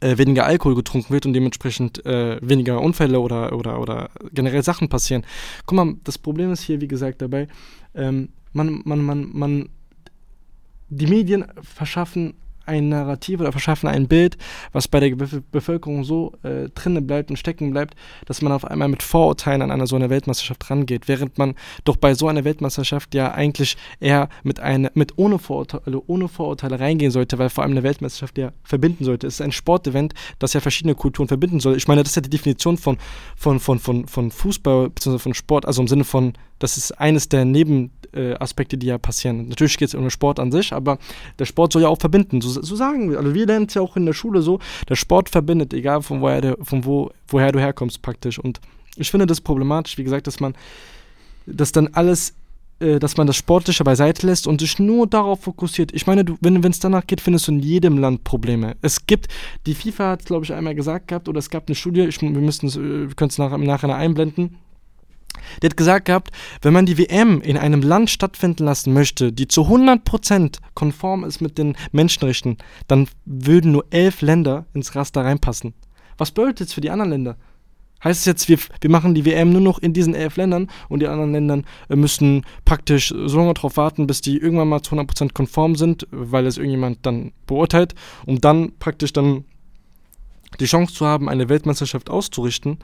äh, 0.00 0.18
weniger 0.18 0.46
Alkohol 0.46 0.74
getrunken 0.74 1.12
wird 1.12 1.26
und 1.26 1.32
dementsprechend 1.32 2.04
äh, 2.04 2.40
weniger 2.42 2.80
Unfälle 2.80 3.20
oder, 3.20 3.52
oder, 3.52 3.80
oder 3.80 4.10
generell 4.32 4.64
Sachen 4.64 4.88
passieren. 4.88 5.24
Guck 5.64 5.76
mal, 5.76 5.94
das 6.02 6.18
Problem 6.18 6.50
ist 6.50 6.62
hier, 6.62 6.80
wie 6.80 6.88
gesagt, 6.88 7.22
dabei, 7.22 7.46
ähm, 7.94 8.30
man, 8.52 8.82
man, 8.84 9.04
man, 9.04 9.30
man, 9.32 9.68
die 10.88 11.06
Medien 11.06 11.44
verschaffen 11.62 12.34
ein 12.68 12.88
Narrativ 12.88 13.40
oder 13.40 13.52
verschaffen 13.52 13.88
ein 13.88 14.06
Bild, 14.06 14.36
was 14.72 14.86
bei 14.88 15.00
der 15.00 15.16
Be 15.16 15.42
Bevölkerung 15.50 16.04
so 16.04 16.32
äh, 16.42 16.68
drinnen 16.74 17.06
bleibt 17.06 17.30
und 17.30 17.36
stecken 17.36 17.72
bleibt, 17.72 17.94
dass 18.26 18.42
man 18.42 18.52
auf 18.52 18.64
einmal 18.64 18.88
mit 18.88 19.02
Vorurteilen 19.02 19.62
an 19.62 19.70
eine 19.70 19.86
so 19.86 19.96
eine 19.96 20.10
Weltmeisterschaft 20.10 20.70
rangeht, 20.70 21.08
während 21.08 21.38
man 21.38 21.54
doch 21.84 21.96
bei 21.96 22.14
so 22.14 22.28
einer 22.28 22.44
Weltmeisterschaft 22.44 23.14
ja 23.14 23.32
eigentlich 23.32 23.76
eher 24.00 24.28
mit 24.42 24.60
eine 24.60 24.90
mit 24.94 25.16
ohne 25.16 25.38
Vorurteile, 25.38 26.00
ohne 26.06 26.28
Vorurteile 26.28 26.78
reingehen 26.78 27.10
sollte, 27.10 27.38
weil 27.38 27.50
vor 27.50 27.64
allem 27.64 27.72
eine 27.72 27.82
Weltmeisterschaft 27.82 28.38
ja 28.38 28.52
verbinden 28.62 29.04
sollte. 29.04 29.26
Es 29.26 29.34
ist 29.34 29.40
ein 29.40 29.52
Sportevent, 29.52 30.14
das 30.38 30.52
ja 30.52 30.60
verschiedene 30.60 30.94
Kulturen 30.94 31.28
verbinden 31.28 31.60
soll. 31.60 31.76
Ich 31.76 31.88
meine, 31.88 32.02
das 32.02 32.10
ist 32.10 32.16
ja 32.16 32.22
die 32.22 32.30
Definition 32.30 32.76
von 32.76 32.98
von 33.36 33.58
von 33.60 33.78
von 33.78 34.06
von 34.06 34.30
Fußball 34.30 34.90
bzw. 34.90 35.18
von 35.18 35.34
Sport, 35.34 35.66
also 35.66 35.80
im 35.82 35.88
Sinne 35.88 36.04
von 36.04 36.34
das 36.58 36.76
ist 36.76 36.92
eines 36.92 37.28
der 37.28 37.44
Nebenaspekte, 37.44 38.76
äh, 38.76 38.78
die 38.78 38.86
ja 38.86 38.98
passieren. 38.98 39.48
Natürlich 39.48 39.78
geht 39.78 39.88
es 39.88 39.94
um 39.94 40.02
den 40.02 40.10
Sport 40.10 40.40
an 40.40 40.50
sich, 40.50 40.72
aber 40.72 40.98
der 41.38 41.44
Sport 41.44 41.72
soll 41.72 41.82
ja 41.82 41.88
auch 41.88 41.98
verbinden. 41.98 42.40
So, 42.40 42.57
so 42.62 42.76
sagen 42.76 43.10
wir. 43.10 43.18
Also 43.18 43.34
wir 43.34 43.46
lernen 43.46 43.66
es 43.66 43.74
ja 43.74 43.82
auch 43.82 43.96
in 43.96 44.06
der 44.06 44.12
Schule 44.12 44.42
so, 44.42 44.58
der 44.88 44.96
Sport 44.96 45.28
verbindet, 45.28 45.72
egal 45.74 46.02
von 46.02 46.20
woher, 46.20 46.40
der, 46.40 46.56
von 46.62 46.84
wo, 46.84 47.10
woher 47.28 47.52
du 47.52 47.58
herkommst 47.58 48.02
praktisch. 48.02 48.38
Und 48.38 48.60
ich 48.96 49.10
finde 49.10 49.26
das 49.26 49.40
problematisch, 49.40 49.98
wie 49.98 50.04
gesagt, 50.04 50.26
dass 50.26 50.40
man 50.40 50.54
das 51.46 51.72
dann 51.72 51.88
alles 51.88 52.34
äh, 52.80 53.00
dass 53.00 53.16
man 53.16 53.26
das 53.26 53.36
Sportliche 53.36 53.82
beiseite 53.82 54.24
lässt 54.24 54.46
und 54.46 54.60
sich 54.60 54.78
nur 54.78 55.08
darauf 55.08 55.40
fokussiert. 55.40 55.92
Ich 55.94 56.06
meine, 56.06 56.24
du, 56.24 56.36
wenn 56.40 56.62
es 56.62 56.78
danach 56.78 57.06
geht, 57.08 57.20
findest 57.20 57.48
du 57.48 57.52
in 57.52 57.58
jedem 57.58 57.98
Land 57.98 58.22
Probleme. 58.22 58.76
Es 58.82 59.04
gibt, 59.04 59.26
die 59.66 59.74
FIFA 59.74 60.12
hat 60.12 60.20
es, 60.20 60.26
glaube 60.26 60.44
ich, 60.44 60.52
einmal 60.52 60.76
gesagt 60.76 61.08
gehabt, 61.08 61.28
oder 61.28 61.40
es 61.40 61.50
gab 61.50 61.68
eine 61.68 61.74
Studie, 61.74 62.02
ich, 62.02 62.22
wir, 62.22 62.30
müssen, 62.30 62.72
wir 63.08 63.14
können 63.16 63.30
es 63.30 63.38
nach, 63.38 63.52
im 63.52 63.64
Nachhinein 63.64 63.96
einblenden, 63.96 64.58
der 65.62 65.70
hat 65.70 65.76
gesagt 65.76 66.06
gehabt, 66.06 66.30
wenn 66.62 66.72
man 66.72 66.86
die 66.86 66.98
WM 66.98 67.40
in 67.40 67.56
einem 67.56 67.82
Land 67.82 68.10
stattfinden 68.10 68.64
lassen 68.64 68.92
möchte, 68.92 69.32
die 69.32 69.48
zu 69.48 69.62
100% 69.62 70.58
konform 70.74 71.24
ist 71.24 71.40
mit 71.40 71.58
den 71.58 71.76
Menschenrechten, 71.92 72.58
dann 72.86 73.08
würden 73.24 73.72
nur 73.72 73.86
elf 73.90 74.22
Länder 74.22 74.66
ins 74.74 74.94
Raster 74.94 75.24
reinpassen. 75.24 75.74
Was 76.16 76.32
bedeutet 76.32 76.68
das 76.68 76.72
für 76.72 76.80
die 76.80 76.90
anderen 76.90 77.10
Länder? 77.10 77.36
Heißt 78.02 78.20
es 78.20 78.26
jetzt, 78.26 78.48
wir, 78.48 78.58
wir 78.80 78.90
machen 78.90 79.14
die 79.14 79.24
WM 79.24 79.50
nur 79.50 79.60
noch 79.60 79.80
in 79.80 79.92
diesen 79.92 80.14
elf 80.14 80.36
Ländern 80.36 80.68
und 80.88 81.00
die 81.00 81.08
anderen 81.08 81.32
Länder 81.32 81.62
äh, 81.88 81.96
müssen 81.96 82.44
praktisch 82.64 83.08
so 83.08 83.38
lange 83.38 83.54
darauf 83.54 83.76
warten, 83.76 84.06
bis 84.06 84.20
die 84.20 84.38
irgendwann 84.38 84.68
mal 84.68 84.82
zu 84.82 84.94
100% 84.94 85.32
konform 85.32 85.74
sind, 85.74 86.06
weil 86.12 86.46
es 86.46 86.58
irgendjemand 86.58 87.04
dann 87.04 87.32
beurteilt, 87.46 87.94
um 88.24 88.40
dann 88.40 88.72
praktisch 88.78 89.12
dann 89.12 89.44
die 90.60 90.64
Chance 90.64 90.94
zu 90.94 91.06
haben, 91.06 91.28
eine 91.28 91.48
Weltmeisterschaft 91.48 92.10
auszurichten. 92.10 92.78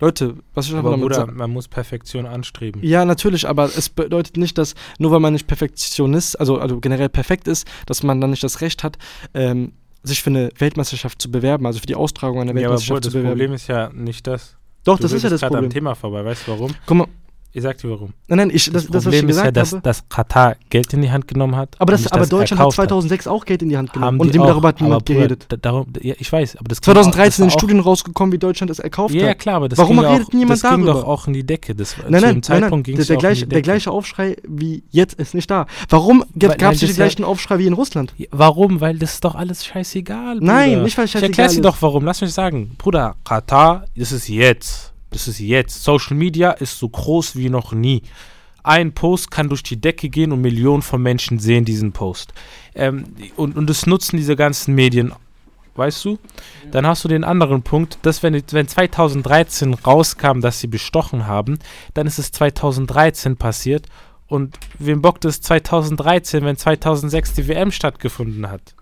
Leute, 0.00 0.34
was 0.54 0.68
ich 0.68 0.74
aber 0.74 0.90
damit 0.90 1.02
Bruder, 1.02 1.26
man 1.26 1.50
muss 1.50 1.68
Perfektion 1.68 2.26
anstreben. 2.26 2.82
Ja, 2.82 3.04
natürlich, 3.04 3.48
aber 3.48 3.64
es 3.64 3.88
bedeutet 3.88 4.36
nicht, 4.36 4.58
dass 4.58 4.74
nur 4.98 5.10
weil 5.10 5.20
man 5.20 5.32
nicht 5.32 5.46
Perfektionist, 5.46 6.38
also, 6.38 6.58
also 6.58 6.80
generell 6.80 7.08
perfekt 7.08 7.48
ist, 7.48 7.66
dass 7.86 8.02
man 8.02 8.20
dann 8.20 8.30
nicht 8.30 8.42
das 8.42 8.60
Recht 8.60 8.84
hat, 8.84 8.98
ähm, 9.34 9.72
sich 10.02 10.22
für 10.22 10.30
eine 10.30 10.50
Weltmeisterschaft 10.58 11.20
zu 11.20 11.30
bewerben, 11.30 11.66
also 11.66 11.80
für 11.80 11.86
die 11.86 11.96
Austragung 11.96 12.40
einer 12.40 12.54
Weltmeisterschaft 12.54 12.88
ja, 12.88 12.94
aber, 12.94 13.00
Bruder, 13.00 13.10
zu 13.10 13.18
bewerben. 13.18 13.26
Das 13.26 13.32
Problem 13.32 13.52
ist 13.54 13.66
ja 13.68 13.90
nicht 13.92 14.26
das. 14.26 14.56
Doch, 14.84 14.98
du 14.98 15.02
das 15.02 15.12
ist 15.12 15.24
ja 15.24 15.30
das 15.30 15.40
Problem. 15.40 15.64
am 15.64 15.70
Thema 15.70 15.94
vorbei, 15.94 16.24
weißt 16.24 16.46
du 16.46 16.52
warum? 16.52 16.74
Guck 16.86 16.96
mal, 16.96 17.08
ich 17.52 17.62
sag 17.62 17.78
dir 17.78 17.90
warum. 17.90 18.12
Nein, 18.28 18.38
nein, 18.38 18.50
ich, 18.52 18.70
das, 18.70 18.84
das, 18.84 18.90
das 18.90 19.04
Problem 19.04 19.28
ist 19.28 19.36
ja, 19.38 19.50
dass, 19.50 19.72
habe, 19.72 19.82
dass 19.82 20.08
Katar 20.08 20.56
Geld 20.68 20.92
in 20.92 21.02
die 21.02 21.10
Hand 21.10 21.26
genommen 21.26 21.56
hat. 21.56 21.74
Aber, 21.78 21.92
das, 21.92 22.06
aber 22.12 22.26
Deutschland 22.26 22.62
hat 22.62 22.72
2006 22.72 23.26
hat. 23.26 23.32
auch 23.32 23.44
Geld 23.44 23.62
in 23.62 23.70
die 23.70 23.76
Hand 23.76 23.92
genommen. 23.92 24.20
und 24.20 24.34
darüber 24.34 24.68
hat 24.68 24.80
niemand 24.80 25.06
geredet. 25.06 25.46
Darum, 25.62 25.86
ja, 26.00 26.14
ich 26.18 26.30
weiß, 26.30 26.56
aber 26.56 26.68
das 26.68 26.80
2013 26.80 27.44
sind 27.44 27.52
Studien 27.52 27.80
rausgekommen, 27.80 28.32
wie 28.32 28.38
Deutschland 28.38 28.70
es 28.70 28.78
erkauft 28.78 29.14
hat. 29.14 29.22
Ja, 29.22 29.34
klar, 29.34 29.56
aber 29.56 29.68
das 29.68 29.78
Warum 29.78 29.98
redet 29.98 30.28
auch, 30.28 30.32
niemand 30.32 30.50
das 30.50 30.60
darüber? 30.62 30.86
Das 30.86 30.94
ging 30.94 31.02
doch 31.02 31.08
auch 31.08 31.26
in 31.26 31.32
die 31.32 31.44
Decke. 31.44 31.74
Das, 31.74 31.96
nein, 31.96 32.10
nein, 32.10 32.42
nein, 32.46 32.60
nein, 32.60 32.82
der, 32.82 33.04
der, 33.04 33.16
gleiche, 33.16 33.46
der 33.46 33.62
gleiche 33.62 33.90
Aufschrei 33.90 34.36
wie 34.46 34.84
jetzt 34.90 35.14
ist 35.14 35.34
nicht 35.34 35.50
da. 35.50 35.66
Warum 35.88 36.24
gab 36.38 36.72
es 36.72 36.80
den 36.80 36.94
gleichen 36.94 37.24
Aufschrei 37.24 37.58
wie 37.58 37.66
in 37.66 37.72
Russland? 37.72 38.14
Warum? 38.30 38.80
Weil 38.80 38.98
das 38.98 39.14
ist 39.14 39.24
doch 39.24 39.34
alles 39.34 39.64
scheißegal. 39.64 40.38
Nein, 40.40 40.82
nicht 40.82 40.98
weil 40.98 41.08
scheißegal 41.08 41.30
Ich 41.30 41.38
erklär's 41.38 41.54
dir 41.54 41.62
doch 41.62 41.80
warum. 41.80 42.04
Lass 42.04 42.20
mich 42.20 42.32
sagen. 42.32 42.72
Bruder, 42.76 43.16
Katar, 43.24 43.86
das 43.96 44.12
ist 44.12 44.28
jetzt 44.28 44.92
das 45.16 45.28
ist 45.28 45.40
jetzt. 45.40 45.82
Social 45.82 46.14
Media 46.14 46.50
ist 46.50 46.78
so 46.78 46.88
groß 46.88 47.36
wie 47.36 47.48
noch 47.48 47.72
nie. 47.72 48.02
Ein 48.62 48.92
Post 48.92 49.30
kann 49.30 49.48
durch 49.48 49.62
die 49.62 49.80
Decke 49.80 50.10
gehen 50.10 50.30
und 50.30 50.42
Millionen 50.42 50.82
von 50.82 51.00
Menschen 51.00 51.38
sehen 51.38 51.64
diesen 51.64 51.92
Post. 51.92 52.34
Ähm, 52.74 53.04
und, 53.36 53.56
und 53.56 53.70
das 53.70 53.86
nutzen 53.86 54.18
diese 54.18 54.36
ganzen 54.36 54.74
Medien 54.74 55.12
weißt 55.74 56.06
du? 56.06 56.18
Dann 56.70 56.86
hast 56.86 57.04
du 57.04 57.08
den 57.08 57.22
anderen 57.22 57.62
Punkt, 57.62 57.98
dass 58.00 58.22
wenn, 58.22 58.42
wenn 58.50 58.66
2013 58.66 59.74
rauskam, 59.74 60.40
dass 60.40 60.58
sie 60.58 60.68
bestochen 60.68 61.26
haben, 61.26 61.58
dann 61.92 62.06
ist 62.06 62.18
es 62.18 62.32
2013 62.32 63.36
passiert 63.36 63.86
und 64.26 64.58
wem 64.78 65.02
bockt 65.02 65.26
es 65.26 65.42
2013, 65.42 66.46
wenn 66.46 66.56
2006 66.56 67.34
die 67.34 67.48
WM 67.48 67.72
stattgefunden 67.72 68.48
hat? 68.48 68.74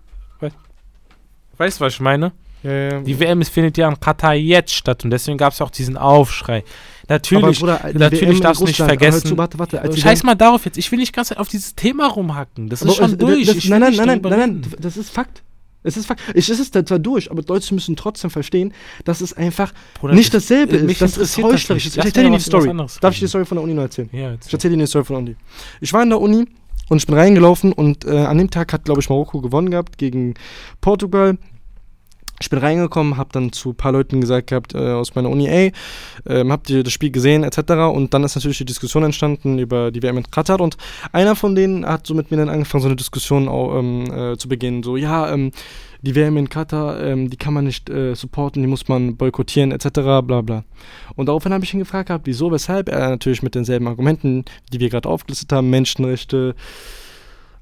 Weißt 1.57 1.79
du, 1.79 1.85
was 1.85 1.93
ich 1.95 1.99
meine? 1.99 2.31
Ja. 2.65 2.99
Die 3.01 3.19
WM 3.19 3.43
findet 3.43 3.77
ja 3.77 3.87
in 3.87 3.99
Katar 3.99 4.33
jetzt 4.33 4.73
statt 4.73 5.03
und 5.03 5.11
deswegen 5.11 5.37
gab 5.37 5.53
es 5.53 5.61
auch 5.61 5.69
diesen 5.69 5.97
Aufschrei. 5.97 6.63
Natürlich, 7.07 7.59
Bruder, 7.59 7.79
natürlich 7.93 8.39
darfst 8.39 8.61
du 8.61 8.65
nicht 8.65 8.77
vergessen. 8.77 9.27
Zu, 9.27 9.37
warte, 9.37 9.59
warte, 9.59 9.95
Scheiß 9.95 10.23
mal 10.23 10.33
darauf 10.33 10.65
jetzt. 10.65 10.77
Ich 10.77 10.91
will 10.91 10.97
nicht 10.97 11.13
ganz 11.13 11.31
auf 11.31 11.47
dieses 11.47 11.75
Thema 11.75 12.07
rumhacken. 12.07 12.69
Das 12.69 12.81
ist 12.81 12.87
aber 12.87 12.95
schon 12.95 13.11
es, 13.11 13.17
durch. 13.17 13.45
Das, 13.45 13.65
nein, 13.65 13.81
nein, 13.81 13.93
nein, 13.95 14.07
nein, 14.07 14.21
nein, 14.23 14.39
nein, 14.39 14.65
das 14.79 14.97
ist 14.97 15.11
Fakt. 15.11 15.43
Es 15.83 15.97
ist. 15.97 16.11
Es 16.33 16.49
ist 16.49 16.73
zwar 16.73 16.97
durch, 16.97 17.29
aber 17.29 17.43
Leute 17.47 17.71
müssen 17.75 17.95
trotzdem 17.95 18.31
verstehen, 18.31 18.73
dass 19.03 19.21
es 19.21 19.33
einfach 19.33 19.71
Bruder, 19.99 20.15
nicht 20.15 20.33
dasselbe 20.33 20.77
ist. 20.77 21.01
Das 21.01 21.17
ist 21.17 21.37
heuchlerisch. 21.37 21.85
Ich 21.85 21.97
erzähle 21.97 22.31
dir 22.31 22.37
die 22.37 22.43
Story. 22.43 22.75
Darf 22.99 23.13
ich 23.13 23.19
die 23.19 23.27
Story 23.27 23.45
von 23.45 23.57
der 23.57 23.63
Uni 23.63 23.75
noch 23.75 23.83
erzählen? 23.83 24.09
Ja, 24.11 24.33
ich 24.33 24.51
erzähle 24.51 24.75
dir 24.75 24.81
die 24.81 24.87
Story 24.87 25.05
von 25.05 25.17
der 25.17 25.23
Uni. 25.23 25.35
Ich 25.81 25.93
war 25.93 26.01
in 26.01 26.09
der 26.09 26.19
Uni 26.19 26.47
und 26.89 26.97
ich 26.97 27.05
bin 27.05 27.15
reingelaufen 27.15 27.71
und 27.71 28.05
äh, 28.05 28.17
an 28.17 28.39
dem 28.39 28.49
Tag 28.49 28.73
hat, 28.73 28.85
glaube 28.85 29.01
ich, 29.01 29.09
Marokko 29.09 29.41
gewonnen 29.41 29.69
gehabt 29.69 29.99
gegen 29.99 30.33
Portugal 30.81 31.37
ich 32.39 32.49
bin 32.49 32.59
reingekommen, 32.59 33.17
habe 33.17 33.29
dann 33.31 33.51
zu 33.51 33.69
ein 33.69 33.75
paar 33.75 33.91
Leuten 33.91 34.19
gesagt 34.19 34.47
gehabt 34.47 34.73
äh, 34.73 34.77
aus 34.77 35.15
meiner 35.15 35.29
Uni, 35.29 35.47
ey, 35.47 35.71
ähm, 36.27 36.51
habt 36.51 36.69
ihr 36.69 36.83
das 36.83 36.91
Spiel 36.91 37.11
gesehen, 37.11 37.43
etc. 37.43 37.59
Und 37.93 38.13
dann 38.13 38.23
ist 38.23 38.35
natürlich 38.35 38.57
die 38.57 38.65
Diskussion 38.65 39.03
entstanden 39.03 39.57
über 39.57 39.91
die 39.91 40.03
WM 40.03 40.17
in 40.17 40.29
Katar 40.29 40.59
und 40.59 40.77
einer 41.11 41.35
von 41.35 41.55
denen 41.55 41.85
hat 41.85 42.05
so 42.05 42.13
mit 42.13 42.31
mir 42.31 42.37
dann 42.37 42.49
angefangen, 42.49 42.81
so 42.81 42.87
eine 42.87 42.97
Diskussion 42.97 43.47
auch, 43.47 43.79
ähm, 43.79 44.11
äh, 44.11 44.37
zu 44.37 44.49
beginnen. 44.49 44.83
So, 44.83 44.97
ja, 44.97 45.31
ähm, 45.31 45.51
die 46.01 46.13
WM 46.13 46.37
in 46.37 46.49
Katar, 46.49 47.01
ähm, 47.01 47.29
die 47.29 47.37
kann 47.37 47.53
man 47.53 47.65
nicht 47.65 47.89
äh, 47.89 48.15
supporten, 48.15 48.61
die 48.61 48.67
muss 48.67 48.87
man 48.87 49.15
boykottieren, 49.15 49.71
etc. 49.71 49.89
bla 50.23 50.41
bla. 50.41 50.63
Und 51.15 51.27
daraufhin 51.27 51.53
habe 51.53 51.63
ich 51.63 51.73
ihn 51.73 51.79
gefragt 51.79 52.09
gehabt, 52.09 52.27
wieso, 52.27 52.51
weshalb. 52.51 52.89
Er 52.89 53.09
natürlich 53.09 53.41
mit 53.41 53.55
denselben 53.55 53.87
Argumenten, 53.87 54.45
die 54.71 54.79
wir 54.79 54.89
gerade 54.89 55.09
aufgelistet 55.09 55.51
haben, 55.51 55.69
Menschenrechte, 55.69 56.53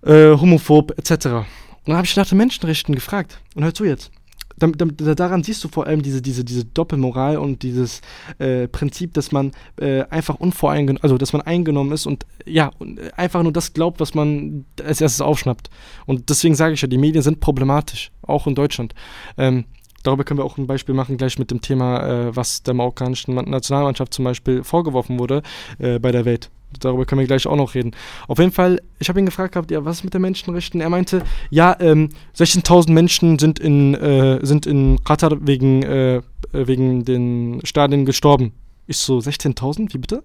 äh, 0.03 0.31
homophob, 0.31 0.97
etc. 0.97 1.27
Und 1.27 1.45
dann 1.85 1.97
habe 1.97 2.05
ich 2.05 2.15
nach 2.15 2.27
den 2.27 2.37
Menschenrechten 2.39 2.95
gefragt. 2.95 3.39
Und 3.55 3.63
hör 3.63 3.73
zu 3.73 3.85
jetzt 3.85 4.11
daran 4.57 5.43
siehst 5.43 5.63
du 5.63 5.67
vor 5.67 5.87
allem 5.87 6.01
diese, 6.01 6.21
diese, 6.21 6.43
diese 6.43 6.65
Doppelmoral 6.65 7.37
und 7.37 7.63
dieses 7.63 8.01
äh, 8.39 8.67
Prinzip, 8.67 9.13
dass 9.13 9.31
man 9.31 9.51
äh, 9.77 10.03
einfach 10.03 10.35
unvoreingenommen, 10.35 11.03
also 11.03 11.17
dass 11.17 11.33
man 11.33 11.41
eingenommen 11.41 11.91
ist 11.91 12.05
und 12.05 12.25
ja, 12.45 12.71
einfach 13.15 13.43
nur 13.43 13.53
das 13.53 13.73
glaubt, 13.73 13.99
was 13.99 14.13
man 14.13 14.65
als 14.83 15.01
erstes 15.01 15.21
aufschnappt. 15.21 15.69
Und 16.05 16.29
deswegen 16.29 16.55
sage 16.55 16.73
ich 16.73 16.81
ja, 16.81 16.87
die 16.87 16.97
Medien 16.97 17.23
sind 17.23 17.39
problematisch, 17.39 18.11
auch 18.21 18.47
in 18.47 18.55
Deutschland. 18.55 18.93
Ähm, 19.37 19.65
darüber 20.03 20.23
können 20.23 20.39
wir 20.39 20.45
auch 20.45 20.57
ein 20.57 20.67
Beispiel 20.67 20.95
machen, 20.95 21.17
gleich 21.17 21.39
mit 21.39 21.51
dem 21.51 21.61
Thema, 21.61 22.07
äh, 22.07 22.35
was 22.35 22.63
der 22.63 22.73
marokkanischen 22.73 23.35
Nationalmannschaft 23.35 24.13
zum 24.13 24.25
Beispiel 24.25 24.63
vorgeworfen 24.63 25.19
wurde 25.19 25.41
äh, 25.79 25.99
bei 25.99 26.11
der 26.11 26.25
Welt 26.25 26.49
darüber 26.79 27.05
können 27.05 27.19
wir 27.19 27.27
gleich 27.27 27.47
auch 27.47 27.55
noch 27.55 27.75
reden. 27.75 27.91
Auf 28.27 28.39
jeden 28.39 28.51
Fall, 28.51 28.81
ich 28.99 29.09
habe 29.09 29.19
ihn 29.19 29.25
gefragt 29.25 29.53
gehabt, 29.53 29.71
ja, 29.71 29.83
was 29.85 29.97
ist 29.97 30.03
mit 30.03 30.13
den 30.13 30.21
Menschenrechten? 30.21 30.81
Er 30.81 30.89
meinte, 30.89 31.23
ja, 31.49 31.75
ähm, 31.79 32.09
16.000 32.37 32.91
Menschen 32.91 33.39
sind 33.39 33.59
in, 33.59 33.93
äh, 33.95 34.39
sind 34.45 34.65
in 34.65 35.03
Katar 35.03 35.37
wegen, 35.41 35.83
äh, 35.83 36.21
wegen 36.51 37.05
den 37.05 37.61
Stadien 37.63 38.05
gestorben. 38.05 38.53
Ich 38.87 38.97
so, 38.97 39.17
16.000? 39.17 39.93
Wie 39.93 39.97
bitte? 39.97 40.23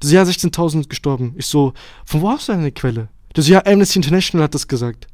Das 0.00 0.10
ja, 0.10 0.22
16.000 0.22 0.70
sind 0.70 0.90
gestorben. 0.90 1.34
Ich 1.36 1.46
so, 1.46 1.74
von 2.04 2.22
wo 2.22 2.30
hast 2.30 2.48
du 2.48 2.52
eine 2.52 2.72
Quelle? 2.72 3.08
Das 3.34 3.48
ja, 3.48 3.64
Amnesty 3.66 3.98
International 3.98 4.44
hat 4.44 4.54
das 4.54 4.66
gesagt. 4.66 5.06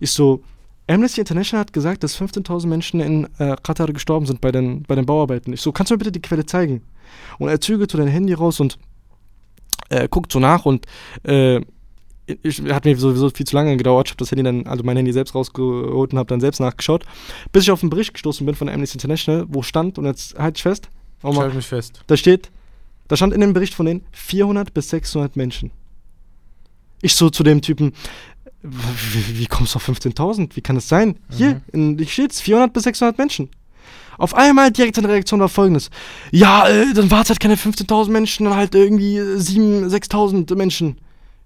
Ich 0.00 0.10
so, 0.10 0.42
Amnesty 0.88 1.20
International 1.20 1.60
hat 1.60 1.72
gesagt, 1.72 2.04
dass 2.04 2.18
15.000 2.18 2.66
Menschen 2.66 3.00
in 3.00 3.28
äh, 3.38 3.56
Katar 3.62 3.88
gestorben 3.88 4.26
sind 4.26 4.40
bei 4.40 4.52
den, 4.52 4.82
bei 4.84 4.94
den 4.94 5.04
Bauarbeiten. 5.04 5.52
Ich 5.52 5.60
so, 5.60 5.72
kannst 5.72 5.90
du 5.90 5.94
mir 5.94 5.98
bitte 5.98 6.12
die 6.12 6.22
Quelle 6.22 6.46
zeigen? 6.46 6.82
Und 7.38 7.48
er 7.48 7.60
zügelte 7.60 7.96
dein 7.96 8.08
Handy 8.08 8.32
raus 8.32 8.60
und 8.60 8.78
äh, 9.88 10.08
guckt 10.08 10.32
so 10.32 10.38
nach 10.38 10.64
und 10.64 10.86
äh, 11.24 11.60
ich, 12.42 12.60
hat 12.62 12.84
mir 12.84 12.96
sowieso 12.96 13.30
viel 13.30 13.46
zu 13.46 13.54
lange 13.54 13.76
gedauert. 13.76 14.08
Ich 14.08 14.12
habe 14.12 14.18
das 14.18 14.30
Handy 14.30 14.42
dann, 14.42 14.66
also 14.66 14.82
mein 14.82 14.96
Handy 14.96 15.12
selbst 15.12 15.34
rausgeholt 15.34 16.12
und 16.12 16.18
habe 16.18 16.28
dann 16.28 16.40
selbst 16.40 16.58
nachgeschaut, 16.58 17.04
bis 17.52 17.64
ich 17.64 17.70
auf 17.70 17.82
einen 17.82 17.90
Bericht 17.90 18.14
gestoßen 18.14 18.44
bin 18.44 18.54
von 18.54 18.68
Amnesty 18.68 18.96
International, 18.96 19.46
wo 19.48 19.62
stand, 19.62 19.98
und 19.98 20.06
jetzt 20.06 20.36
halte 20.38 20.58
ich 20.58 20.62
fest. 20.62 20.88
Oh 21.22 21.30
ich 21.30 21.38
halte 21.38 21.56
mich 21.56 21.66
fest. 21.66 22.02
Da 22.06 22.16
steht, 22.16 22.50
da 23.08 23.16
stand 23.16 23.32
in 23.32 23.40
dem 23.40 23.52
Bericht 23.52 23.74
von 23.74 23.86
denen 23.86 24.04
400 24.12 24.74
bis 24.74 24.90
600 24.90 25.36
Menschen. 25.36 25.70
Ich 27.00 27.14
so 27.14 27.30
zu 27.30 27.44
dem 27.44 27.62
Typen, 27.62 27.92
wie, 28.62 29.38
wie 29.38 29.46
kommst 29.46 29.74
du 29.74 29.76
auf 29.76 29.88
15.000? 29.88 30.50
Wie 30.54 30.60
kann 30.60 30.76
das 30.76 30.88
sein? 30.88 31.18
Mhm. 31.30 31.34
Hier, 31.34 31.60
in, 31.72 31.98
hier 31.98 32.08
steht 32.08 32.34
400 32.34 32.72
bis 32.72 32.84
600 32.84 33.18
Menschen. 33.18 33.50
Auf 34.18 34.34
einmal 34.34 34.70
direkt 34.70 34.96
seine 34.96 35.08
Reaktion 35.08 35.40
war 35.40 35.48
folgendes. 35.48 35.90
Ja, 36.30 36.68
äh, 36.68 36.92
dann 36.94 37.10
war 37.10 37.22
es 37.22 37.28
halt 37.28 37.40
keine 37.40 37.56
15.000 37.56 38.10
Menschen, 38.10 38.44
dann 38.44 38.56
halt 38.56 38.74
irgendwie 38.74 39.18
7.000, 39.18 39.88
6.000 39.88 40.54
Menschen. 40.54 40.98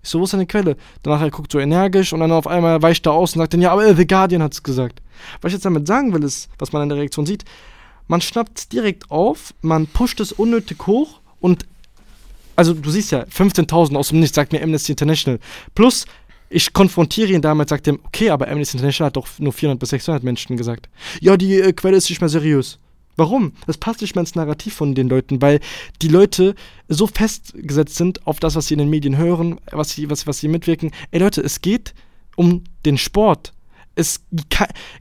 Ich 0.03 0.09
so, 0.09 0.21
wo 0.21 0.25
ist 0.25 0.33
deine 0.33 0.47
Quelle? 0.47 0.77
Danach 1.03 1.21
er 1.21 1.31
guckt 1.31 1.53
so 1.53 1.59
energisch 1.59 2.13
und 2.13 2.21
dann 2.21 2.33
auf 2.33 2.47
einmal 2.47 2.81
weicht 2.81 3.07
er 3.07 3.13
aus 3.13 3.35
und 3.35 3.41
sagt 3.41 3.53
dann, 3.53 3.61
ja, 3.61 3.73
aber 3.73 3.87
äh, 3.87 3.95
The 3.95 4.07
Guardian 4.07 4.43
hat 4.43 4.53
es 4.53 4.63
gesagt. 4.63 5.03
Was 5.43 5.51
ich 5.51 5.55
jetzt 5.55 5.65
damit 5.65 5.87
sagen 5.87 6.15
will, 6.15 6.25
ist, 6.25 6.49
was 6.59 6.73
man 6.73 6.83
in 6.83 6.89
der 6.89 6.99
Reaktion 6.99 7.27
sieht, 7.27 7.45
man 8.09 8.21
schnappt 8.21 8.59
es 8.59 8.69
direkt 8.69 9.11
auf, 9.11 9.55
man 9.61 9.87
pusht 9.87 10.21
es 10.21 10.33
unnötig 10.33 10.87
hoch 10.87 11.21
und 11.41 11.67
also 12.57 12.75
du 12.75 12.91
siehst 12.91 13.13
ja, 13.13 13.23
15.000 13.23 13.97
aus 13.97 14.09
dem 14.09 14.21
Nichts, 14.21 14.35
sagt 14.35 14.53
mir 14.53 14.63
Amnesty 14.63 14.93
International. 14.93 15.39
Plus, 15.75 16.07
ich 16.51 16.73
konfrontiere 16.73 17.33
ihn 17.33 17.43
damit, 17.43 17.69
sagt 17.69 17.87
ihm, 17.87 18.01
okay, 18.05 18.31
aber 18.31 18.49
Amnesty 18.49 18.77
International 18.77 19.07
hat 19.07 19.17
doch 19.17 19.29
nur 19.39 19.53
400 19.53 19.79
bis 19.79 19.91
600 19.91 20.23
Menschen 20.25 20.57
gesagt. 20.57 20.89
Ja, 21.21 21.37
die 21.37 21.61
äh, 21.61 21.73
Quelle 21.73 21.97
ist 21.97 22.11
nicht 22.11 22.21
mehr 22.21 22.29
seriös. 22.29 22.79
Warum? 23.17 23.53
Das 23.67 23.79
passt 23.79 24.01
nicht 24.01 24.15
mehr 24.15 24.21
ins 24.21 24.35
Narrativ 24.35 24.75
von 24.75 24.95
den 24.95 25.09
Leuten, 25.09 25.41
weil 25.41 25.61
die 26.03 26.09
Leute 26.09 26.55
so 26.89 27.07
festgesetzt 27.07 27.97
sind 27.97 28.27
auf 28.27 28.41
das, 28.41 28.57
was 28.57 28.67
sie 28.67 28.75
in 28.75 28.79
den 28.79 28.91
Medien 28.91 29.17
hören, 29.17 29.61
was 29.71 29.91
sie, 29.91 30.11
was, 30.11 30.27
was 30.27 30.39
sie 30.39 30.49
mitwirken. 30.49 30.91
Ey 31.11 31.21
Leute, 31.21 31.41
es 31.41 31.61
geht 31.61 31.95
um 32.37 32.65
den 32.85 32.99
Sport. 32.99 33.53
Es, 33.95 34.25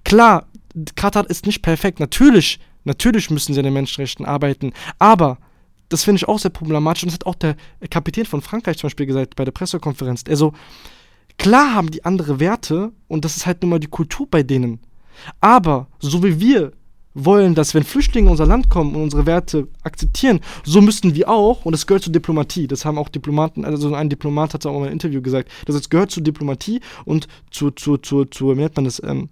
klar, 0.04 0.48
Katar 0.96 1.30
ist 1.30 1.46
nicht 1.46 1.62
perfekt. 1.62 2.00
Natürlich, 2.00 2.60
natürlich 2.84 3.30
müssen 3.30 3.54
sie 3.54 3.60
an 3.60 3.66
den 3.66 3.74
Menschenrechten 3.74 4.26
arbeiten. 4.26 4.74
Aber 5.00 5.38
das 5.88 6.04
finde 6.04 6.18
ich 6.18 6.28
auch 6.28 6.40
sehr 6.40 6.52
problematisch. 6.52 7.04
Und 7.04 7.10
das 7.10 7.16
hat 7.16 7.26
auch 7.26 7.36
der 7.36 7.56
Kapitän 7.90 8.26
von 8.26 8.42
Frankreich 8.42 8.78
zum 8.78 8.88
Beispiel 8.88 9.06
gesagt 9.06 9.36
bei 9.36 9.46
der 9.46 9.52
Pressekonferenz. 9.52 10.24
Also, 10.30 10.54
klar 11.40 11.74
haben 11.74 11.90
die 11.90 12.06
andere 12.06 12.40
Werte 12.40 12.92
und 13.08 13.26
das 13.26 13.38
ist 13.38 13.48
halt 13.48 13.64
nun 13.64 13.72
mal 13.72 13.80
die 13.80 13.88
Kultur 13.88 14.28
bei 14.30 14.44
denen. 14.44 14.80
Aber 15.42 15.88
so 16.00 16.24
wie 16.24 16.40
wir 16.40 16.74
wollen, 17.16 17.56
dass 17.56 17.74
wenn 17.74 17.84
Flüchtlinge 17.84 18.28
in 18.28 18.32
unser 18.32 18.46
Land 18.46 18.70
kommen 18.70 18.96
und 18.96 19.02
unsere 19.02 19.26
Werte 19.26 19.68
akzeptieren, 19.84 20.42
so 20.64 20.80
müssten 20.80 21.16
wir 21.16 21.28
auch, 21.28 21.66
und 21.66 21.72
das 21.72 21.88
gehört 21.88 22.04
zur 22.04 22.14
Diplomatie, 22.14 22.68
das 22.68 22.86
haben 22.86 22.98
auch 22.98 23.10
Diplomaten, 23.10 23.66
also 23.66 23.94
ein 23.94 24.10
Diplomat 24.10 24.54
hat 24.54 24.66
auch 24.66 24.78
in 24.78 24.84
einem 24.84 24.94
Interview 24.94 25.22
gesagt, 25.22 25.50
das 25.66 25.90
gehört 25.90 26.12
zur 26.12 26.24
Diplomatie 26.24 26.82
und 27.06 27.28
zu, 27.50 27.72
zu, 27.72 27.98
zu, 27.98 28.26
zu 28.26 28.56
wie 28.56 28.62
nennt 28.62 28.76
man 28.76 28.86
das, 28.86 29.02
ähm, 29.04 29.30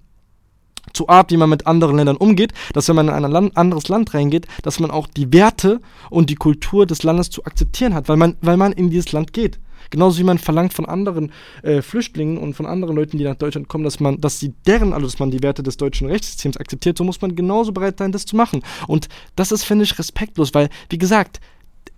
zur 0.93 1.09
Art, 1.09 1.31
wie 1.31 1.37
man 1.37 1.49
mit 1.49 1.67
anderen 1.67 1.97
Ländern 1.97 2.17
umgeht, 2.17 2.53
dass 2.73 2.87
wenn 2.87 2.95
man 2.95 3.09
in 3.09 3.13
ein 3.13 3.31
Land, 3.31 3.57
anderes 3.57 3.89
Land 3.89 4.13
reingeht, 4.13 4.47
dass 4.63 4.79
man 4.79 4.89
auch 4.89 5.07
die 5.07 5.31
Werte 5.33 5.81
und 6.09 6.29
die 6.29 6.35
Kultur 6.35 6.85
des 6.85 7.03
Landes 7.03 7.29
zu 7.29 7.43
akzeptieren 7.45 7.93
hat, 7.93 8.09
weil 8.09 8.17
man, 8.17 8.37
weil 8.41 8.57
man 8.57 8.71
in 8.71 8.89
dieses 8.89 9.11
Land 9.11 9.33
geht. 9.33 9.59
Genauso 9.89 10.19
wie 10.19 10.23
man 10.23 10.37
verlangt 10.37 10.73
von 10.73 10.85
anderen 10.85 11.31
äh, 11.63 11.81
Flüchtlingen 11.81 12.37
und 12.37 12.53
von 12.53 12.65
anderen 12.65 12.95
Leuten, 12.95 13.17
die 13.17 13.23
nach 13.23 13.35
Deutschland 13.35 13.67
kommen, 13.67 13.83
dass 13.83 13.99
man, 13.99 14.19
dass 14.21 14.39
sie 14.39 14.53
deren, 14.65 14.93
also 14.93 15.07
dass 15.07 15.19
man 15.19 15.31
die 15.31 15.43
Werte 15.43 15.63
des 15.63 15.77
deutschen 15.77 16.07
Rechtssystems 16.07 16.57
akzeptiert, 16.57 16.97
so 16.97 17.03
muss 17.03 17.21
man 17.21 17.35
genauso 17.35 17.71
bereit 17.71 17.99
sein, 17.99 18.11
das 18.11 18.25
zu 18.25 18.35
machen. 18.35 18.63
Und 18.87 19.07
das 19.35 19.51
ist, 19.51 19.63
finde 19.63 19.83
ich, 19.83 19.97
respektlos, 19.97 20.53
weil, 20.53 20.69
wie 20.89 20.97
gesagt, 20.97 21.39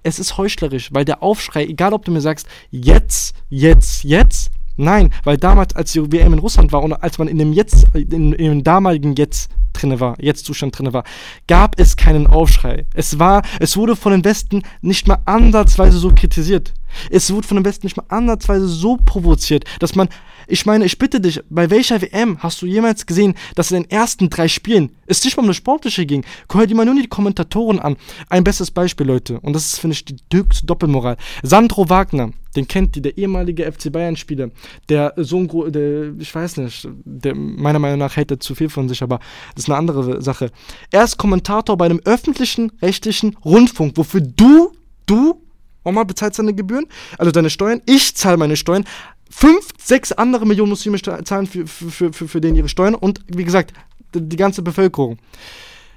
es 0.03 0.19
ist 0.19 0.37
heuchlerisch, 0.37 0.93
weil 0.93 1.05
der 1.05 1.21
Aufschrei, 1.23 1.65
egal 1.65 1.93
ob 1.93 2.05
du 2.05 2.11
mir 2.11 2.21
sagst, 2.21 2.47
jetzt, 2.71 3.35
jetzt, 3.49 4.03
jetzt, 4.03 4.51
nein, 4.79 5.11
weil 5.23 5.37
damals, 5.37 5.75
als 5.75 5.91
die 5.91 6.11
WM 6.11 6.33
in 6.33 6.39
Russland 6.39 6.71
war 6.71 6.83
und 6.83 6.93
als 6.93 7.17
man 7.17 7.27
in 7.27 7.37
dem 7.37 7.53
jetzt, 7.53 7.87
in, 7.93 8.33
in 8.33 8.51
dem 8.51 8.63
damaligen 8.63 9.15
Jetzt 9.15 9.49
drinne 9.73 9.99
war, 9.99 10.15
jetzt 10.19 10.45
Zustand 10.45 10.77
drinne 10.77 10.93
war, 10.93 11.03
gab 11.47 11.79
es 11.79 11.95
keinen 11.95 12.27
Aufschrei. 12.27 12.85
Es 12.93 13.19
war, 13.19 13.41
es 13.59 13.77
wurde 13.77 13.95
von 13.95 14.11
den 14.11 14.25
Westen 14.25 14.63
nicht 14.81 15.07
mal 15.07 15.19
ansatzweise 15.25 15.97
so 15.97 16.11
kritisiert. 16.13 16.73
Es 17.11 17.31
wurde 17.31 17.47
von 17.47 17.55
dem 17.55 17.65
Westen 17.65 17.85
nicht 17.85 17.97
mal 17.97 18.05
ansatzweise 18.09 18.67
so 18.67 18.97
provoziert, 18.97 19.65
dass 19.79 19.95
man, 19.95 20.09
ich 20.49 20.65
meine, 20.65 20.85
ich 20.85 20.97
bitte 20.97 21.21
dich, 21.21 21.41
bei 21.49 21.69
welcher 21.69 22.01
WM 22.01 22.39
hast 22.39 22.61
du 22.61 22.65
jemals 22.65 23.05
gesehen, 23.05 23.35
dass 23.55 23.71
in 23.71 23.83
den 23.83 23.89
ersten 23.91 24.29
drei 24.29 24.47
Spielen 24.47 24.91
es 25.05 25.23
nicht 25.23 25.37
mal 25.37 25.43
um 25.43 25.47
das 25.47 25.57
Sportliche 25.57 26.05
ging? 26.05 26.25
Hör 26.51 26.65
dir 26.65 26.75
mal 26.75 26.85
nur 26.85 26.95
die 26.95 27.07
Kommentatoren 27.07 27.79
an. 27.79 27.97
Ein 28.29 28.43
bestes 28.43 28.71
Beispiel, 28.71 29.07
Leute, 29.07 29.39
und 29.39 29.53
das 29.53 29.65
ist, 29.65 29.79
finde 29.79 29.93
ich, 29.93 30.05
die 30.05 30.17
höchste 30.33 30.65
Doppelmoral. 30.65 31.17
Sandro 31.43 31.89
Wagner, 31.89 32.31
den 32.55 32.67
kennt 32.67 32.95
die, 32.95 33.01
der 33.01 33.17
ehemalige 33.17 33.71
FC 33.71 33.91
Bayern-Spieler, 33.91 34.49
der 34.89 35.13
so 35.17 35.37
ein, 35.37 35.71
der, 35.71 36.13
ich 36.17 36.33
weiß 36.33 36.57
nicht, 36.57 36.87
der 37.05 37.35
meiner 37.35 37.79
Meinung 37.79 37.99
nach 37.99 38.15
hält 38.15 38.31
er 38.31 38.39
zu 38.39 38.55
viel 38.55 38.69
von 38.69 38.89
sich, 38.89 39.03
aber 39.03 39.19
das 39.55 39.65
ist 39.65 39.69
eine 39.69 39.77
andere 39.77 40.21
Sache. 40.21 40.51
Er 40.91 41.03
ist 41.03 41.17
Kommentator 41.17 41.77
bei 41.77 41.85
einem 41.85 42.01
öffentlichen, 42.05 42.71
rechtlichen 42.81 43.37
Rundfunk, 43.45 43.97
wofür 43.97 44.21
du, 44.21 44.71
du 45.05 45.41
Oma 45.83 46.03
bezahlt 46.03 46.35
seine 46.35 46.53
Gebühren, 46.53 46.85
also 47.17 47.31
deine 47.31 47.49
Steuern, 47.49 47.81
ich 47.85 48.15
zahle 48.15 48.37
meine 48.37 48.55
Steuern, 48.55 48.85
fünf, 49.29 49.69
sechs 49.77 50.11
andere 50.11 50.45
Millionen 50.45 50.69
Muslime 50.69 51.01
zahlen 51.01 51.47
für, 51.47 51.67
für, 51.67 52.11
für, 52.11 52.27
für 52.27 52.41
den 52.41 52.55
ihre 52.55 52.69
Steuern 52.69 52.95
und 52.95 53.21
wie 53.27 53.43
gesagt, 53.43 53.73
die 54.13 54.37
ganze 54.37 54.61
Bevölkerung. 54.61 55.17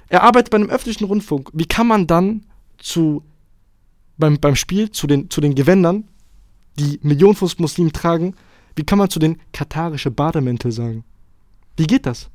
Er 0.09 0.23
arbeitet 0.23 0.51
bei 0.51 0.57
einem 0.57 0.69
öffentlichen 0.69 1.05
Rundfunk. 1.05 1.49
Wie 1.53 1.65
kann 1.65 1.87
man 1.87 2.05
dann 2.05 2.43
zu 2.77 3.23
beim, 4.17 4.39
beim 4.39 4.55
Spiel 4.55 4.91
zu 4.91 5.07
den, 5.07 5.29
zu 5.29 5.41
den 5.41 5.55
Gewändern, 5.55 6.07
die 6.77 6.99
Millionen 7.01 7.35
von 7.35 7.49
Muslimen 7.57 7.91
tragen, 7.91 8.35
wie 8.75 8.83
kann 8.83 8.97
man 8.97 9.09
zu 9.09 9.19
den 9.19 9.39
katarische 9.51 10.11
Bademäntel 10.11 10.71
sagen? 10.71 11.03
Wie 11.77 11.87
geht 11.87 12.05
das? 12.05 12.29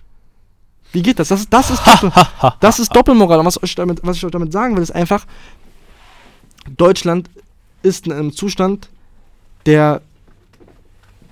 Wie 0.92 1.02
geht 1.02 1.18
das? 1.18 1.28
Das, 1.28 1.48
das, 1.48 1.70
ist, 1.70 1.86
Doppel, 1.86 2.12
das 2.60 2.78
ist 2.78 2.94
Doppelmoral. 2.94 3.40
Und 3.40 3.46
was 3.46 3.58
ich, 3.62 3.74
damit, 3.74 4.00
was 4.02 4.16
ich 4.16 4.24
euch 4.24 4.30
damit 4.30 4.52
sagen 4.52 4.76
will, 4.76 4.82
ist 4.82 4.90
einfach, 4.90 5.26
Deutschland 6.76 7.28
ist 7.82 8.06
in 8.06 8.12
einem 8.12 8.32
Zustand, 8.32 8.88
der, 9.66 10.02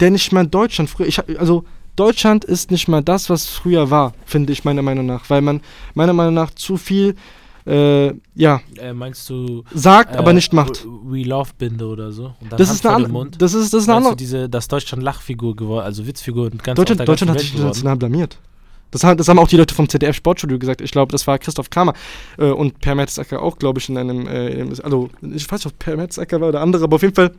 der 0.01 0.11
nicht 0.11 0.33
mal 0.33 0.47
Deutschland 0.47 0.91
früher, 0.91 1.07
ich, 1.07 1.19
also 1.39 1.65
Deutschland 1.97 2.45
ist 2.45 2.71
nicht 2.71 2.89
mal 2.89 3.03
das, 3.03 3.31
was 3.31 3.47
früher 3.47 3.91
war, 3.91 4.13
finde 4.27 4.53
ich 4.53 4.65
meiner 4.65 4.83
Meinung 4.83 5.07
nach, 5.07 5.29
weil 5.31 5.41
man 5.41 5.63
meiner 5.95 6.13
Meinung 6.13 6.35
nach 6.35 6.51
zu 6.51 6.77
viel, 6.77 7.17
äh, 7.67 8.13
ja, 8.35 8.61
äh, 8.79 8.93
meinst 8.93 9.29
du 9.31 9.65
sagt, 9.75 10.15
äh, 10.15 10.19
aber 10.19 10.33
nicht 10.33 10.53
macht. 10.53 10.85
We 10.85 11.23
Love 11.23 11.51
Binde 11.59 11.87
oder 11.87 12.13
so. 12.13 12.35
das, 12.51 12.71
ist 12.71 12.87
eine 12.87 13.09
Mund. 13.09 13.41
das 13.41 13.55
ist 13.55 13.73
das 13.73 13.83
ist 13.83 13.89
eine 13.89 13.97
andere. 13.97 14.17
diese, 14.17 14.49
dass 14.49 14.69
Deutschland 14.69 15.03
Lachfigur 15.03 15.57
geworden, 15.57 15.85
also 15.85 16.07
Witzfigur 16.07 16.45
und 16.45 16.63
ganz 16.63 16.77
Deutschland, 16.77 17.09
Deutschland 17.09 17.33
hat 17.33 17.41
sich 17.41 17.55
international 17.55 17.97
blamiert. 17.97 18.39
Das, 18.93 19.01
das, 19.01 19.29
haben 19.29 19.39
auch 19.41 19.49
die 19.49 19.57
Leute 19.57 19.75
vom 19.75 19.89
ZDF 19.89 20.15
Sportstudio 20.15 20.59
gesagt. 20.59 20.81
Ich 20.81 20.93
glaube, 20.93 21.11
das 21.11 21.27
war 21.27 21.39
Christoph 21.39 21.71
Kramer 21.71 21.95
äh, 22.39 22.45
und 22.45 22.79
Per 22.81 22.95
Mertesacker 22.95 23.43
auch, 23.43 23.59
glaube 23.59 23.81
ich, 23.81 23.89
in 23.89 23.99
einem, 23.99 24.29
äh, 24.29 24.65
also 24.83 25.11
ich 25.23 25.51
weiß 25.51 25.65
nicht, 25.65 25.75
ob 25.75 25.79
Per 25.79 25.97
Mertesacker 25.97 26.41
war 26.41 26.51
oder 26.51 26.61
andere, 26.61 26.85
aber 26.85 26.95
auf 26.95 27.03
jeden 27.03 27.15
Fall 27.15 27.33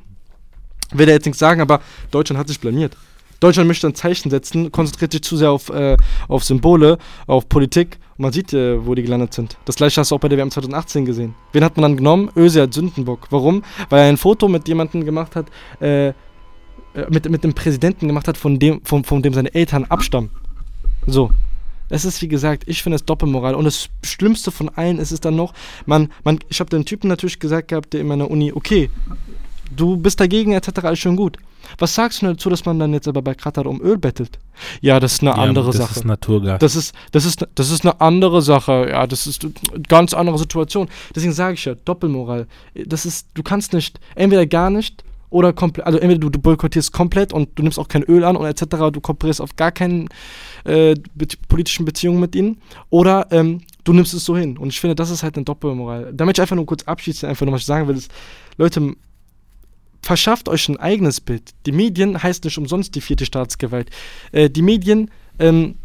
will 0.94 1.08
er 1.08 1.16
jetzt 1.16 1.26
nichts 1.26 1.40
sagen, 1.40 1.62
aber 1.62 1.82
Deutschland 2.12 2.40
hat 2.40 2.48
sich 2.48 2.60
blamiert. 2.60 2.96
Deutschland 3.40 3.68
möchte 3.68 3.88
ein 3.88 3.96
Zeichen 3.96 4.30
setzen, 4.30 4.72
konzentriert 4.72 5.12
sich 5.12 5.22
zu 5.22 5.38
sehr 5.38 5.52
auf, 5.52 5.70
äh, 5.70 5.96
auf 6.28 6.44
Symbole, 6.44 6.98
auf 7.28 7.48
Politik 7.48 8.00
und 8.18 8.24
man 8.24 8.34
sieht, 8.34 8.54
äh, 8.54 8.84
wo 8.84 8.96
die 8.96 9.04
gelandet 9.04 9.34
sind. 9.34 9.58
Das 9.66 9.76
gleiche 9.76 10.02
hast 10.02 10.10
du 10.10 10.16
auch 10.16 10.20
bei 10.20 10.28
der 10.28 10.40
WM 10.40 10.50
2018 10.50 11.06
gesehen. 11.06 11.36
Wen 11.52 11.64
hat 11.64 11.78
man 11.78 11.84
dann 11.84 11.98
genommen? 11.98 12.32
Als 12.36 12.54
Sündenbock. 12.54 13.28
Warum? 13.30 13.64
Weil 13.90 14.02
er 14.02 14.10
ein 14.10 14.18
Foto 14.18 14.48
mit 14.48 14.68
jemandem 14.68 15.06
gemacht 15.06 15.36
hat, 15.36 15.48
äh, 15.82 16.08
äh 16.08 16.14
mit, 17.10 17.30
mit 17.30 17.44
dem 17.44 17.54
Präsidenten 17.54 18.08
gemacht 18.08 18.28
hat, 18.28 18.38
von 18.38 18.58
dem, 18.58 18.84
von, 18.84 19.04
von 19.04 19.22
dem 19.22 19.34
seine 19.34 19.54
Eltern 19.54 19.86
abstammen. 19.86 20.32
So. 21.06 21.32
Es 21.90 22.04
ist 22.04 22.22
wie 22.22 22.28
gesagt, 22.28 22.64
ich 22.66 22.84
finde 22.84 22.98
es 22.98 23.06
Doppelmoral. 23.06 23.56
Und 23.56 23.66
das 23.66 23.90
Schlimmste 24.04 24.52
von 24.52 24.70
allen 24.70 24.98
ist 24.98 25.12
es 25.12 25.22
dann 25.22 25.36
noch, 25.36 25.54
man, 25.86 26.12
man, 26.24 26.40
ich 26.50 26.60
habe 26.60 26.70
den 26.70 26.86
Typen 26.86 27.08
natürlich 27.08 27.40
gesagt 27.40 27.70
gehabt, 27.70 27.94
der 27.94 28.02
in 28.02 28.08
meiner 28.08 28.30
Uni, 28.30 28.52
okay, 28.52 28.90
du 29.76 29.98
bist 29.98 30.20
dagegen, 30.20 30.54
etc., 30.54 30.84
alles 30.84 31.00
schön 31.00 31.16
gut. 31.16 31.38
Was 31.78 31.96
sagst 31.96 32.22
du 32.22 32.28
dazu, 32.28 32.50
dass 32.50 32.66
man 32.66 32.80
dann 32.80 32.94
jetzt 32.94 33.08
aber 33.08 33.22
bei 33.22 33.34
Katar 33.34 33.66
um 33.66 33.82
Öl 33.82 33.98
bettelt? 33.98 34.40
Ja, 34.82 35.00
das 35.00 35.14
ist 35.14 35.22
eine 35.22 35.32
ja, 35.32 35.36
andere 35.38 35.68
das 35.68 35.78
Sache. 35.78 35.90
Das 35.90 35.98
ist 35.98 36.06
Naturgas. 36.06 36.60
Das 36.60 36.76
ist, 36.76 36.96
das, 37.12 37.26
ist, 37.26 37.46
das 37.56 37.72
ist 37.72 37.86
eine 37.86 38.00
andere 38.00 38.42
Sache. 38.42 38.88
Ja, 38.90 39.06
das 39.06 39.28
ist 39.28 39.44
eine 39.44 39.54
ganz 39.88 40.14
andere 40.14 40.38
Situation. 40.38 40.88
Deswegen 41.16 41.34
sage 41.34 41.56
ich 41.56 41.66
ja, 41.66 41.76
Doppelmoral. 41.76 42.48
Das 42.74 43.06
ist, 43.06 43.28
du 43.34 43.44
kannst 43.44 43.74
nicht, 43.74 44.00
entweder 44.16 44.46
gar 44.46 44.70
nicht 44.70 45.04
oder 45.30 45.52
komplett, 45.52 45.86
also 45.86 46.00
entweder 46.00 46.20
du, 46.20 46.30
du 46.30 46.40
boykottierst 46.40 46.94
komplett 46.94 47.34
und 47.34 47.50
du 47.56 47.64
nimmst 47.64 47.78
auch 47.78 47.90
kein 47.90 48.04
Öl 48.04 48.24
an 48.24 48.38
und 48.38 48.46
etc., 48.46 48.64
du 48.94 49.02
kooperierst 49.02 49.42
auf 49.42 49.56
gar 49.56 49.72
keinen 49.72 50.08
äh, 50.64 50.96
be 51.16 51.28
politischen 51.50 51.86
Beziehungen 51.86 52.20
mit 52.20 52.34
ihnen, 52.34 52.62
oder 52.90 53.28
ähm, 53.32 53.62
du 53.84 53.94
nimmst 53.94 54.14
es 54.14 54.24
so 54.24 54.38
hin. 54.38 54.58
Und 54.58 54.70
ich 54.70 54.80
finde, 54.80 54.96
das 54.96 55.10
ist 55.10 55.24
halt 55.24 55.36
eine 55.36 55.44
Doppelmoral. 55.44 56.14
Damit 56.14 56.38
ich 56.38 56.42
einfach 56.42 56.56
nur 56.56 56.66
kurz 56.66 56.84
abschließe, 56.84 57.28
einfach 57.28 57.46
nur 57.46 57.54
was 57.54 57.62
ich 57.62 57.68
sagen 57.68 57.88
will, 57.88 57.98
ist, 57.98 58.12
Leute, 58.58 58.94
verschafft 60.02 60.50
euch 60.50 60.70
ein 60.70 60.78
eigenes 60.78 61.22
Bild. 61.22 61.52
Die 61.66 61.72
Medien 61.72 62.22
heißt 62.22 62.44
nicht 62.44 62.58
umsonst 62.58 62.96
die 62.96 63.02
vierte 63.02 63.26
Staatsgewalt. 63.26 63.90
Äh, 64.32 64.50
die 64.50 64.62
Medien 64.62 65.12
ähm, 65.40 65.76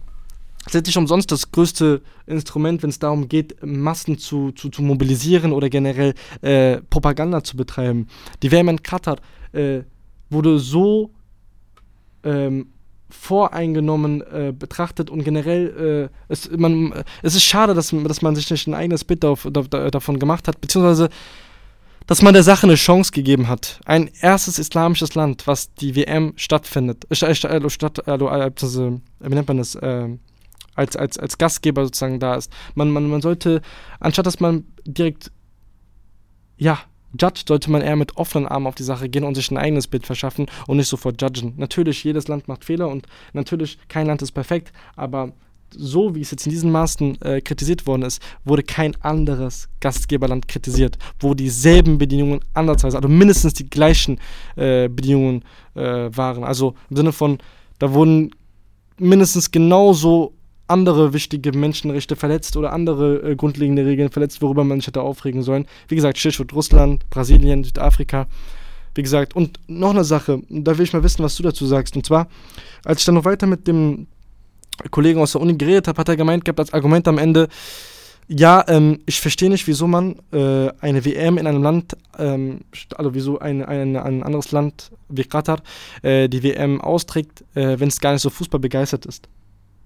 sind 0.69 0.87
nicht 0.87 0.97
umsonst 0.97 1.33
das 1.33 1.51
größte 1.51 2.03
Instrument, 2.27 2.83
wenn 2.83 2.91
es 2.91 2.99
darum 2.99 3.29
geht, 3.29 3.57
Massen 3.65 4.19
zu, 4.19 4.53
zu, 4.53 4.69
zu 4.69 4.83
mobilisieren 4.83 5.53
oder 5.53 5.69
generell 5.69 6.15
äh, 6.41 6.79
Propaganda 6.89 7.43
zu 7.43 7.57
betreiben. 7.57 8.07
Die 8.43 8.53
WM 8.53 8.69
in 8.69 8.83
Katar 8.83 9.17
äh, 9.53 9.81
wurde 10.31 10.59
so 10.59 11.11
ähm, 12.23 12.69
voreingenommen 13.11 14.23
äh, 14.23 14.55
betrachtet 14.57 15.11
und 15.11 15.23
generell 15.25 16.09
äh, 16.11 16.33
es, 16.33 16.51
man, 16.51 17.05
es 17.23 17.35
ist 17.35 17.45
schade, 17.45 17.75
dass, 17.75 17.91
dass 17.91 18.23
man 18.23 18.35
sich 18.35 18.51
nicht 18.51 18.67
ein 18.67 18.75
eigenes 18.75 19.05
Bild 19.05 19.25
auf, 19.25 19.47
da, 19.53 19.91
davon 19.91 20.19
gemacht 20.19 20.49
hat, 20.49 20.61
beziehungsweise 20.61 21.11
dass 22.07 22.23
man 22.23 22.35
der 22.35 22.43
Sache 22.43 22.67
eine 22.67 22.75
Chance 22.75 23.13
gegeben 23.13 23.49
hat. 23.49 23.81
Ein 23.85 24.11
erstes 24.21 24.59
islamisches 24.59 25.15
Land, 25.15 25.47
was 25.47 25.73
die 25.75 25.95
WM 25.97 26.33
stattfindet, 26.37 27.07
äh, 27.11 27.35
statt, 27.35 27.45
äh, 27.45 27.71
statt, 27.71 27.99
äh, 28.07 28.15
äh, 28.15 28.51
wie 29.21 29.35
nennt 29.35 29.49
man 29.49 29.59
das, 29.59 29.75
äh, 29.77 30.09
als, 30.75 30.97
als, 30.97 31.19
als 31.19 31.39
Gastgeber 31.39 31.85
sozusagen 31.85 32.21
da 32.21 32.35
ist. 32.35 32.53
Man, 32.75 32.91
man, 32.91 33.09
man 33.09 33.21
sollte, 33.21 33.63
anstatt 34.01 34.27
dass 34.27 34.41
man 34.41 34.65
direkt, 34.87 35.31
ja, 36.57 36.79
judged, 37.19 37.49
sollte 37.49 37.71
man 37.71 37.83
eher 37.83 37.97
mit 37.97 38.17
offenen 38.17 38.47
Armen 38.47 38.67
auf 38.67 38.75
die 38.75 38.83
Sache 38.83 39.09
gehen 39.09 39.25
und 39.25 39.35
sich 39.35 39.51
ein 39.51 39.59
eigenes 39.59 39.87
Bild 39.87 40.07
verschaffen 40.07 40.47
und 40.67 40.79
nicht 40.79 40.89
sofort 40.89 41.21
judgen. 41.21 41.55
Natürlich, 41.57 42.03
jedes 42.05 42.29
Land 42.29 42.49
macht 42.49 42.65
Fehler 42.65 42.89
und 42.89 43.07
natürlich, 43.33 43.79
kein 43.89 44.07
Land 44.07 44.23
ist 44.23 44.33
perfekt, 44.33 44.73
aber 44.97 45.33
so 45.77 46.15
wie 46.15 46.21
es 46.21 46.31
jetzt 46.31 46.47
in 46.47 46.51
diesen 46.51 46.71
Maßen 46.71 47.21
äh, 47.23 47.41
kritisiert 47.41 47.87
worden 47.87 48.03
ist, 48.03 48.23
wurde 48.45 48.63
kein 48.63 48.95
anderes 49.03 49.69
Gastgeberland 49.81 50.49
kritisiert, 50.49 50.99
wo 51.21 51.35
dieselben 51.35 51.99
Bedingungen 51.99 52.41
andersweise, 52.55 52.97
also 52.97 53.09
mindestens 53.09 53.55
die 53.55 53.69
gleichen 53.69 54.19
äh, 54.57 54.89
Bedingungen 54.89 55.45
äh, 55.75 56.11
waren. 56.15 56.45
Also 56.45 56.75
im 56.91 56.97
Sinne 56.97 57.13
von, 57.13 57.39
da 57.79 57.93
wurden 57.93 58.31
mindestens 58.99 59.51
genauso 59.51 60.35
andere 60.69 61.13
wichtige 61.13 61.53
Menschenrechte 61.53 62.17
verletzt 62.17 62.57
oder 62.57 62.73
andere 62.73 63.33
äh, 63.33 63.37
grundlegende 63.37 63.85
Regeln 63.85 64.11
verletzt, 64.11 64.41
worüber 64.41 64.65
man 64.65 64.81
sich 64.81 64.87
hätte 64.87 65.03
aufregen 65.03 65.43
sollen. 65.43 65.67
Wie 65.89 65.97
gesagt, 65.97 66.19
Stichwort 66.19 66.53
Russland, 66.55 67.09
Brasilien, 67.11 67.65
Südafrika. 67.65 68.27
Wie 68.95 69.03
gesagt, 69.03 69.35
und 69.35 69.59
noch 69.69 69.91
eine 69.91 70.05
Sache, 70.05 70.43
da 70.49 70.77
will 70.77 70.85
ich 70.85 70.93
mal 70.93 71.03
wissen, 71.03 71.23
was 71.23 71.37
du 71.37 71.43
dazu 71.43 71.67
sagst. 71.67 71.97
Und 71.97 72.05
zwar, 72.05 72.29
als 72.85 73.01
ich 73.01 73.07
dann 73.07 73.15
noch 73.15 73.25
weiter 73.25 73.47
mit 73.47 73.67
dem 73.67 74.07
Kollegen 74.91 75.21
aus 75.21 75.33
der 75.33 75.41
Uni 75.41 75.57
geredet 75.57 75.89
habe, 75.89 75.99
hat 75.99 76.09
er 76.09 76.17
gemeint 76.17 76.45
gehabt 76.45 76.61
als 76.61 76.73
Argument 76.73 77.07
am 77.09 77.19
Ende, 77.19 77.49
ja, 78.29 78.65
ähm, 78.69 79.01
ich 79.05 79.21
verstehe 79.21 79.51
nicht, 79.51 79.67
wieso 79.67 79.87
man 79.87 80.17
äh, 80.33 80.71
eine 80.81 81.05
WM 81.05 81.39
in 81.39 81.47
einem 81.47 81.63
Land, 81.63 81.97
ähm, 82.19 82.61
also 82.97 83.15
wieso 83.15 83.41
ein, 83.41 83.65
ein, 83.65 83.97
ein 83.97 84.23
anderes 84.23 84.53
Land 84.53 84.91
wie 85.09 85.25
Katar 85.25 85.61
äh, 86.03 86.29
die 86.29 86.43
WM 86.43 86.81
austrägt, 86.81 87.45
äh, 87.55 87.79
wenn 87.79 87.89
es 87.89 88.01
gar 88.01 88.13
nicht 88.13 88.23
so 88.23 88.31
Fußball 88.31 88.61
begeistert 88.61 89.07
ist. 89.07 89.29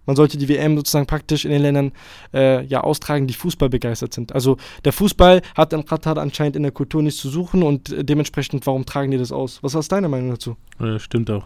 Man 0.05 0.15
sollte 0.15 0.39
die 0.39 0.49
WM 0.49 0.77
sozusagen 0.77 1.07
praktisch 1.07 1.45
in 1.45 1.51
den 1.51 1.63
Ländern 1.63 1.93
äh, 2.33 2.65
ja 2.67 2.83
austragen, 2.83 3.27
die 3.27 3.35
Fußball 3.35 3.69
begeistert 3.69 4.15
sind. 4.15 4.33
Also 4.33 4.57
der 4.85 4.93
Fußball 4.93 5.43
hat 5.57 5.73
in 5.73 5.85
Katar 5.85 6.17
anscheinend 6.19 6.55
in 6.55 6.63
der 6.63 6.71
Kultur 6.71 7.03
nichts 7.03 7.21
zu 7.21 7.29
suchen 7.29 7.65
und 7.65 7.93
dementsprechend, 7.99 8.65
warum 8.67 8.87
tragen 8.87 9.11
die 9.11 9.19
das 9.19 9.33
aus? 9.33 9.59
Was 9.63 9.75
ist 9.75 9.91
deine 9.91 10.09
Meinung 10.09 10.31
dazu? 10.31 10.57
Ja, 10.79 10.97
stimmt 11.01 11.29
auch. 11.31 11.45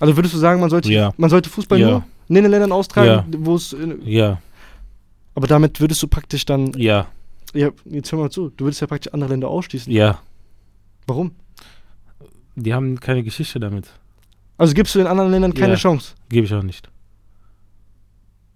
Also 0.00 0.16
würdest 0.16 0.34
du 0.34 0.38
sagen, 0.38 0.60
man 0.60 0.70
sollte, 0.70 0.90
Ja. 0.92 1.14
man 1.16 1.30
sollte 1.30 1.48
Fußball 1.48 1.78
Ja. 1.78 1.90
nur 1.90 2.04
in 2.28 2.34
den 2.34 2.50
Ländern 2.50 2.72
austragen, 2.72 3.08
Ja. 3.32 3.38
wo 3.38 3.54
es. 3.56 3.72
äh, 3.72 3.96
Ja, 4.04 4.40
Aber 5.34 5.46
damit 5.46 5.80
würdest 5.80 6.02
du 6.02 6.08
praktisch 6.08 6.44
dann. 6.46 6.72
ja, 6.76 7.06
Ja, 7.54 7.70
jetzt 7.84 8.10
hör 8.12 8.18
mal 8.18 8.30
zu. 8.30 8.50
Du 8.50 8.64
würdest 8.64 8.80
ja 8.80 8.86
praktisch 8.86 9.12
andere 9.14 9.30
Länder 9.30 9.48
ausschließen. 9.48 9.92
ja. 9.92 10.20
Warum? 11.06 11.32
Die 12.56 12.74
haben 12.74 12.98
keine 13.00 13.22
Geschichte 13.22 13.60
damit. 13.60 13.88
Also 14.58 14.74
gibst 14.74 14.94
du 14.94 14.98
den 14.98 15.06
anderen 15.06 15.30
Ländern 15.30 15.54
keine 15.54 15.74
Ja. 15.74 15.78
Chance. 15.78 16.14
Gebe 16.30 16.46
ich 16.46 16.54
auch 16.54 16.62
nicht. 16.62 16.88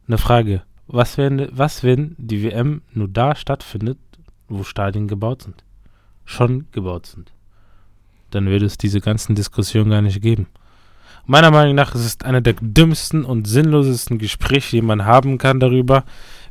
Eine 0.09 0.18
Frage. 0.18 0.62
Was, 0.87 1.16
wenn, 1.18 1.48
was, 1.52 1.85
wenn 1.85 2.16
die 2.18 2.42
WM 2.42 2.83
nur 2.92 3.06
da 3.09 3.37
stattfindet, 3.37 3.98
wo 4.48 4.64
Stadien 4.64 5.06
gebaut 5.06 5.42
sind? 5.42 5.62
Schon 6.24 6.66
gebaut 6.72 7.06
sind. 7.06 7.30
Dann 8.30 8.46
würde 8.46 8.66
es 8.66 8.76
diese 8.78 9.00
ganzen 9.00 9.35
Diskussionen 9.37 9.90
gar 9.90 10.02
nicht 10.02 10.20
geben. 10.20 10.46
Meiner 11.30 11.52
Meinung 11.52 11.76
nach 11.76 11.94
ist 11.94 12.04
es 12.04 12.20
einer 12.22 12.40
der 12.40 12.54
dümmsten 12.60 13.24
und 13.24 13.46
sinnlosesten 13.46 14.18
Gespräche, 14.18 14.74
die 14.74 14.82
man 14.82 15.04
haben 15.04 15.38
kann 15.38 15.60
darüber, 15.60 16.02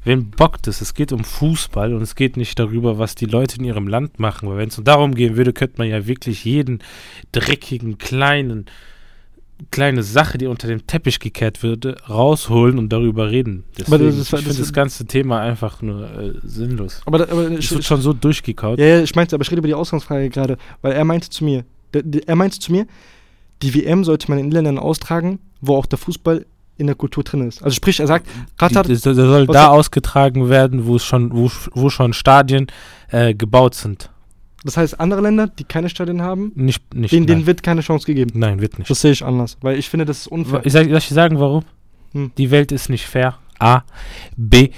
wen 0.06 0.30
bockt 0.32 0.68
es. 0.70 0.80
Es 0.80 0.94
geht 0.94 1.12
um 1.12 1.26
Fußball 1.26 1.94
und 1.94 2.02
es 2.02 2.16
geht 2.16 2.38
nicht 2.38 2.58
darüber, 2.58 2.98
was 2.98 3.14
die 3.14 3.26
Leute 3.26 3.58
in 3.58 3.66
ihrem 3.66 3.90
Land 3.90 4.20
machen. 4.22 4.48
Weil 4.48 4.56
wenn 4.56 4.70
es 4.70 4.80
darum 4.82 5.16
gehen 5.16 5.36
würde, 5.36 5.52
könnte 5.52 5.80
man 5.80 5.90
ja 5.90 6.08
wirklich 6.08 6.46
jeden 6.46 6.80
dreckigen, 7.34 7.98
kleinen, 7.98 8.68
kleine 9.70 10.02
Sache, 10.02 10.38
die 10.38 10.48
unter 10.48 10.70
dem 10.70 10.88
Teppich 10.88 11.20
gekehrt 11.20 11.62
würde, 11.62 11.98
rausholen 12.10 12.80
und 12.80 12.88
darüber 12.94 13.30
reden. 13.32 13.66
Aber 13.86 13.98
Deswegen, 13.98 14.06
das 14.06 14.16
ist- 14.16 14.22
ich 14.28 14.30
das 14.32 14.42
finde 14.44 14.60
das 14.60 14.72
ganze 14.72 15.06
Thema 15.08 15.42
einfach 15.42 15.82
nur 15.82 16.04
äh, 16.10 16.34
sinnlos. 16.44 17.02
Aber, 17.06 17.30
aber 17.30 17.52
Es 17.52 17.70
wird 17.70 17.84
schon 17.84 18.00
so 18.00 18.14
durchgekaut. 18.14 18.80
ja, 18.80 18.86
ja, 18.86 19.02
ich 19.02 19.14
meinte, 19.14 19.36
aber 19.36 19.42
ich 19.44 19.52
rede 19.52 19.60
über 19.60 19.68
die 19.68 19.74
Ausgangsfrage 19.74 20.30
gerade, 20.30 20.58
weil 20.82 20.94
er 20.94 21.04
meinte 21.04 21.30
zu 21.30 21.44
mir, 21.44 21.66
der, 21.94 22.04
der, 22.04 22.26
er 22.30 22.36
meinte 22.38 22.60
zu 22.60 22.72
mir, 22.72 22.88
die 23.62 23.74
WM 23.76 24.04
sollte 24.04 24.30
man 24.30 24.40
in 24.40 24.52
Ländern 24.52 24.78
austragen, 24.80 25.40
wo 25.62 25.76
auch 25.76 25.86
der 25.86 26.00
Fußball 26.00 26.46
in 26.78 26.86
der 26.88 26.96
Kultur 26.96 27.24
drin 27.24 27.46
ist. 27.48 27.62
Also 27.62 27.76
sprich, 27.76 28.00
er 28.00 28.08
sagt, 28.08 28.26
Katar, 28.58 28.84
Die, 28.84 28.96
soll 28.96 29.14
da 29.16 29.26
soll- 29.28 29.56
ausgetragen 29.56 30.48
werden, 30.50 30.86
wo 30.86 30.96
es 30.96 31.04
schon, 31.04 31.34
wo, 31.34 31.52
wo 31.74 31.90
schon 31.90 32.14
Stadien 32.14 32.68
äh, 33.10 33.34
gebaut 33.34 33.76
sind. 33.76 34.10
das 34.64 34.78
heißt, 34.78 34.98
andere 35.00 35.20
Länder, 35.22 35.48
die 35.48 35.66
keine 35.66 35.90
Stadien 35.90 36.22
haben, 36.22 36.54
Nicht, 36.56 36.94
nicht. 36.94 37.12
denen, 37.12 37.28
denen 37.28 37.46
wird 37.46 37.64
keine 37.64 37.82
Chance 37.82 38.06
gegeben. 38.06 38.32
nein, 38.40 38.62
wird 38.62 38.80
nicht. 38.80 38.90
Das 38.90 39.02
sehe 39.02 39.12
ich 39.12 39.26
anders, 39.26 39.58
weil 39.62 39.78
ich 39.78 39.90
finde, 39.90 40.06
das 40.06 40.20
ist 40.20 40.28
unfair. 40.28 40.62
Ich 40.64 40.72
sag, 40.72 40.88
soll 40.88 40.98
ich 40.98 41.10
sagen, 41.10 41.38
warum? 41.40 41.64
Hm. 42.14 42.32
Die 42.38 42.50
Welt 42.50 42.72
ist 42.72 42.90
nicht 42.90 43.06
fair. 43.06 43.36
A. 43.60 43.82
B. 44.38 44.70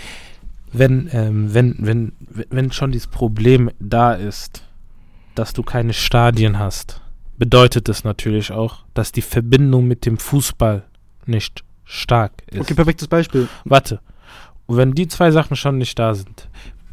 Wenn, 0.73 1.09
ähm, 1.11 1.53
wenn, 1.53 1.75
wenn, 1.79 2.13
wenn 2.49 2.71
schon 2.71 2.91
dieses 2.91 3.07
Problem 3.07 3.69
da 3.79 4.13
ist, 4.13 4.63
dass 5.35 5.53
du 5.53 5.63
keine 5.63 5.93
Stadien 5.93 6.57
hast, 6.59 7.00
bedeutet 7.41 7.89
es 7.89 8.03
natürlich 8.03 8.51
auch, 8.51 8.83
dass 8.93 9.11
die 9.11 9.23
Verbindung 9.23 9.87
mit 9.87 10.05
dem 10.05 10.19
Fußball 10.19 10.83
nicht 11.25 11.63
stark 11.85 12.33
ist. 12.45 12.61
Okay, 12.61 12.75
perfektes 12.75 13.07
Beispiel. 13.07 13.47
Warte. 13.65 13.99
Und 14.67 14.77
wenn 14.77 14.91
die 14.93 15.07
zwei 15.07 15.31
Sachen 15.31 15.55
schon 15.55 15.79
nicht 15.79 15.97
da 15.97 16.13
sind, 16.13 16.49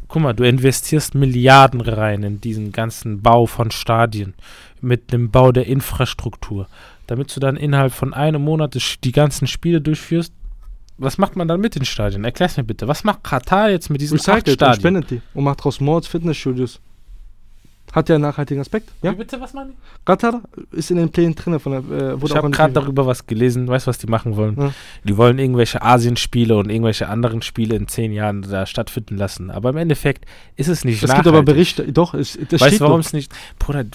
guck 0.07 0.23
mal, 0.23 0.33
du 0.33 0.43
investierst 0.43 1.13
Milliarden 1.13 1.81
rein 1.81 2.23
in 2.23 2.41
diesen 2.41 2.71
ganzen 2.71 3.21
Bau 3.21 3.45
von 3.45 3.69
Stadien, 3.69 4.33
mit 4.81 5.13
dem 5.13 5.29
Bau 5.29 5.51
der 5.51 5.67
Infrastruktur, 5.67 6.67
damit 7.05 7.35
du 7.35 7.39
dann 7.39 7.55
innerhalb 7.55 7.93
von 7.93 8.15
einem 8.15 8.41
Monat 8.41 8.75
die 9.03 9.11
ganzen 9.11 9.45
Spiele 9.45 9.81
durchführst. 9.81 10.33
Was 10.97 11.19
macht 11.19 11.35
man 11.35 11.47
dann 11.47 11.61
mit 11.61 11.75
den 11.75 11.85
Stadien? 11.85 12.23
Erklär's 12.23 12.57
mir 12.57 12.63
bitte. 12.63 12.87
Was 12.87 13.03
macht 13.03 13.23
Katar 13.23 13.69
jetzt 13.69 13.91
mit 13.91 14.01
diesen 14.01 14.17
Recycelt 14.17 14.47
und 14.47 14.53
Stadien? 14.55 14.79
spendet 14.79 15.11
die 15.11 15.21
und 15.35 15.43
macht 15.43 15.63
draus 15.63 15.79
Malls, 15.79 16.07
Fitnessstudios. 16.07 16.81
Hat 17.91 18.07
ja 18.07 18.15
einen 18.15 18.21
nachhaltigen 18.23 18.61
Aspekt. 18.61 18.91
Ja? 19.01 19.11
Wie 19.11 19.15
bitte, 19.17 19.41
was 19.41 19.53
machen 19.53 19.71
die? 19.71 20.05
Katar 20.05 20.41
ist 20.71 20.91
in 20.91 20.97
den 20.97 21.09
Plänen 21.11 21.35
drin 21.35 21.59
von 21.59 21.71
der. 21.71 22.13
Äh, 22.13 22.17
Ich 22.23 22.35
habe 22.35 22.49
gerade 22.51 22.73
darüber 22.73 23.05
was 23.07 23.25
gelesen. 23.25 23.67
Weißt 23.67 23.87
du, 23.87 23.89
was 23.89 23.97
die 23.97 24.07
machen 24.07 24.35
wollen? 24.35 24.55
Ja. 24.59 24.71
Die 25.03 25.17
wollen 25.17 25.39
irgendwelche 25.39 25.81
Asienspiele 25.81 26.55
und 26.55 26.69
irgendwelche 26.69 27.07
anderen 27.09 27.41
Spiele 27.41 27.75
in 27.75 27.87
zehn 27.87 28.11
Jahren 28.11 28.43
da 28.43 28.65
stattfinden 28.65 29.17
lassen. 29.17 29.49
Aber 29.49 29.71
im 29.71 29.77
Endeffekt 29.77 30.25
ist 30.55 30.67
es 30.67 30.85
nicht 30.85 31.01
Es 31.01 31.13
gibt 31.13 31.27
aber. 31.27 31.41
Berichte, 31.43 31.91
doch, 31.91 32.13
es, 32.13 32.37
das 32.49 32.61
Weißt 32.61 32.79
du, 32.79 32.85
warum 32.85 32.99
es 32.99 33.13
nicht. 33.13 33.31
Bruder, 33.57 33.85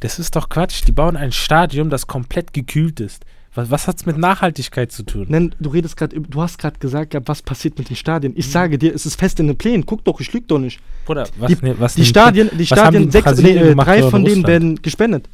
das 0.00 0.18
ist 0.18 0.36
doch 0.36 0.48
Quatsch. 0.48 0.82
Die 0.86 0.92
bauen 0.92 1.16
ein 1.16 1.32
Stadion, 1.32 1.88
das 1.90 2.06
komplett 2.06 2.52
gekühlt 2.52 3.00
ist. 3.00 3.24
Was, 3.58 3.70
was 3.72 3.88
hat's 3.88 4.06
mit 4.06 4.16
Nachhaltigkeit 4.18 4.92
zu 4.92 5.02
tun? 5.02 5.26
Nenn, 5.28 5.52
du 5.58 5.70
redest 5.70 5.96
gerade, 5.96 6.20
du 6.20 6.40
hast 6.40 6.58
gerade 6.58 6.78
gesagt, 6.78 7.16
was 7.26 7.42
passiert 7.42 7.76
mit 7.76 7.88
den 7.90 7.96
Stadien. 7.96 8.32
Ich 8.36 8.48
sage 8.50 8.78
dir, 8.78 8.94
es 8.94 9.04
ist 9.04 9.16
fest 9.18 9.40
in 9.40 9.48
den 9.48 9.58
Plänen. 9.58 9.84
Guck 9.84 10.04
doch, 10.04 10.20
ich 10.20 10.32
lüge 10.32 10.46
doch 10.46 10.58
nicht. 10.60 10.78
Bruder, 11.06 11.26
was, 11.38 11.48
die- 11.58 11.64
ne, 11.66 11.74
was 11.78 11.94
Die 11.96 12.04
Stadien, 12.04 12.50
die 12.52 12.58
die 12.58 12.66
Stadien, 12.66 13.10
sechs, 13.10 13.36
nee, 13.42 13.56
äh, 13.56 13.74
drei 13.74 14.02
von 14.10 14.24
denen 14.24 14.46
werden 14.46 14.80
gespendet. 14.80 15.28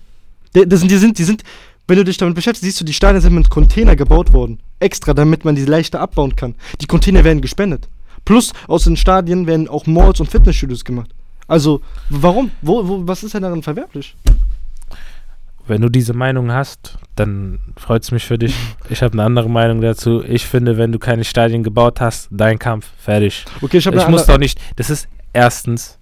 Der- 0.54 0.64
Das 0.64 0.80
sind, 0.80 0.90
die 0.90 0.96
sind, 0.96 1.18
die 1.18 1.24
sind, 1.24 1.42
wenn 1.86 1.98
du 1.98 2.04
dich 2.04 2.16
damit 2.16 2.34
beschäftigst, 2.34 2.64
siehst 2.64 2.80
du, 2.80 2.84
die 2.86 2.94
Stadien 2.94 3.20
sind 3.20 3.34
mit 3.34 3.50
Container 3.50 3.94
gebaut 3.94 4.32
worden. 4.32 4.58
Extra, 4.80 5.12
damit 5.12 5.44
man 5.44 5.54
die 5.54 5.66
leichter 5.66 6.00
abbauen 6.00 6.34
kann. 6.34 6.54
Die 6.80 6.86
Container 6.86 7.24
werden 7.24 7.42
gespendet. 7.42 7.88
Plus, 8.24 8.52
aus 8.68 8.84
den 8.84 8.96
Stadien 8.96 9.46
werden 9.46 9.68
auch 9.68 9.84
Malls 9.86 10.18
und 10.20 10.30
Fitnessstudios 10.30 10.82
gemacht. 10.82 11.10
Also, 11.46 11.82
warum? 12.08 12.50
Wo, 12.62 12.88
wo, 12.88 13.06
was 13.06 13.22
ist 13.22 13.34
denn 13.34 13.42
daran 13.42 13.62
verwerflich? 13.62 14.16
Wenn 15.66 15.80
du 15.80 15.88
diese 15.88 16.12
Meinung 16.12 16.52
hast, 16.52 16.98
dann 17.16 17.58
freut's 17.76 18.10
mich 18.10 18.24
für 18.24 18.38
dich. 18.38 18.54
Ich 18.90 19.02
habe 19.02 19.14
eine 19.14 19.22
andere 19.22 19.48
Meinung 19.48 19.80
dazu. 19.80 20.22
Ich 20.22 20.46
finde, 20.46 20.76
wenn 20.76 20.92
du 20.92 20.98
keine 20.98 21.24
Stadien 21.24 21.62
gebaut 21.62 22.02
hast, 22.02 22.28
dein 22.30 22.58
Kampf, 22.58 22.86
fertig. 22.98 23.46
Okay, 23.62 23.78
ich 23.78 23.86
habe 23.86 23.96
Ich 23.96 24.08
muss 24.08 24.26
doch 24.26 24.36
nicht. 24.36 24.60
Das 24.76 24.90
ist 24.90 25.08
erstens, 25.32 25.98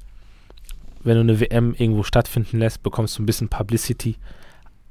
wenn 1.04 1.14
du 1.14 1.20
eine 1.20 1.38
WM 1.38 1.74
irgendwo 1.78 2.02
stattfinden 2.02 2.58
lässt, 2.58 2.82
bekommst 2.82 3.16
du 3.16 3.22
ein 3.22 3.26
bisschen 3.26 3.48
Publicity 3.48 4.16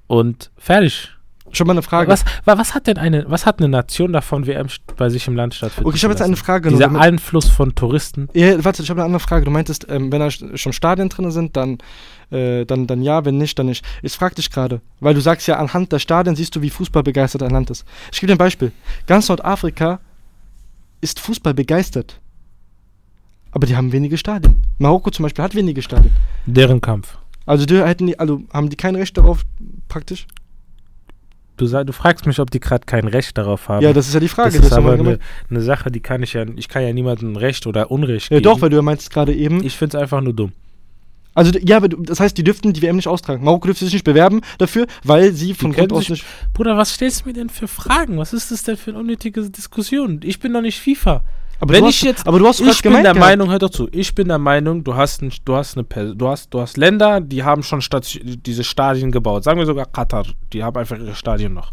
und 0.07 0.51
fertig. 0.57 1.09
Schon 1.57 1.67
mal 1.67 1.73
eine 1.73 1.81
Frage. 1.81 2.09
Was, 2.11 2.23
wa- 2.45 2.57
was 2.57 2.73
hat 2.73 2.87
denn 2.87 2.97
eine, 2.97 3.25
was 3.29 3.45
hat 3.45 3.59
eine 3.59 3.67
Nation 3.69 4.13
davon, 4.13 4.45
WM 4.47 4.67
bei 4.97 5.09
sich 5.09 5.27
im 5.27 5.35
Land 5.35 5.55
stattfinden 5.55 5.87
Okay, 5.87 5.97
ich 5.97 6.03
habe 6.03 6.13
jetzt 6.13 6.21
eine? 6.21 6.35
Frage. 6.35 6.69
nur 6.69 6.77
Dieser 6.79 6.87
damit- 6.89 7.01
Einfluss 7.01 7.47
von 7.47 7.75
Touristen. 7.75 8.29
Ja, 8.33 8.63
warte, 8.63 8.83
ich 8.83 8.89
habe 8.89 8.99
eine 9.01 9.05
andere 9.05 9.19
Frage. 9.19 9.45
Du 9.45 9.51
meintest, 9.51 9.87
ähm, 9.89 10.11
wenn 10.11 10.19
da 10.19 10.27
sch- 10.27 10.57
schon 10.57 10.73
Stadien 10.73 11.09
drin 11.09 11.31
sind, 11.31 11.55
dann, 11.57 11.77
äh, 12.31 12.65
dann, 12.65 12.87
dann 12.87 13.01
ja, 13.01 13.23
wenn 13.25 13.37
nicht, 13.37 13.57
dann 13.59 13.65
nicht. 13.67 13.85
Ich 14.01 14.13
frage 14.13 14.35
dich 14.35 14.49
gerade, 14.51 14.81
weil 14.99 15.13
du 15.13 15.21
sagst 15.21 15.47
ja, 15.47 15.57
anhand 15.57 15.91
der 15.91 15.99
Stadien 15.99 16.35
siehst 16.35 16.55
du, 16.55 16.61
wie 16.61 16.69
Fußball 16.69 17.03
begeistert 17.03 17.43
ein 17.43 17.51
Land 17.51 17.69
ist. 17.69 17.85
Ich 18.11 18.19
gebe 18.19 18.27
dir 18.31 18.35
ein 18.35 18.37
Beispiel. 18.37 18.71
Ganz 19.07 19.27
Nordafrika 19.29 19.99
ist 21.01 21.19
Fußball 21.19 21.53
begeistert. 21.53 22.19
Aber 23.51 23.67
die 23.67 23.75
haben 23.75 23.91
wenige 23.91 24.17
Stadien. 24.17 24.55
Marokko 24.77 25.09
zum 25.11 25.23
Beispiel 25.23 25.43
hat 25.43 25.55
wenige 25.55 25.81
Stadien. 25.81 26.11
Deren 26.45 26.79
Kampf. 26.79 27.17
Also, 27.45 27.65
die 27.65 27.83
hätten 27.83 28.07
die, 28.07 28.17
also 28.19 28.43
haben 28.53 28.69
die 28.69 28.77
kein 28.77 28.95
Recht 28.95 29.17
darauf, 29.17 29.41
praktisch? 29.89 30.25
Du, 31.61 31.67
sag, 31.67 31.85
du 31.85 31.93
fragst 31.93 32.25
mich, 32.25 32.39
ob 32.39 32.49
die 32.49 32.59
gerade 32.59 32.87
kein 32.87 33.07
Recht 33.07 33.37
darauf 33.37 33.69
haben. 33.69 33.83
Ja, 33.83 33.93
das 33.93 34.07
ist 34.07 34.15
ja 34.15 34.19
die 34.19 34.27
Frage. 34.29 34.57
das 34.57 34.65
ist 34.65 34.73
aber 34.73 34.93
eine, 34.93 35.19
eine 35.47 35.61
Sache, 35.61 35.91
die 35.91 35.99
kann 35.99 36.23
ich 36.23 36.33
ja, 36.33 36.43
ich 36.55 36.67
kann 36.67 36.81
ja 36.81 36.91
niemandem 36.91 37.35
Recht 37.35 37.67
oder 37.67 37.91
Unrecht 37.91 38.31
Ja, 38.31 38.37
geben. 38.37 38.45
doch, 38.45 38.61
weil 38.61 38.71
du 38.71 38.77
ja 38.77 38.81
meinst 38.81 39.11
gerade 39.11 39.31
eben. 39.31 39.63
ich 39.63 39.77
finde 39.77 39.95
es 39.95 40.01
einfach 40.01 40.21
nur 40.21 40.33
dumm. 40.33 40.53
Also, 41.35 41.51
ja, 41.59 41.79
das 41.79 42.19
heißt, 42.19 42.35
die 42.35 42.43
dürften 42.43 42.73
die 42.73 42.81
WM 42.81 42.95
nicht 42.95 43.07
austragen. 43.07 43.43
Marokko 43.45 43.67
dürfte 43.67 43.85
sich 43.85 43.93
nicht 43.93 44.03
bewerben 44.05 44.41
dafür, 44.57 44.87
weil 45.03 45.33
sie 45.33 45.53
von 45.53 45.71
Grund 45.71 45.93
aus 45.93 46.09
nicht. 46.09 46.25
Bruder, 46.51 46.77
was 46.77 46.95
stellst 46.95 47.21
du 47.21 47.29
mir 47.29 47.33
denn 47.33 47.49
für 47.49 47.67
Fragen? 47.67 48.17
Was 48.17 48.33
ist 48.33 48.49
das 48.49 48.63
denn 48.63 48.75
für 48.75 48.89
eine 48.89 48.99
unnötige 48.99 49.47
Diskussion? 49.47 50.19
Ich 50.23 50.39
bin 50.39 50.53
doch 50.53 50.61
nicht 50.61 50.79
FIFA. 50.79 51.23
Aber 51.61 51.73
Wenn 51.75 51.85
ich 51.85 51.97
hast, 51.97 52.03
jetzt- 52.03 52.27
aber 52.27 52.39
du 52.39 52.47
hast 52.47 52.59
Ich 52.59 52.81
bin 52.81 52.91
der 52.93 53.01
gehabt. 53.03 53.19
Meinung, 53.19 53.49
hör 53.51 53.59
doch 53.59 53.69
zu, 53.69 53.87
ich 53.91 54.13
bin 54.15 54.27
der 54.27 54.39
Meinung, 54.39 54.83
du 54.83 54.95
hast, 54.95 55.21
ein, 55.21 55.31
du 55.45 55.55
hast 55.55 55.77
eine 55.77 56.15
du 56.15 56.27
hast, 56.27 56.53
du 56.53 56.59
hast 56.59 56.75
Länder, 56.75 57.21
die 57.21 57.43
haben 57.43 57.61
schon 57.63 57.81
Stati 57.81 58.19
diese 58.37 58.63
Stadien 58.63 59.11
gebaut. 59.11 59.43
Sagen 59.43 59.59
wir 59.59 59.65
sogar 59.67 59.85
Katar, 59.85 60.25
die 60.51 60.63
haben 60.63 60.75
einfach 60.75 60.97
ihre 60.97 61.15
Stadien 61.15 61.53
noch. 61.53 61.71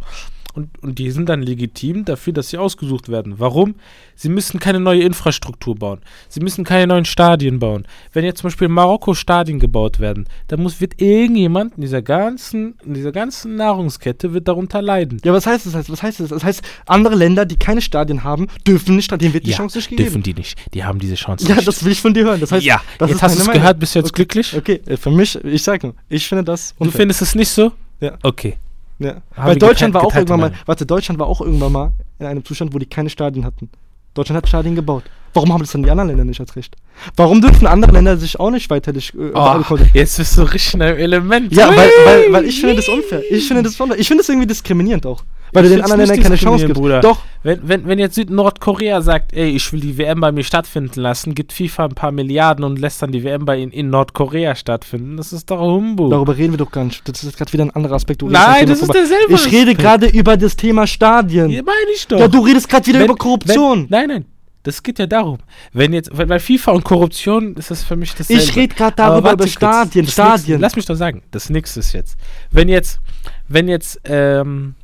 Und, 0.55 0.71
und 0.83 0.99
die 0.99 1.11
sind 1.13 1.29
dann 1.29 1.43
legitim 1.43 2.05
dafür, 2.05 2.33
dass 2.33 2.49
sie 2.49 2.59
ausgesucht 2.59 3.09
werden. 3.09 3.35
Warum? 3.39 3.77
Sie 4.17 4.29
müssen 4.29 4.59
keine 4.59 4.81
neue 4.81 5.03
Infrastruktur 5.03 5.77
bauen. 5.77 6.01
Sie 6.29 6.41
müssen 6.41 6.65
keine 6.65 6.89
neuen 6.89 7.05
Stadien 7.05 7.61
bauen. 7.61 7.87
Wenn 8.13 8.25
jetzt 8.25 8.41
zum 8.41 8.49
Beispiel 8.49 8.67
in 8.67 8.73
Marokko 8.73 9.15
Stadien 9.15 9.61
gebaut 9.61 10.01
werden, 10.01 10.27
dann 10.49 10.61
muss, 10.63 10.81
wird 10.81 11.01
irgendjemand 11.01 11.75
in 11.77 11.83
dieser 11.83 12.03
ganzen, 12.03 12.75
in 12.85 12.95
dieser 12.95 13.13
ganzen 13.13 13.55
Nahrungskette 13.57 14.33
wird 14.33 14.49
darunter 14.49 14.83
leiden. 14.83 15.21
Ja, 15.25 15.33
was 15.33 15.47
heißt 15.47 15.67
das? 15.67 15.89
Was 15.89 16.03
heißt 16.03 16.21
das? 16.21 16.31
Das 16.31 16.43
heißt, 16.43 16.63
andere 16.87 17.15
Länder, 17.15 17.45
die 17.47 17.57
keine 17.57 17.81
Stadien 17.83 18.25
haben, 18.25 18.49
dürfen 18.67 18.97
nicht, 18.97 19.09
denen 19.21 19.35
wird 19.35 19.47
die 19.47 19.51
Ja, 19.51 19.59
Chance 19.59 19.79
nicht 19.79 19.91
gegeben. 19.91 20.07
dürfen 20.09 20.23
die 20.25 20.35
nicht. 20.35 20.59
Die 20.75 20.83
haben 20.83 20.99
diese 20.99 21.15
Chance 21.15 21.47
Ja, 21.47 21.55
nicht. 21.57 21.69
das 21.69 21.85
will 21.85 21.93
ich 21.93 22.01
von 22.01 22.15
dir 22.15 22.25
hören. 22.25 22.41
Das 22.41 22.51
heißt, 22.51 22.65
ja, 22.65 22.81
das 22.99 23.11
jetzt 23.11 23.23
hast 23.23 23.37
du 23.39 23.43
es 23.43 23.49
gehört, 23.51 23.79
bist 23.79 23.95
du 23.95 24.01
jetzt 24.01 24.09
Okay. 24.11 24.25
glücklich? 24.25 24.57
Okay, 24.57 24.81
äh, 24.87 24.97
für 24.97 25.11
mich, 25.13 25.37
ich 25.45 25.63
sag 25.63 25.83
nur, 25.85 25.95
ich 26.09 26.27
finde 26.27 26.43
das 26.45 26.75
Du 26.79 26.85
unfair. 26.85 27.01
findest 27.03 27.23
es 27.23 27.35
nicht 27.37 27.51
so? 27.51 27.71
Ja. 28.01 28.19
Okay. 28.23 28.57
Ja. 28.99 29.23
Weil 29.37 29.57
Deutschland 29.57 29.95
war 29.95 30.05
auch 30.05 30.15
irgendwann 30.15 30.41
mal, 30.41 30.53
warte, 30.67 30.85
Deutschland 30.85 31.19
war 31.21 31.27
auch 31.27 31.41
irgendwann 31.41 31.73
mal 31.73 31.93
in 32.19 32.27
einem 32.27 32.45
Zustand, 32.45 32.75
wo 32.75 32.79
die 32.79 32.87
keine 32.87 33.11
Stadien 33.11 33.45
hatten. 33.45 33.71
Deutschland 34.15 34.39
hat 34.39 34.49
Stadien 34.49 34.75
gebaut. 34.75 35.05
Warum 35.35 35.53
haben 35.53 35.61
das 35.61 35.71
dann 35.71 35.83
die 35.83 35.91
anderen 35.91 36.09
Länder 36.09 36.25
nicht 36.25 36.41
als 36.41 36.57
Recht? 36.57 36.75
Warum 37.15 37.41
dürfen 37.41 37.67
andere 37.67 37.93
Länder 37.93 38.17
sich 38.17 38.41
auch 38.41 38.51
nicht 38.51 38.71
weiterlich 38.71 39.15
äh, 39.15 39.31
Oh, 39.35 39.79
jetzt 39.95 40.17
bist 40.17 40.37
du 40.37 40.43
richtig 40.43 40.75
in 40.75 40.83
einem 40.83 40.99
Element. 40.99 41.53
Ja, 41.53 41.69
weil, 41.69 41.89
weil, 42.05 42.33
weil 42.33 42.45
ich 42.47 42.61
finde 42.61 42.77
das 42.77 42.89
unfair. 42.89 43.23
Ich 43.31 43.47
finde 43.47 43.63
das 43.63 43.79
unfair. 43.81 43.99
Ich 43.99 44.09
finde 44.09 44.23
das 44.23 44.29
irgendwie 44.29 44.47
diskriminierend 44.47 45.07
auch. 45.07 45.23
Weil 45.53 45.65
Ich 45.65 45.71
du 45.71 45.77
den 45.77 45.83
anderen 45.85 46.01
Ländern 46.01 46.23
keine 46.23 46.37
Chance 46.37 46.67
gibst. 46.67 46.77
diskriminierend, 46.79 47.05
Doch, 47.05 47.19
Wenn, 47.43 47.61
wenn, 47.69 47.87
wenn 47.87 47.99
jetzt 47.99 48.15
Süd-Nordkorea 48.17 49.01
sagt, 49.03 49.33
ey, 49.33 49.51
ich 49.51 49.73
will 49.73 49.81
die 49.81 49.97
WM 49.99 50.21
bei 50.21 50.33
mir 50.33 50.43
stattfinden 50.45 51.01
lassen, 51.01 51.35
gibt 51.35 51.53
FIFA 51.53 51.87
ein 51.87 51.95
paar 51.95 52.13
Milliarden 52.13 52.65
und 52.65 52.79
lässt 52.79 53.01
dann 53.03 53.13
die 53.13 53.23
WM 53.25 53.45
bei 53.45 53.61
in, 53.61 53.71
in 53.71 53.91
Nordkorea 53.91 54.55
stattfinden, 54.55 55.17
das 55.17 55.33
ist 55.33 55.51
doch 55.51 55.61
Humbug. 55.61 56.11
darüber 56.11 56.37
reden 56.37 56.53
wir 56.53 56.59
doch 56.59 56.71
gar 56.71 56.85
nicht. 56.85 57.09
Das 57.09 57.23
ist 57.25 57.37
gerade 57.37 57.53
wieder 57.53 57.65
ein 57.65 57.71
anderer 57.71 57.95
Aspekt. 57.95 58.23
Nein, 58.23 58.67
das 58.67 58.83
ist 58.83 58.93
derselbe 58.93 59.35
Ich 59.35 59.51
rede 59.53 59.75
gerade 59.75 60.07
über 60.09 60.37
das 60.37 60.57
Thema 60.57 60.87
Stadien. 60.87 61.51
Ja, 61.51 61.63
meine 61.63 61.77
ich 61.95 62.07
doch. 62.07 62.19
Ja, 62.19 62.29
du 62.29 62.41
redest 62.41 62.69
gerade 62.69 62.87
wieder 62.87 62.99
Wenn- 63.01 63.07
über 63.07 63.17
Korruption. 63.17 63.83
Wenn, 63.83 63.99
nein, 64.01 64.09
nein. 64.09 64.25
Das 64.65 64.83
geht 64.83 64.99
ja 64.99 65.07
darum. 65.07 65.39
Wenn 65.73 65.93
jetzt, 65.95 66.11
weil 66.13 66.41
FIFA 66.41 66.73
und 66.73 66.85
Korruption 66.85 67.55
ist 67.55 67.71
das 67.71 67.85
für 67.85 67.97
mich 67.97 68.15
dasselbe. 68.15 68.43
ich 68.43 68.55
rede 68.57 68.75
gerade 68.75 68.97
darüber 68.97 69.33
über. 69.33 69.47
Stadien. 69.47 70.05
Das 70.05 70.13
Stadien. 70.13 70.35
Nächste, 70.35 70.57
lass 70.59 70.77
mich 70.77 70.85
doch 70.85 70.97
sagen. 70.97 71.23
Das 71.31 71.49
nächste 71.49 71.81
ist 71.81 71.93
jetzt. 71.95 72.17
Wenn 72.51 72.69
jetzt, 72.69 72.99
wenn 73.47 73.69
jetzt, 73.69 73.99
ähm, 74.05 74.75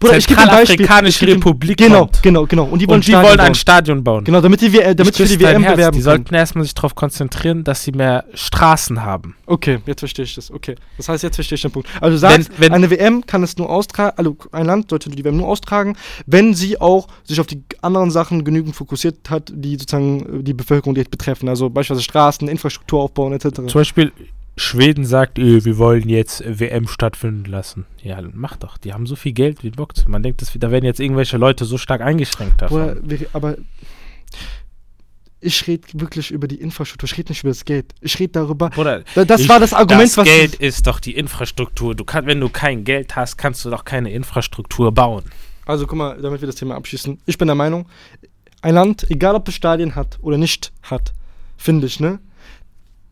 Bruder, 0.00 0.16
ich 0.16 0.26
gebe 0.26 0.40
ein 0.40 0.48
Beispiel. 0.48 0.88
Ich 1.06 1.22
Republik 1.22 1.76
Genau, 1.76 2.00
kommt. 2.06 2.22
genau, 2.22 2.46
genau. 2.46 2.64
Und 2.64 2.80
die 2.80 2.88
wollen 2.88 2.96
und 3.00 3.06
die 3.06 3.12
wollen 3.12 3.22
bauen. 3.36 3.40
ein 3.40 3.54
Stadion 3.54 4.02
bauen. 4.02 4.24
Genau, 4.24 4.40
damit 4.40 4.60
die, 4.62 4.72
W- 4.72 4.94
damit 4.94 5.18
wir 5.18 5.26
die 5.26 5.38
WM 5.40 5.62
Herz. 5.62 5.74
bewerben 5.74 5.96
Die 5.98 6.02
können. 6.02 6.16
sollten 6.16 6.34
erstmal 6.34 6.64
sich 6.64 6.74
darauf 6.74 6.94
konzentrieren, 6.94 7.64
dass 7.64 7.84
sie 7.84 7.92
mehr 7.92 8.24
Straßen 8.32 9.02
haben. 9.02 9.36
Okay, 9.46 9.78
jetzt 9.86 10.00
verstehe 10.00 10.24
ich 10.24 10.34
das. 10.34 10.50
Okay. 10.50 10.74
Das 10.96 11.08
heißt, 11.08 11.22
jetzt 11.22 11.34
verstehe 11.36 11.56
ich 11.56 11.62
den 11.62 11.70
Punkt. 11.70 11.88
Also 12.00 12.14
du 12.14 12.18
sagst, 12.18 12.50
Wenn- 12.56 12.68
wenn- 12.68 12.72
eine 12.72 12.90
WM 12.90 13.26
kann 13.26 13.42
es 13.42 13.56
nur 13.58 13.68
austragen, 13.68 14.14
also 14.16 14.36
ein 14.52 14.64
Land 14.66 14.88
sollte 14.90 15.10
die 15.10 15.22
WM 15.24 15.36
nur 15.36 15.48
austragen, 15.48 15.96
wenn 16.26 16.54
sie 16.54 16.80
auch 16.80 17.06
sich 17.24 17.38
auf 17.38 17.46
die 17.46 17.62
anderen 17.82 18.10
Sachen 18.10 18.42
genügend 18.42 18.74
fokussiert 18.74 19.28
hat, 19.28 19.52
die 19.54 19.72
sozusagen 19.72 20.40
äh, 20.40 20.42
die 20.42 20.54
Bevölkerung 20.54 20.94
direkt 20.94 21.10
betreffen. 21.10 21.48
Also 21.48 21.68
beispielsweise 21.68 22.04
Straßen, 22.04 22.48
Infrastruktur 22.48 23.02
aufbauen 23.02 23.32
etc. 23.34 23.48
Zum 23.66 23.66
Beispiel 23.66 24.12
Schweden 24.60 25.04
sagt, 25.06 25.38
äh, 25.38 25.64
wir 25.64 25.78
wollen 25.78 26.08
jetzt 26.08 26.42
WM 26.46 26.86
stattfinden 26.86 27.44
lassen. 27.50 27.86
Ja, 28.02 28.20
mach 28.32 28.56
doch. 28.56 28.76
Die 28.78 28.92
haben 28.92 29.06
so 29.06 29.16
viel 29.16 29.32
Geld 29.32 29.64
wie 29.64 29.70
Box. 29.70 30.06
Man 30.06 30.22
denkt, 30.22 30.42
dass, 30.42 30.52
da 30.54 30.70
werden 30.70 30.84
jetzt 30.84 31.00
irgendwelche 31.00 31.38
Leute 31.38 31.64
so 31.64 31.78
stark 31.78 32.00
eingeschränkt 32.02 32.60
davon. 32.60 32.98
Wir, 33.02 33.26
aber 33.32 33.56
ich 35.42 35.66
rede 35.66 35.86
wirklich 35.94 36.30
über 36.30 36.46
die 36.46 36.56
Infrastruktur, 36.60 37.06
ich 37.10 37.16
rede 37.16 37.32
nicht 37.32 37.42
über 37.42 37.50
das 37.50 37.64
Geld. 37.64 37.94
Ich 38.02 38.18
rede 38.18 38.32
darüber. 38.32 38.68
Bruder, 38.68 39.02
Da- 39.14 39.24
Das 39.24 39.40
ich- 39.40 39.48
war 39.48 39.58
das 39.58 39.72
Argument, 39.72 40.02
das 40.10 40.16
was. 40.18 40.24
Geld 40.26 40.54
ist 40.56 40.86
doch 40.86 41.00
die 41.00 41.14
Infrastruktur. 41.16 41.94
Du 41.94 42.04
kann, 42.04 42.26
wenn 42.26 42.40
du 42.40 42.50
kein 42.50 42.84
Geld 42.84 43.16
hast, 43.16 43.38
kannst 43.38 43.64
du 43.64 43.70
doch 43.70 43.84
keine 43.86 44.12
Infrastruktur 44.12 44.92
bauen. 44.92 45.24
Also 45.64 45.86
guck 45.86 45.96
mal, 45.96 46.20
damit 46.20 46.42
wir 46.42 46.46
das 46.46 46.56
Thema 46.56 46.74
abschließen. 46.74 47.18
Ich 47.24 47.38
bin 47.38 47.48
der 47.48 47.54
Meinung, 47.54 47.86
ein 48.60 48.74
Land, 48.74 49.06
egal 49.10 49.34
ob 49.34 49.48
es 49.48 49.54
Stadien 49.54 49.94
hat 49.94 50.18
oder 50.20 50.36
nicht 50.36 50.72
hat, 50.82 51.14
finde 51.56 51.86
ich, 51.86 51.98
ne? 52.00 52.18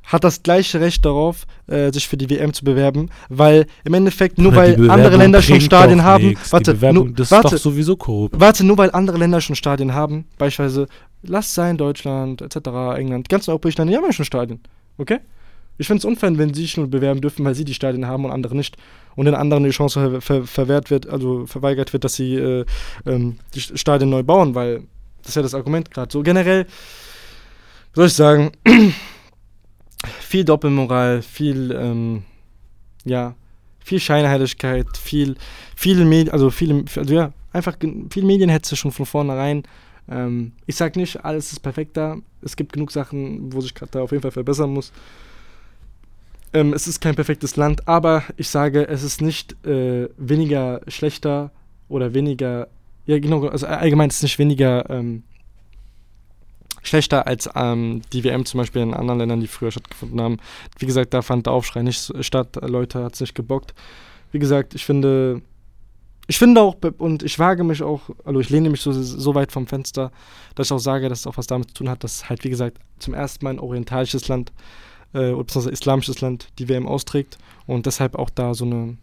Hat 0.08 0.24
das 0.24 0.42
gleiche 0.42 0.80
Recht 0.80 1.04
darauf, 1.04 1.46
äh, 1.66 1.92
sich 1.92 2.08
für 2.08 2.16
die 2.16 2.28
WM 2.30 2.52
zu 2.54 2.64
bewerben, 2.64 3.10
weil 3.28 3.66
im 3.84 3.94
Endeffekt 3.94 4.38
nur 4.38 4.54
weil 4.56 4.90
andere 4.90 5.16
Länder 5.16 5.42
schon 5.42 5.60
Stadien 5.60 6.02
haben, 6.02 6.28
nix. 6.28 6.50
warte, 6.52 6.74
nur, 6.92 7.10
das 7.10 7.30
warte, 7.30 7.54
ist 7.54 7.64
doch 7.64 7.70
sowieso 7.72 7.96
korrupt. 7.96 8.40
warte, 8.40 8.64
nur 8.64 8.78
weil 8.78 8.90
andere 8.92 9.18
Länder 9.18 9.40
schon 9.40 9.54
Stadien 9.54 9.92
haben, 9.92 10.24
beispielsweise, 10.38 10.86
lass 11.22 11.54
sein 11.54 11.76
Deutschland 11.76 12.40
etc., 12.42 12.56
England, 12.96 13.28
ganz 13.28 13.48
europäische 13.48 13.78
Länder, 13.78 13.92
die 13.92 13.96
haben 13.98 14.04
ja 14.06 14.12
schon 14.12 14.24
Stadien, 14.24 14.60
okay? 14.96 15.18
Ich 15.80 15.86
finde 15.86 15.98
es 15.98 16.04
unfair, 16.06 16.36
wenn 16.38 16.54
sie 16.54 16.62
sich 16.62 16.76
nur 16.76 16.88
bewerben 16.88 17.20
dürfen, 17.20 17.44
weil 17.44 17.54
sie 17.54 17.64
die 17.64 17.74
Stadien 17.74 18.06
haben 18.06 18.24
und 18.24 18.32
andere 18.32 18.56
nicht. 18.56 18.76
Und 19.14 19.26
den 19.26 19.36
anderen 19.36 19.62
die 19.62 19.70
Chance 19.70 20.00
ver 20.00 20.20
ver 20.20 20.44
verwehrt 20.44 20.90
wird, 20.90 21.08
also 21.08 21.46
verweigert 21.46 21.92
wird, 21.92 22.02
dass 22.02 22.14
sie 22.14 22.34
äh, 22.34 22.64
ähm, 23.06 23.38
die 23.54 23.60
St- 23.60 23.76
Stadien 23.78 24.10
neu 24.10 24.24
bauen, 24.24 24.56
weil 24.56 24.82
das 25.22 25.28
ist 25.30 25.34
ja 25.36 25.42
das 25.42 25.54
Argument 25.54 25.88
gerade. 25.90 26.10
So 26.12 26.22
generell, 26.22 26.66
soll 27.94 28.06
ich 28.06 28.14
sagen, 28.14 28.50
viel 30.20 30.44
Doppelmoral, 30.44 31.22
viel, 31.22 31.72
ähm, 31.72 32.22
ja, 33.04 33.34
viel 33.80 34.00
Scheinheiligkeit, 34.00 34.96
viel, 34.96 35.36
viel 35.74 36.04
Medien, 36.04 36.32
also 36.32 36.50
viele, 36.50 36.84
also 36.96 37.14
ja, 37.14 37.32
einfach 37.52 37.76
viel 38.10 38.24
Medienhetze 38.24 38.76
schon 38.76 38.92
von 38.92 39.06
vornherein. 39.06 39.64
Ähm, 40.10 40.52
ich 40.66 40.76
sag 40.76 40.96
nicht, 40.96 41.24
alles 41.24 41.52
ist 41.52 41.60
perfekt 41.60 41.96
da. 41.96 42.16
Es 42.42 42.56
gibt 42.56 42.72
genug 42.72 42.92
Sachen, 42.92 43.52
wo 43.52 43.60
sich 43.60 43.74
da 43.74 44.00
auf 44.00 44.10
jeden 44.12 44.22
Fall 44.22 44.30
verbessern 44.30 44.72
muss. 44.72 44.92
Ähm, 46.52 46.72
es 46.72 46.86
ist 46.86 47.00
kein 47.00 47.14
perfektes 47.14 47.56
Land, 47.56 47.86
aber 47.86 48.22
ich 48.36 48.48
sage, 48.48 48.88
es 48.88 49.02
ist 49.02 49.20
nicht 49.20 49.52
äh, 49.66 50.08
weniger 50.16 50.80
schlechter 50.88 51.50
oder 51.88 52.14
weniger, 52.14 52.68
ja 53.06 53.18
genau, 53.18 53.46
also 53.48 53.66
allgemein 53.66 54.08
ist 54.08 54.16
es 54.16 54.22
nicht 54.22 54.38
weniger 54.38 54.88
ähm, 54.88 55.24
schlechter 56.82 57.26
als 57.26 57.48
ähm, 57.54 58.02
die 58.12 58.24
WM 58.24 58.44
zum 58.44 58.58
Beispiel 58.58 58.82
in 58.82 58.94
anderen 58.94 59.18
Ländern, 59.18 59.40
die 59.40 59.46
früher 59.46 59.70
stattgefunden 59.70 60.20
haben. 60.20 60.38
Wie 60.78 60.86
gesagt, 60.86 61.14
da 61.14 61.22
fand 61.22 61.46
der 61.46 61.52
Aufschrei 61.52 61.82
nicht 61.82 62.12
statt, 62.20 62.58
Leute 62.62 63.04
hat 63.04 63.14
es 63.14 63.20
nicht 63.20 63.34
gebockt. 63.34 63.74
Wie 64.32 64.38
gesagt, 64.38 64.74
ich 64.74 64.84
finde, 64.84 65.42
ich 66.26 66.38
finde 66.38 66.60
auch, 66.60 66.76
und 66.98 67.22
ich 67.22 67.38
wage 67.38 67.64
mich 67.64 67.82
auch, 67.82 68.02
also 68.24 68.40
ich 68.40 68.50
lehne 68.50 68.68
mich 68.68 68.82
so, 68.82 68.92
so 68.92 69.34
weit 69.34 69.50
vom 69.50 69.66
Fenster, 69.66 70.12
dass 70.54 70.68
ich 70.68 70.72
auch 70.72 70.78
sage, 70.78 71.08
dass 71.08 71.20
es 71.20 71.26
auch 71.26 71.38
was 71.38 71.46
damit 71.46 71.68
zu 71.68 71.74
tun 71.74 71.88
hat, 71.88 72.04
dass 72.04 72.28
halt, 72.28 72.44
wie 72.44 72.50
gesagt, 72.50 72.78
zum 72.98 73.14
ersten 73.14 73.44
Mal 73.44 73.54
ein 73.54 73.58
orientalisches 73.58 74.28
Land 74.28 74.52
äh, 75.14 75.30
oder 75.30 75.44
beziehungsweise 75.44 75.72
islamisches 75.72 76.20
Land 76.20 76.48
die 76.58 76.68
WM 76.68 76.86
austrägt 76.86 77.38
und 77.66 77.86
deshalb 77.86 78.14
auch 78.14 78.30
da 78.30 78.52
so 78.52 78.66
eine, 78.66 78.98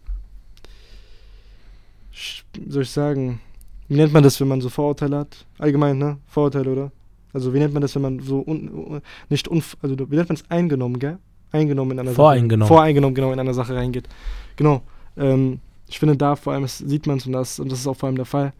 soll 2.68 2.82
ich 2.82 2.90
sagen, 2.90 3.40
wie 3.88 3.96
nennt 3.96 4.12
man 4.12 4.22
das, 4.22 4.40
wenn 4.40 4.48
man 4.48 4.60
so 4.60 4.68
Vorurteile 4.68 5.18
hat? 5.18 5.46
Allgemein, 5.58 5.98
ne? 5.98 6.18
Vorurteile, 6.28 6.70
oder? 6.70 6.92
Also 7.36 7.52
wie 7.52 7.58
nennt 7.58 7.74
man 7.74 7.82
das, 7.82 7.94
wenn 7.94 8.00
man 8.02 8.20
so 8.20 8.40
un, 8.46 8.68
un, 8.70 9.02
nicht 9.28 9.46
unf 9.46 9.76
also 9.82 9.94
wie 9.98 10.16
nennt 10.16 10.30
man 10.30 10.36
es 10.36 10.50
eingenommen, 10.50 10.98
gell? 10.98 11.18
Eingenommen 11.52 11.90
in 11.90 11.98
einer 12.00 12.12
Voreingenommen. 12.12 12.66
Sache. 12.66 12.74
Voreingenommen, 12.78 13.14
genau, 13.14 13.30
in 13.30 13.38
einer 13.38 13.52
Sache 13.52 13.74
reingeht. 13.74 14.08
Genau. 14.56 14.80
Ähm, 15.18 15.60
ich 15.86 15.98
finde 15.98 16.16
da 16.16 16.34
vor 16.34 16.54
allem 16.54 16.66
sieht 16.66 17.06
man 17.06 17.18
es 17.18 17.26
und 17.26 17.32
das, 17.32 17.60
und 17.60 17.70
das 17.70 17.80
ist 17.80 17.86
auch 17.86 17.94
vor 17.96 18.06
allem 18.06 18.16
der 18.16 18.24
Fall. 18.24 18.54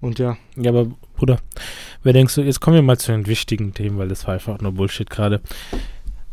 Und 0.00 0.18
ja, 0.18 0.38
Ja, 0.56 0.70
aber 0.70 0.86
Bruder, 1.16 1.38
wer 2.02 2.14
denkst 2.14 2.34
du, 2.36 2.40
jetzt 2.40 2.60
kommen 2.60 2.76
wir 2.76 2.82
mal 2.82 2.96
zu 2.98 3.12
den 3.12 3.26
wichtigen 3.26 3.74
Themen, 3.74 3.98
weil 3.98 4.08
das 4.08 4.26
war 4.26 4.32
einfach 4.34 4.58
nur 4.60 4.72
Bullshit 4.72 5.10
gerade. 5.10 5.42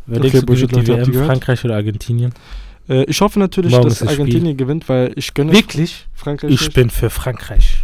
Wer 0.05 0.19
Okay, 0.19 0.29
denkst 0.29 0.39
du, 0.39 0.45
Bullshit, 0.45 0.71
die 0.71 0.75
Leute, 0.75 1.13
WM? 1.13 1.25
Frankreich 1.25 1.65
oder 1.65 1.75
Argentinien? 1.75 2.33
äh, 2.89 3.03
ich 3.03 3.19
hoffe 3.21 3.39
natürlich, 3.39 3.71
Morgen 3.71 3.89
dass 3.89 3.99
das 3.99 4.09
Spiel. 4.11 4.21
Argentinien 4.21 4.55
gewinnt, 4.57 4.87
weil 4.87 5.11
ich 5.17 5.33
gönne 5.33 5.51
Wirklich? 5.53 6.07
Frankreich 6.13 6.49
Ich 6.51 6.61
nicht. 6.61 6.73
bin 6.73 6.89
für 6.89 7.09
Frankreich. 7.09 7.83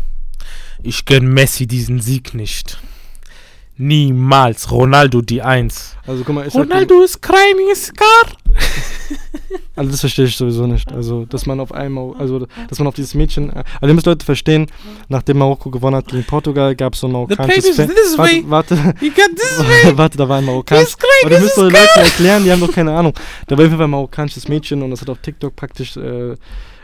Ich 0.83 1.03
gönn 1.05 1.33
Messi 1.33 1.67
diesen 1.67 1.99
Sieg 1.99 2.33
nicht. 2.33 2.79
Niemals. 3.81 4.69
Ronaldo 4.71 5.21
die 5.21 5.41
Eins. 5.41 5.95
Also 6.05 6.23
guck 6.25 6.35
mal, 6.35 6.47
dir- 6.47 6.53
Ronaldo 6.59 7.01
ist 7.01 7.21
crying 7.21 7.73
scar. 7.73 8.05
Also 9.75 9.91
das 9.91 10.01
verstehe 10.01 10.25
ich 10.25 10.35
sowieso 10.35 10.67
nicht. 10.67 10.91
Also, 10.91 11.23
dass 11.23 11.45
man 11.45 11.61
auf 11.61 11.71
einmal, 11.71 12.13
also 12.19 12.45
dass 12.67 12.79
man 12.79 12.87
auf 12.89 12.95
dieses 12.95 13.13
Mädchen, 13.15 13.49
äh, 13.49 13.63
also 13.79 13.87
ihr 13.87 13.93
müsst 13.93 14.05
Leute 14.05 14.25
verstehen, 14.25 14.67
nachdem 15.07 15.37
Marokko 15.37 15.69
gewonnen 15.71 15.95
hat 15.95 16.07
gegen 16.09 16.25
Portugal, 16.25 16.75
gab 16.75 16.93
es 16.95 16.99
so 16.99 17.07
ein 17.07 17.13
marokkanisches 17.13 17.79
is 17.79 18.15
Fan. 18.15 18.43
Warte, 18.49 18.75
warte, 18.77 18.77
warte, 19.97 20.17
da 20.17 20.27
war 20.27 20.39
ein 20.39 20.45
marokkanisches. 20.45 20.97
Aber 21.23 21.31
ihr 21.31 21.39
müsst 21.39 21.55
Leuten 21.55 21.77
erklären, 21.95 22.43
die 22.43 22.51
haben 22.51 22.59
doch 22.59 22.71
keine 22.73 22.91
Ahnung. 22.91 23.13
Da 23.47 23.57
war 23.57 23.63
auf 23.63 23.69
jeden 23.69 23.77
Fall 23.77 23.87
ein 23.87 23.91
marokkanisches 23.91 24.49
Mädchen 24.49 24.83
und 24.83 24.91
das 24.91 24.99
hat 24.99 25.09
auf 25.09 25.19
TikTok 25.19 25.55
praktisch 25.55 25.95
äh, 25.95 26.35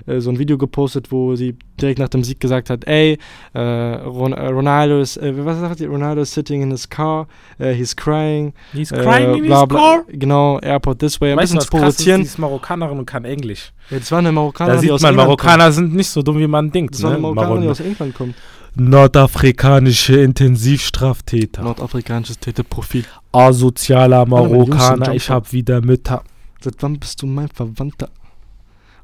äh, 0.07 0.19
so 0.19 0.29
ein 0.29 0.39
Video 0.39 0.57
gepostet, 0.57 1.11
wo 1.11 1.35
sie 1.35 1.55
direkt 1.81 1.99
nach 1.99 2.09
dem 2.09 2.23
Sieg 2.23 2.39
gesagt 2.39 2.69
hat, 2.69 2.85
ey, 2.87 3.17
äh, 3.53 3.59
Ron 3.59 4.33
äh, 4.33 4.47
Ronaldo 4.47 4.99
ist, 4.99 5.17
äh, 5.17 5.33
was 5.45 5.59
sagt 5.59 5.79
sie? 5.79 5.85
Ronaldo 5.85 6.21
is 6.21 6.33
sitting 6.33 6.61
in 6.61 6.71
his 6.71 6.89
car, 6.89 7.27
äh, 7.59 7.73
he's 7.73 7.95
crying, 7.95 8.53
He's 8.73 8.91
äh, 8.91 9.01
crying 9.01 9.29
in 9.35 9.43
his 9.43 9.47
bla, 9.47 9.65
bla, 9.65 9.77
car. 9.79 10.03
Genau, 10.09 10.59
Airport 10.59 10.99
this 10.99 11.19
way, 11.19 11.31
ein 11.31 11.37
Weißt 11.37 11.53
du, 11.53 11.57
bisschen 11.57 11.57
was 11.57 11.65
zu 11.65 11.71
krass 11.71 11.89
ist? 11.89 11.95
provozieren. 11.97 12.21
Die 12.21 12.27
ist 12.27 12.37
Marokkanerin 12.39 12.99
und 12.99 13.05
kann 13.05 13.25
Englisch. 13.25 13.71
Ja, 13.89 13.99
das 13.99 14.11
war 14.11 14.19
eine 14.19 14.31
Marokkanerin, 14.31 14.75
Da 14.77 14.81
die 14.81 14.87
sieht 14.87 14.91
aus 14.93 15.01
man, 15.01 15.11
England 15.11 15.27
kommt. 15.29 15.43
Marokkaner 15.43 15.71
sind 15.71 15.93
nicht 15.95 16.09
so 16.09 16.21
dumm, 16.21 16.39
wie 16.39 16.47
man 16.47 16.71
denkt. 16.71 16.95
Das 16.95 17.03
war 17.03 17.09
eine 17.11 17.17
Ne? 17.19 17.21
Marokkanerin, 17.23 17.61
die 17.63 17.69
aus 17.69 17.79
England 17.79 18.13
kommt. 18.15 18.35
Nordafrikanische 18.77 20.17
Intensivstraftäter. 20.19 21.63
Nordafrikanisches 21.63 22.39
Täterprofil. 22.39 23.05
Asozialer 23.31 24.25
Marokkaner, 24.25 25.13
ich 25.13 25.29
hab 25.29 25.53
wieder 25.53 25.81
Mütter. 25.81 26.23
Seit 26.61 26.75
wann 26.79 26.99
bist 26.99 27.21
du 27.21 27.25
mein 27.27 27.47
Verwandter? 27.49 28.09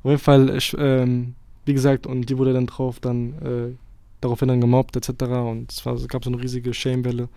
Auf 0.04 0.10
jeden 0.10 0.20
Fall, 0.20 0.56
ich, 0.56 0.76
ähm, 0.78 1.36
wie 1.66 1.74
gesagt, 1.74 2.08
und 2.08 2.30
die 2.30 2.38
wurde 2.38 2.54
dann 2.54 2.66
drauf, 2.66 2.99
dann, 2.99 3.34
äh, 3.41 3.76
daraufhin 4.20 4.47
dann 4.47 4.62
gemobbt, 4.62 4.95
etc. 4.95 5.24
Und 5.24 5.72
es 5.72 5.86
war, 5.86 5.95
gab 6.08 6.24
so 6.24 6.32
eine 6.32 6.41
riesige 6.41 6.74
Shame-Welle 6.74 7.30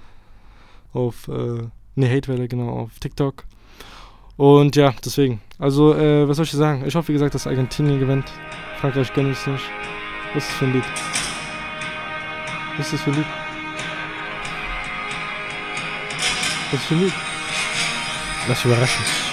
auf, 0.92 1.28
äh, 1.28 1.62
ne, 1.94 2.10
Hate-Welle, 2.10 2.48
genau, 2.48 2.70
auf 2.70 2.98
TikTok. 3.00 3.44
Und 4.36 4.76
ja, 4.76 4.94
deswegen. 5.04 5.40
Also, 5.58 5.94
äh, 5.94 6.28
was 6.28 6.36
soll 6.36 6.44
ich 6.44 6.52
sagen? 6.52 6.84
Ich 6.86 6.94
hoffe, 6.94 7.08
wie 7.08 7.12
gesagt, 7.12 7.34
dass 7.34 7.46
Argentinien 7.46 8.00
gewinnt. 8.00 8.30
Frankreich 8.80 9.12
gönne 9.12 9.30
ich 9.30 9.38
es 9.38 9.46
nicht. 9.46 9.64
Was 10.34 10.44
ist 10.44 10.50
das 10.50 10.58
für 10.58 10.64
ein 10.64 10.72
Lied? 10.72 10.84
Was 12.76 12.86
ist 12.86 12.92
das 12.94 13.02
für 13.02 13.10
ein 13.10 13.16
Lied? 13.16 13.26
Was 16.70 16.72
ist 16.72 16.72
das 16.72 16.84
für 16.84 16.94
ein 16.94 17.00
Lied? 17.00 17.12
Lass 18.48 18.64
überraschen. 18.64 19.23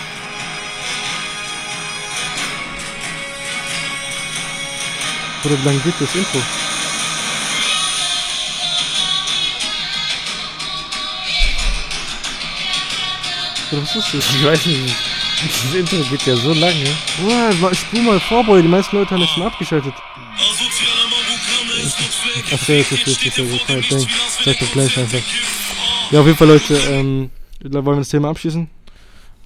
Oder 5.43 5.59
wie 5.59 5.65
lange 5.65 5.79
geht 5.79 5.93
das 5.99 6.15
Intro? 6.15 6.37
Oder 13.71 13.81
was 13.81 13.95
ist 13.95 14.13
das? 14.13 14.35
Ich 14.35 14.43
weiß 14.43 14.65
nicht, 14.67 14.95
das 15.41 15.73
Intro 15.73 15.97
geht 16.09 16.25
ja 16.27 16.35
so 16.35 16.53
lange. 16.53 16.85
Boah, 17.59 17.73
spul 17.73 18.01
mal 18.01 18.19
vor, 18.19 18.43
Boy. 18.43 18.61
Die 18.61 18.67
meisten 18.67 18.97
Leute 18.97 19.11
haben 19.11 19.21
das 19.21 19.29
schon 19.29 19.43
abgeschaltet. 19.43 19.93
Achso, 22.53 22.73
jetzt 22.73 22.91
ist 22.91 23.07
es 23.07 23.35
so 23.35 23.43
gut. 23.43 23.65
Kein 23.65 23.81
Ding. 23.81 24.07
Sag 24.43 24.59
doch 24.59 24.71
gleich 24.73 24.97
einfach. 24.97 25.19
Ja, 26.11 26.19
auf 26.19 26.25
jeden 26.25 26.37
Fall, 26.37 26.49
Leute. 26.49 26.75
Ähm, 26.89 27.31
wollen 27.63 27.85
wir 27.85 27.95
das 27.95 28.09
Thema 28.09 28.29
abschließen? 28.29 28.69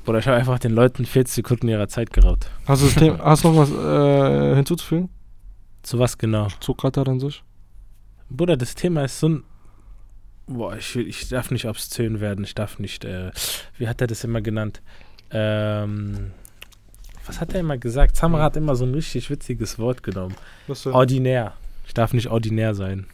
Bruder, 0.03 0.19
ich 0.19 0.27
habe 0.27 0.37
einfach 0.37 0.59
den 0.59 0.71
Leuten 0.71 1.05
40 1.05 1.35
Sekunden 1.35 1.67
ihrer 1.67 1.87
Zeit 1.87 2.11
geraubt. 2.11 2.49
Hast 2.67 2.81
du 2.81 2.87
das 2.87 2.95
Thema, 2.95 3.19
hast 3.23 3.43
du 3.43 3.49
noch 3.49 3.57
was 3.57 3.71
äh, 3.71 4.55
hinzuzufügen? 4.55 5.09
Zu 5.86 5.99
was 5.99 6.17
genau? 6.17 6.47
Zu 6.61 6.73
Katar 6.73 7.07
an 7.07 7.19
sich? 7.19 7.43
Bruder, 8.27 8.57
das 8.57 8.73
Thema 8.73 9.05
ist 9.05 9.19
so 9.19 9.29
ein. 9.29 9.43
Boah, 10.47 10.75
ich, 10.75 10.95
ich 10.95 11.29
darf 11.29 11.51
nicht 11.51 11.65
obszön 11.65 12.19
werden. 12.19 12.43
Ich 12.43 12.55
darf 12.55 12.79
nicht. 12.79 13.05
Äh, 13.05 13.31
wie 13.77 13.88
hat 13.88 14.01
er 14.01 14.07
das 14.07 14.23
immer 14.23 14.41
genannt? 14.41 14.81
Ähm. 15.29 16.31
Was 17.27 17.39
hat 17.39 17.53
er 17.53 17.59
immer 17.59 17.77
gesagt? 17.77 18.15
Samra 18.15 18.41
hat 18.41 18.57
immer 18.57 18.75
so 18.75 18.83
ein 18.83 18.95
richtig 18.95 19.29
witziges 19.29 19.77
Wort 19.77 20.01
genommen. 20.01 20.36
Was 20.65 20.81
denn? 20.83 20.93
Ordinär. 20.93 21.53
Ich 21.86 21.93
darf 21.93 22.13
nicht 22.13 22.29
ordinär 22.29 22.73
sein. 22.73 23.05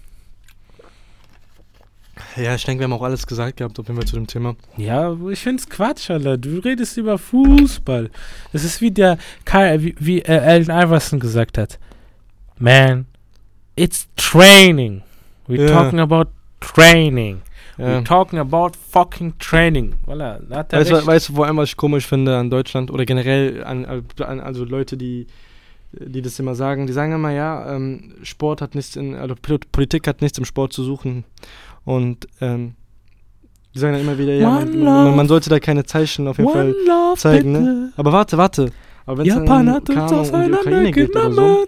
Ja, 2.38 2.56
ich 2.56 2.64
denke, 2.64 2.80
wir 2.80 2.86
haben 2.86 2.94
auch 2.94 3.04
alles 3.04 3.28
gesagt 3.28 3.58
gehabt, 3.58 3.80
auf 3.80 3.88
jeden 3.88 4.00
Fall 4.00 4.08
zu 4.08 4.16
dem 4.16 4.28
Thema. 4.28 4.56
Ja, 4.78 5.18
ich 5.30 5.40
find's 5.40 5.70
Quatsch, 5.70 6.10
Alter. 6.10 6.38
Du 6.38 6.60
redest 6.60 6.96
über 6.96 7.18
Fußball. 7.18 8.10
Das 8.54 8.64
ist 8.64 8.80
wie 8.80 8.92
der 8.92 9.18
Kai, 9.44 9.82
wie, 9.82 9.96
wie 10.00 10.20
äh, 10.22 10.40
Allen 10.40 10.70
Iverson 10.70 11.20
gesagt 11.20 11.58
hat. 11.58 11.78
Man, 12.62 13.06
it's 13.76 14.08
training. 14.16 15.02
We're 15.48 15.68
Ja. 15.68 15.82
talking 15.84 16.00
about 16.00 16.30
training. 16.60 17.42
Ja. 17.78 17.86
We're 17.88 18.04
talking 18.04 18.38
about 18.40 18.72
fucking 18.92 19.38
training. 19.40 19.96
Voilà, 20.06 20.40
hat 20.52 20.72
er 20.74 20.80
Weißt, 20.80 20.92
du- 20.92 20.96
recht. 20.96 21.08
weißt 21.08 21.30
du, 21.30 21.34
vor 21.34 21.46
allem, 21.48 21.58
was 21.58 21.70
ich 21.70 21.78
komisch 21.78 22.06
finde 22.06 22.38
an 22.38 22.50
Deutschland 22.50 22.92
oder 22.92 23.06
generell 23.06 23.64
an, 23.64 23.86
an 24.20 24.40
also 24.40 24.64
Leute, 24.66 24.98
die, 24.98 25.26
die 25.94 26.22
das 26.22 26.38
immer 26.40 26.54
sagen, 26.54 26.86
die 26.86 26.94
sagen 26.94 27.14
immer, 27.14 27.32
ja, 27.32 27.76
ähm, 27.76 28.14
Sport 28.24 28.62
hat 28.62 28.76
nichts 28.76 28.96
in, 28.96 29.16
also 29.16 29.34
Pol- 29.36 29.60
Politik 29.72 30.08
hat 30.08 30.22
nichts 30.22 30.38
im 30.38 30.46
Sport 30.46 30.74
zu 30.74 30.84
suchen. 30.84 31.24
Und 31.84 32.28
ähm, 32.42 32.76
die 33.74 33.80
sagen 33.80 33.94
dann 33.94 34.02
immer 34.04 34.18
wieder, 34.18 34.34
ja, 34.36 34.50
man, 34.50 34.68
One 34.70 34.84
man, 34.84 35.16
man 35.16 35.28
sollte 35.28 35.50
da 35.50 35.60
keine 35.60 35.84
Zeichen 35.86 36.28
auf 36.28 36.38
jeden 36.38 36.52
Fall. 36.52 36.76
love, 36.86 37.18
zeigen, 37.18 37.52
ne? 37.54 37.94
Aber 37.96 38.12
warte, 38.14 38.38
warte. 38.38 38.70
Aber 39.08 39.18
wenn 39.20 39.28
es 39.28 39.34
dann 39.34 39.68
um 39.68 40.46
die 40.46 40.52
Ukraine 40.54 40.92
geht 40.92 41.10
oder 41.16 41.32
so. 41.32 41.66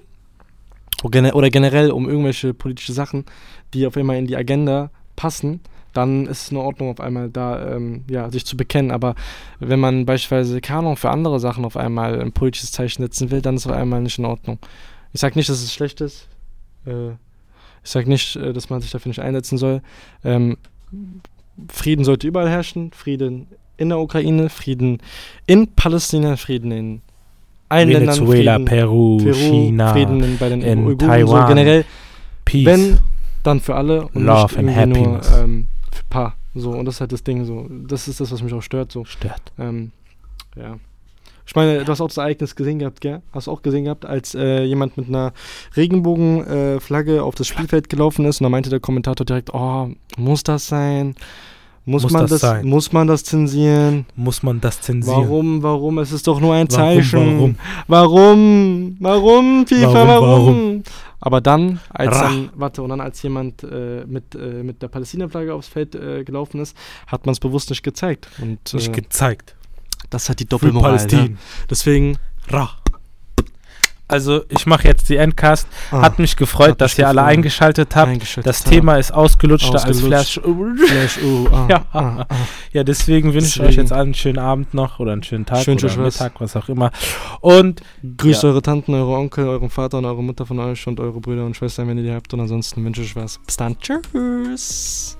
Oder 1.03 1.11
gene- 1.11 1.33
oder 1.33 1.49
generell 1.49 1.91
um 1.91 2.09
irgendwelche 2.09 2.53
politische 2.53 2.93
Sachen, 2.93 3.25
die 3.73 3.85
auf 3.85 3.97
einmal 3.97 4.17
in 4.17 4.25
die 4.25 4.35
Agenda 4.35 4.89
passen, 5.15 5.59
dann 5.93 6.25
ist 6.25 6.43
es 6.43 6.51
in 6.51 6.57
Ordnung, 6.57 6.89
auf 6.89 6.99
einmal 6.99 7.29
da 7.29 7.75
ähm, 7.75 8.03
ja, 8.09 8.31
sich 8.31 8.45
zu 8.45 8.57
bekennen. 8.57 8.91
Aber 8.91 9.15
wenn 9.59 9.79
man 9.79 10.05
beispielsweise, 10.05 10.59
Ahnung, 10.69 10.97
für 10.97 11.11
andere 11.11 11.39
Sachen 11.39 11.65
auf 11.65 11.77
einmal 11.77 12.19
ein 12.19 12.31
politisches 12.31 12.71
Zeichen 12.71 13.03
setzen 13.03 13.29
will, 13.29 13.41
dann 13.41 13.55
ist 13.55 13.65
es 13.65 13.71
auf 13.71 13.77
einmal 13.77 14.01
nicht 14.01 14.17
in 14.17 14.25
Ordnung. 14.25 14.57
Ich 15.13 15.21
sage 15.21 15.37
nicht, 15.37 15.49
dass 15.49 15.61
es 15.61 15.73
schlecht 15.73 16.01
ist. 16.01 16.27
Äh, 16.85 17.11
ich 17.83 17.91
sage 17.91 18.09
nicht, 18.09 18.35
äh, 18.35 18.53
dass 18.53 18.69
man 18.69 18.81
sich 18.81 18.91
dafür 18.91 19.09
nicht 19.09 19.21
einsetzen 19.21 19.57
soll. 19.57 19.81
Ähm, 20.23 20.57
Frieden 21.69 22.05
sollte 22.05 22.27
überall 22.27 22.49
herrschen. 22.49 22.91
Frieden 22.91 23.47
in 23.77 23.89
der 23.89 23.99
Ukraine, 23.99 24.49
Frieden 24.49 24.99
in 25.45 25.67
Palästina, 25.67 26.37
Frieden 26.37 26.71
in 26.71 27.01
allen 27.73 27.89
Venezuela, 27.89 28.57
Ländern. 28.57 28.67
Frieden, 28.67 28.79
Peru, 28.79 29.17
Peru, 29.17 29.33
China, 29.33 29.93
Frieden 29.93 30.23
in, 30.23 30.37
bei 30.37 30.49
den 30.49 30.61
in 30.61 30.79
Uiguren, 30.85 31.09
Taiwan. 31.09 31.41
So 31.41 31.47
generell, 31.47 31.85
Peace. 32.45 32.65
wenn, 32.65 32.99
dann 33.43 33.59
für 33.59 33.75
alle 33.75 34.07
und 34.13 34.23
Love 34.23 34.61
nicht 34.61 34.77
and 34.77 34.93
nur 34.93 35.21
ähm, 35.37 35.67
für 35.91 36.03
paar. 36.09 36.35
So, 36.55 36.71
und 36.71 36.85
das 36.85 36.95
ist 36.95 37.01
halt 37.01 37.11
das 37.11 37.23
Ding 37.23 37.45
so. 37.45 37.67
Das 37.87 38.07
ist 38.07 38.19
das, 38.19 38.31
was 38.31 38.41
mich 38.41 38.53
auch 38.53 38.61
stört. 38.61 38.91
So. 38.91 39.05
Stört. 39.05 39.41
Ähm, 39.57 39.91
ja. 40.55 40.77
Ich 41.45 41.55
meine, 41.55 41.83
du 41.83 41.91
hast 41.91 41.99
auch 41.99 42.07
das 42.07 42.17
Ereignis 42.17 42.55
gesehen 42.55 42.79
gehabt, 42.79 43.01
gell? 43.01 43.21
Hast 43.33 43.47
du 43.47 43.51
auch 43.51 43.61
gesehen 43.61 43.83
gehabt, 43.83 44.05
als 44.05 44.33
äh, 44.33 44.63
jemand 44.63 44.97
mit 44.97 45.09
einer 45.09 45.33
Regenbogenflagge 45.75 47.17
äh, 47.17 47.19
auf 47.19 47.35
das 47.35 47.47
Spielfeld 47.47 47.89
gelaufen 47.89 48.25
ist 48.25 48.39
und 48.39 48.45
da 48.45 48.49
meinte 48.49 48.69
der 48.69 48.79
Kommentator 48.79 49.25
direkt, 49.25 49.53
oh, 49.53 49.89
muss 50.15 50.43
das 50.43 50.67
sein? 50.67 51.15
Muss, 51.85 52.03
Muss 52.03 52.13
man 52.13 52.21
das 52.21 52.29
das, 52.31 52.41
sein? 52.41 52.65
muss 52.65 52.93
man 52.93 53.07
das 53.07 53.23
zensieren? 53.25 54.05
Muss 54.15 54.41
man 54.41 54.61
das 54.61 54.79
zensieren? 54.79 55.17
Warum, 55.23 55.63
warum? 55.63 55.97
Es 55.99 56.13
ist 56.13 56.25
doch 56.27 56.39
nur 56.39 56.53
ein 56.53 56.69
Zeichen. 56.69 57.19
warum? 57.37 57.55
Warum? 57.87 58.95
Warum, 58.99 59.67
FIFA, 59.67 59.93
Warum, 59.93 60.07
warum? 60.07 60.29
warum? 60.55 60.83
Aber 61.19 61.41
dann, 61.41 61.79
als 61.89 62.17
dann, 62.19 62.49
warte, 62.55 62.81
und 62.83 62.89
dann 62.89 63.01
als 63.01 63.21
jemand 63.21 63.63
äh, 63.63 64.05
mit, 64.05 64.33
äh, 64.35 64.63
mit 64.63 64.81
der 64.81 64.87
Palästina-Flagge 64.89 65.53
aufs 65.53 65.67
Feld 65.67 65.95
äh, 65.95 66.23
gelaufen 66.23 66.59
ist, 66.61 66.75
hat 67.07 67.25
man 67.25 67.33
es 67.33 67.39
bewusst 67.39 67.69
nicht 67.69 67.83
gezeigt. 67.83 68.27
Und 68.41 68.73
Nicht 68.73 68.89
äh, 68.89 68.91
gezeigt. 68.91 69.55
das 70.09 70.29
hat 70.29 70.39
die 70.39 70.43
Für 70.45 70.49
Doppelmoral. 70.49 70.91
Palästina. 70.91 71.23
Ne? 71.23 71.37
Deswegen, 71.69 72.17
Ra. 72.49 72.69
Also, 74.07 74.43
ich 74.49 74.65
mache 74.65 74.87
jetzt 74.87 75.09
die 75.09 75.15
Endcast. 75.15 75.67
ah, 75.91 76.01
Hat 76.01 76.19
mich 76.19 76.35
gefreut, 76.35 76.71
hat 76.71 76.81
dass 76.81 76.91
mich 76.91 76.99
ihr 76.99 77.07
alle 77.07 77.21
gefreut. 77.21 77.31
eingeschaltet 77.37 77.95
habt. 77.95 78.09
eingeschaltet 78.09 78.47
Das. 78.49 78.63
Thema 78.63 78.97
ist 78.97 79.11
ausgelutschter 79.13 79.73
als 79.73 79.85
Ausgelutscht. 79.85 80.33
Flash. 80.33 80.39
Flash, 80.87 81.19
oh, 81.25 81.47
ah, 81.51 81.67
Ja. 81.69 81.85
ah, 81.93 82.25
ah. 82.29 82.35
Ja, 82.73 82.83
deswegen 82.83 83.33
wünsche 83.33 83.61
ich 83.63 83.69
euch 83.69 83.75
jetzt 83.77 83.91
allen 83.91 84.03
einen 84.07 84.13
schönen 84.13 84.39
Abend 84.39 84.73
noch 84.73 84.99
oder 84.99 85.13
einen 85.13 85.23
schönen 85.23 85.45
Tag 85.45 85.63
Schön, 85.63 85.77
oder 85.77 85.87
was. 85.97 86.19
Mittag, 86.19 86.39
was 86.41 86.55
auch 86.55 86.69
immer. 86.69 86.91
Und 87.39 87.81
Grüßt 88.17 88.43
Ja. 88.43 88.49
eure 88.49 88.61
Tanten, 88.61 88.93
eure 88.93 89.15
Onkel, 89.15 89.47
euren 89.47 89.69
Vater 89.69 89.97
und 89.99 90.05
eure 90.05 90.21
Mutter 90.21 90.45
von 90.45 90.59
euch 90.59 90.85
und 90.85 90.99
eure 90.99 91.19
Brüder 91.19 91.45
und 91.45 91.55
Schwestern, 91.55 91.87
wenn 91.87 91.97
ihr 91.97 92.03
die 92.03 92.11
habt. 92.13 92.33
Und 92.33 92.41
ansonsten 92.41 92.83
wünsche 92.83 93.01
ich 93.01 93.15
was. 93.15 93.39
Bis 93.45 93.57
dann. 93.57 93.77
Tschüss. 93.79 95.17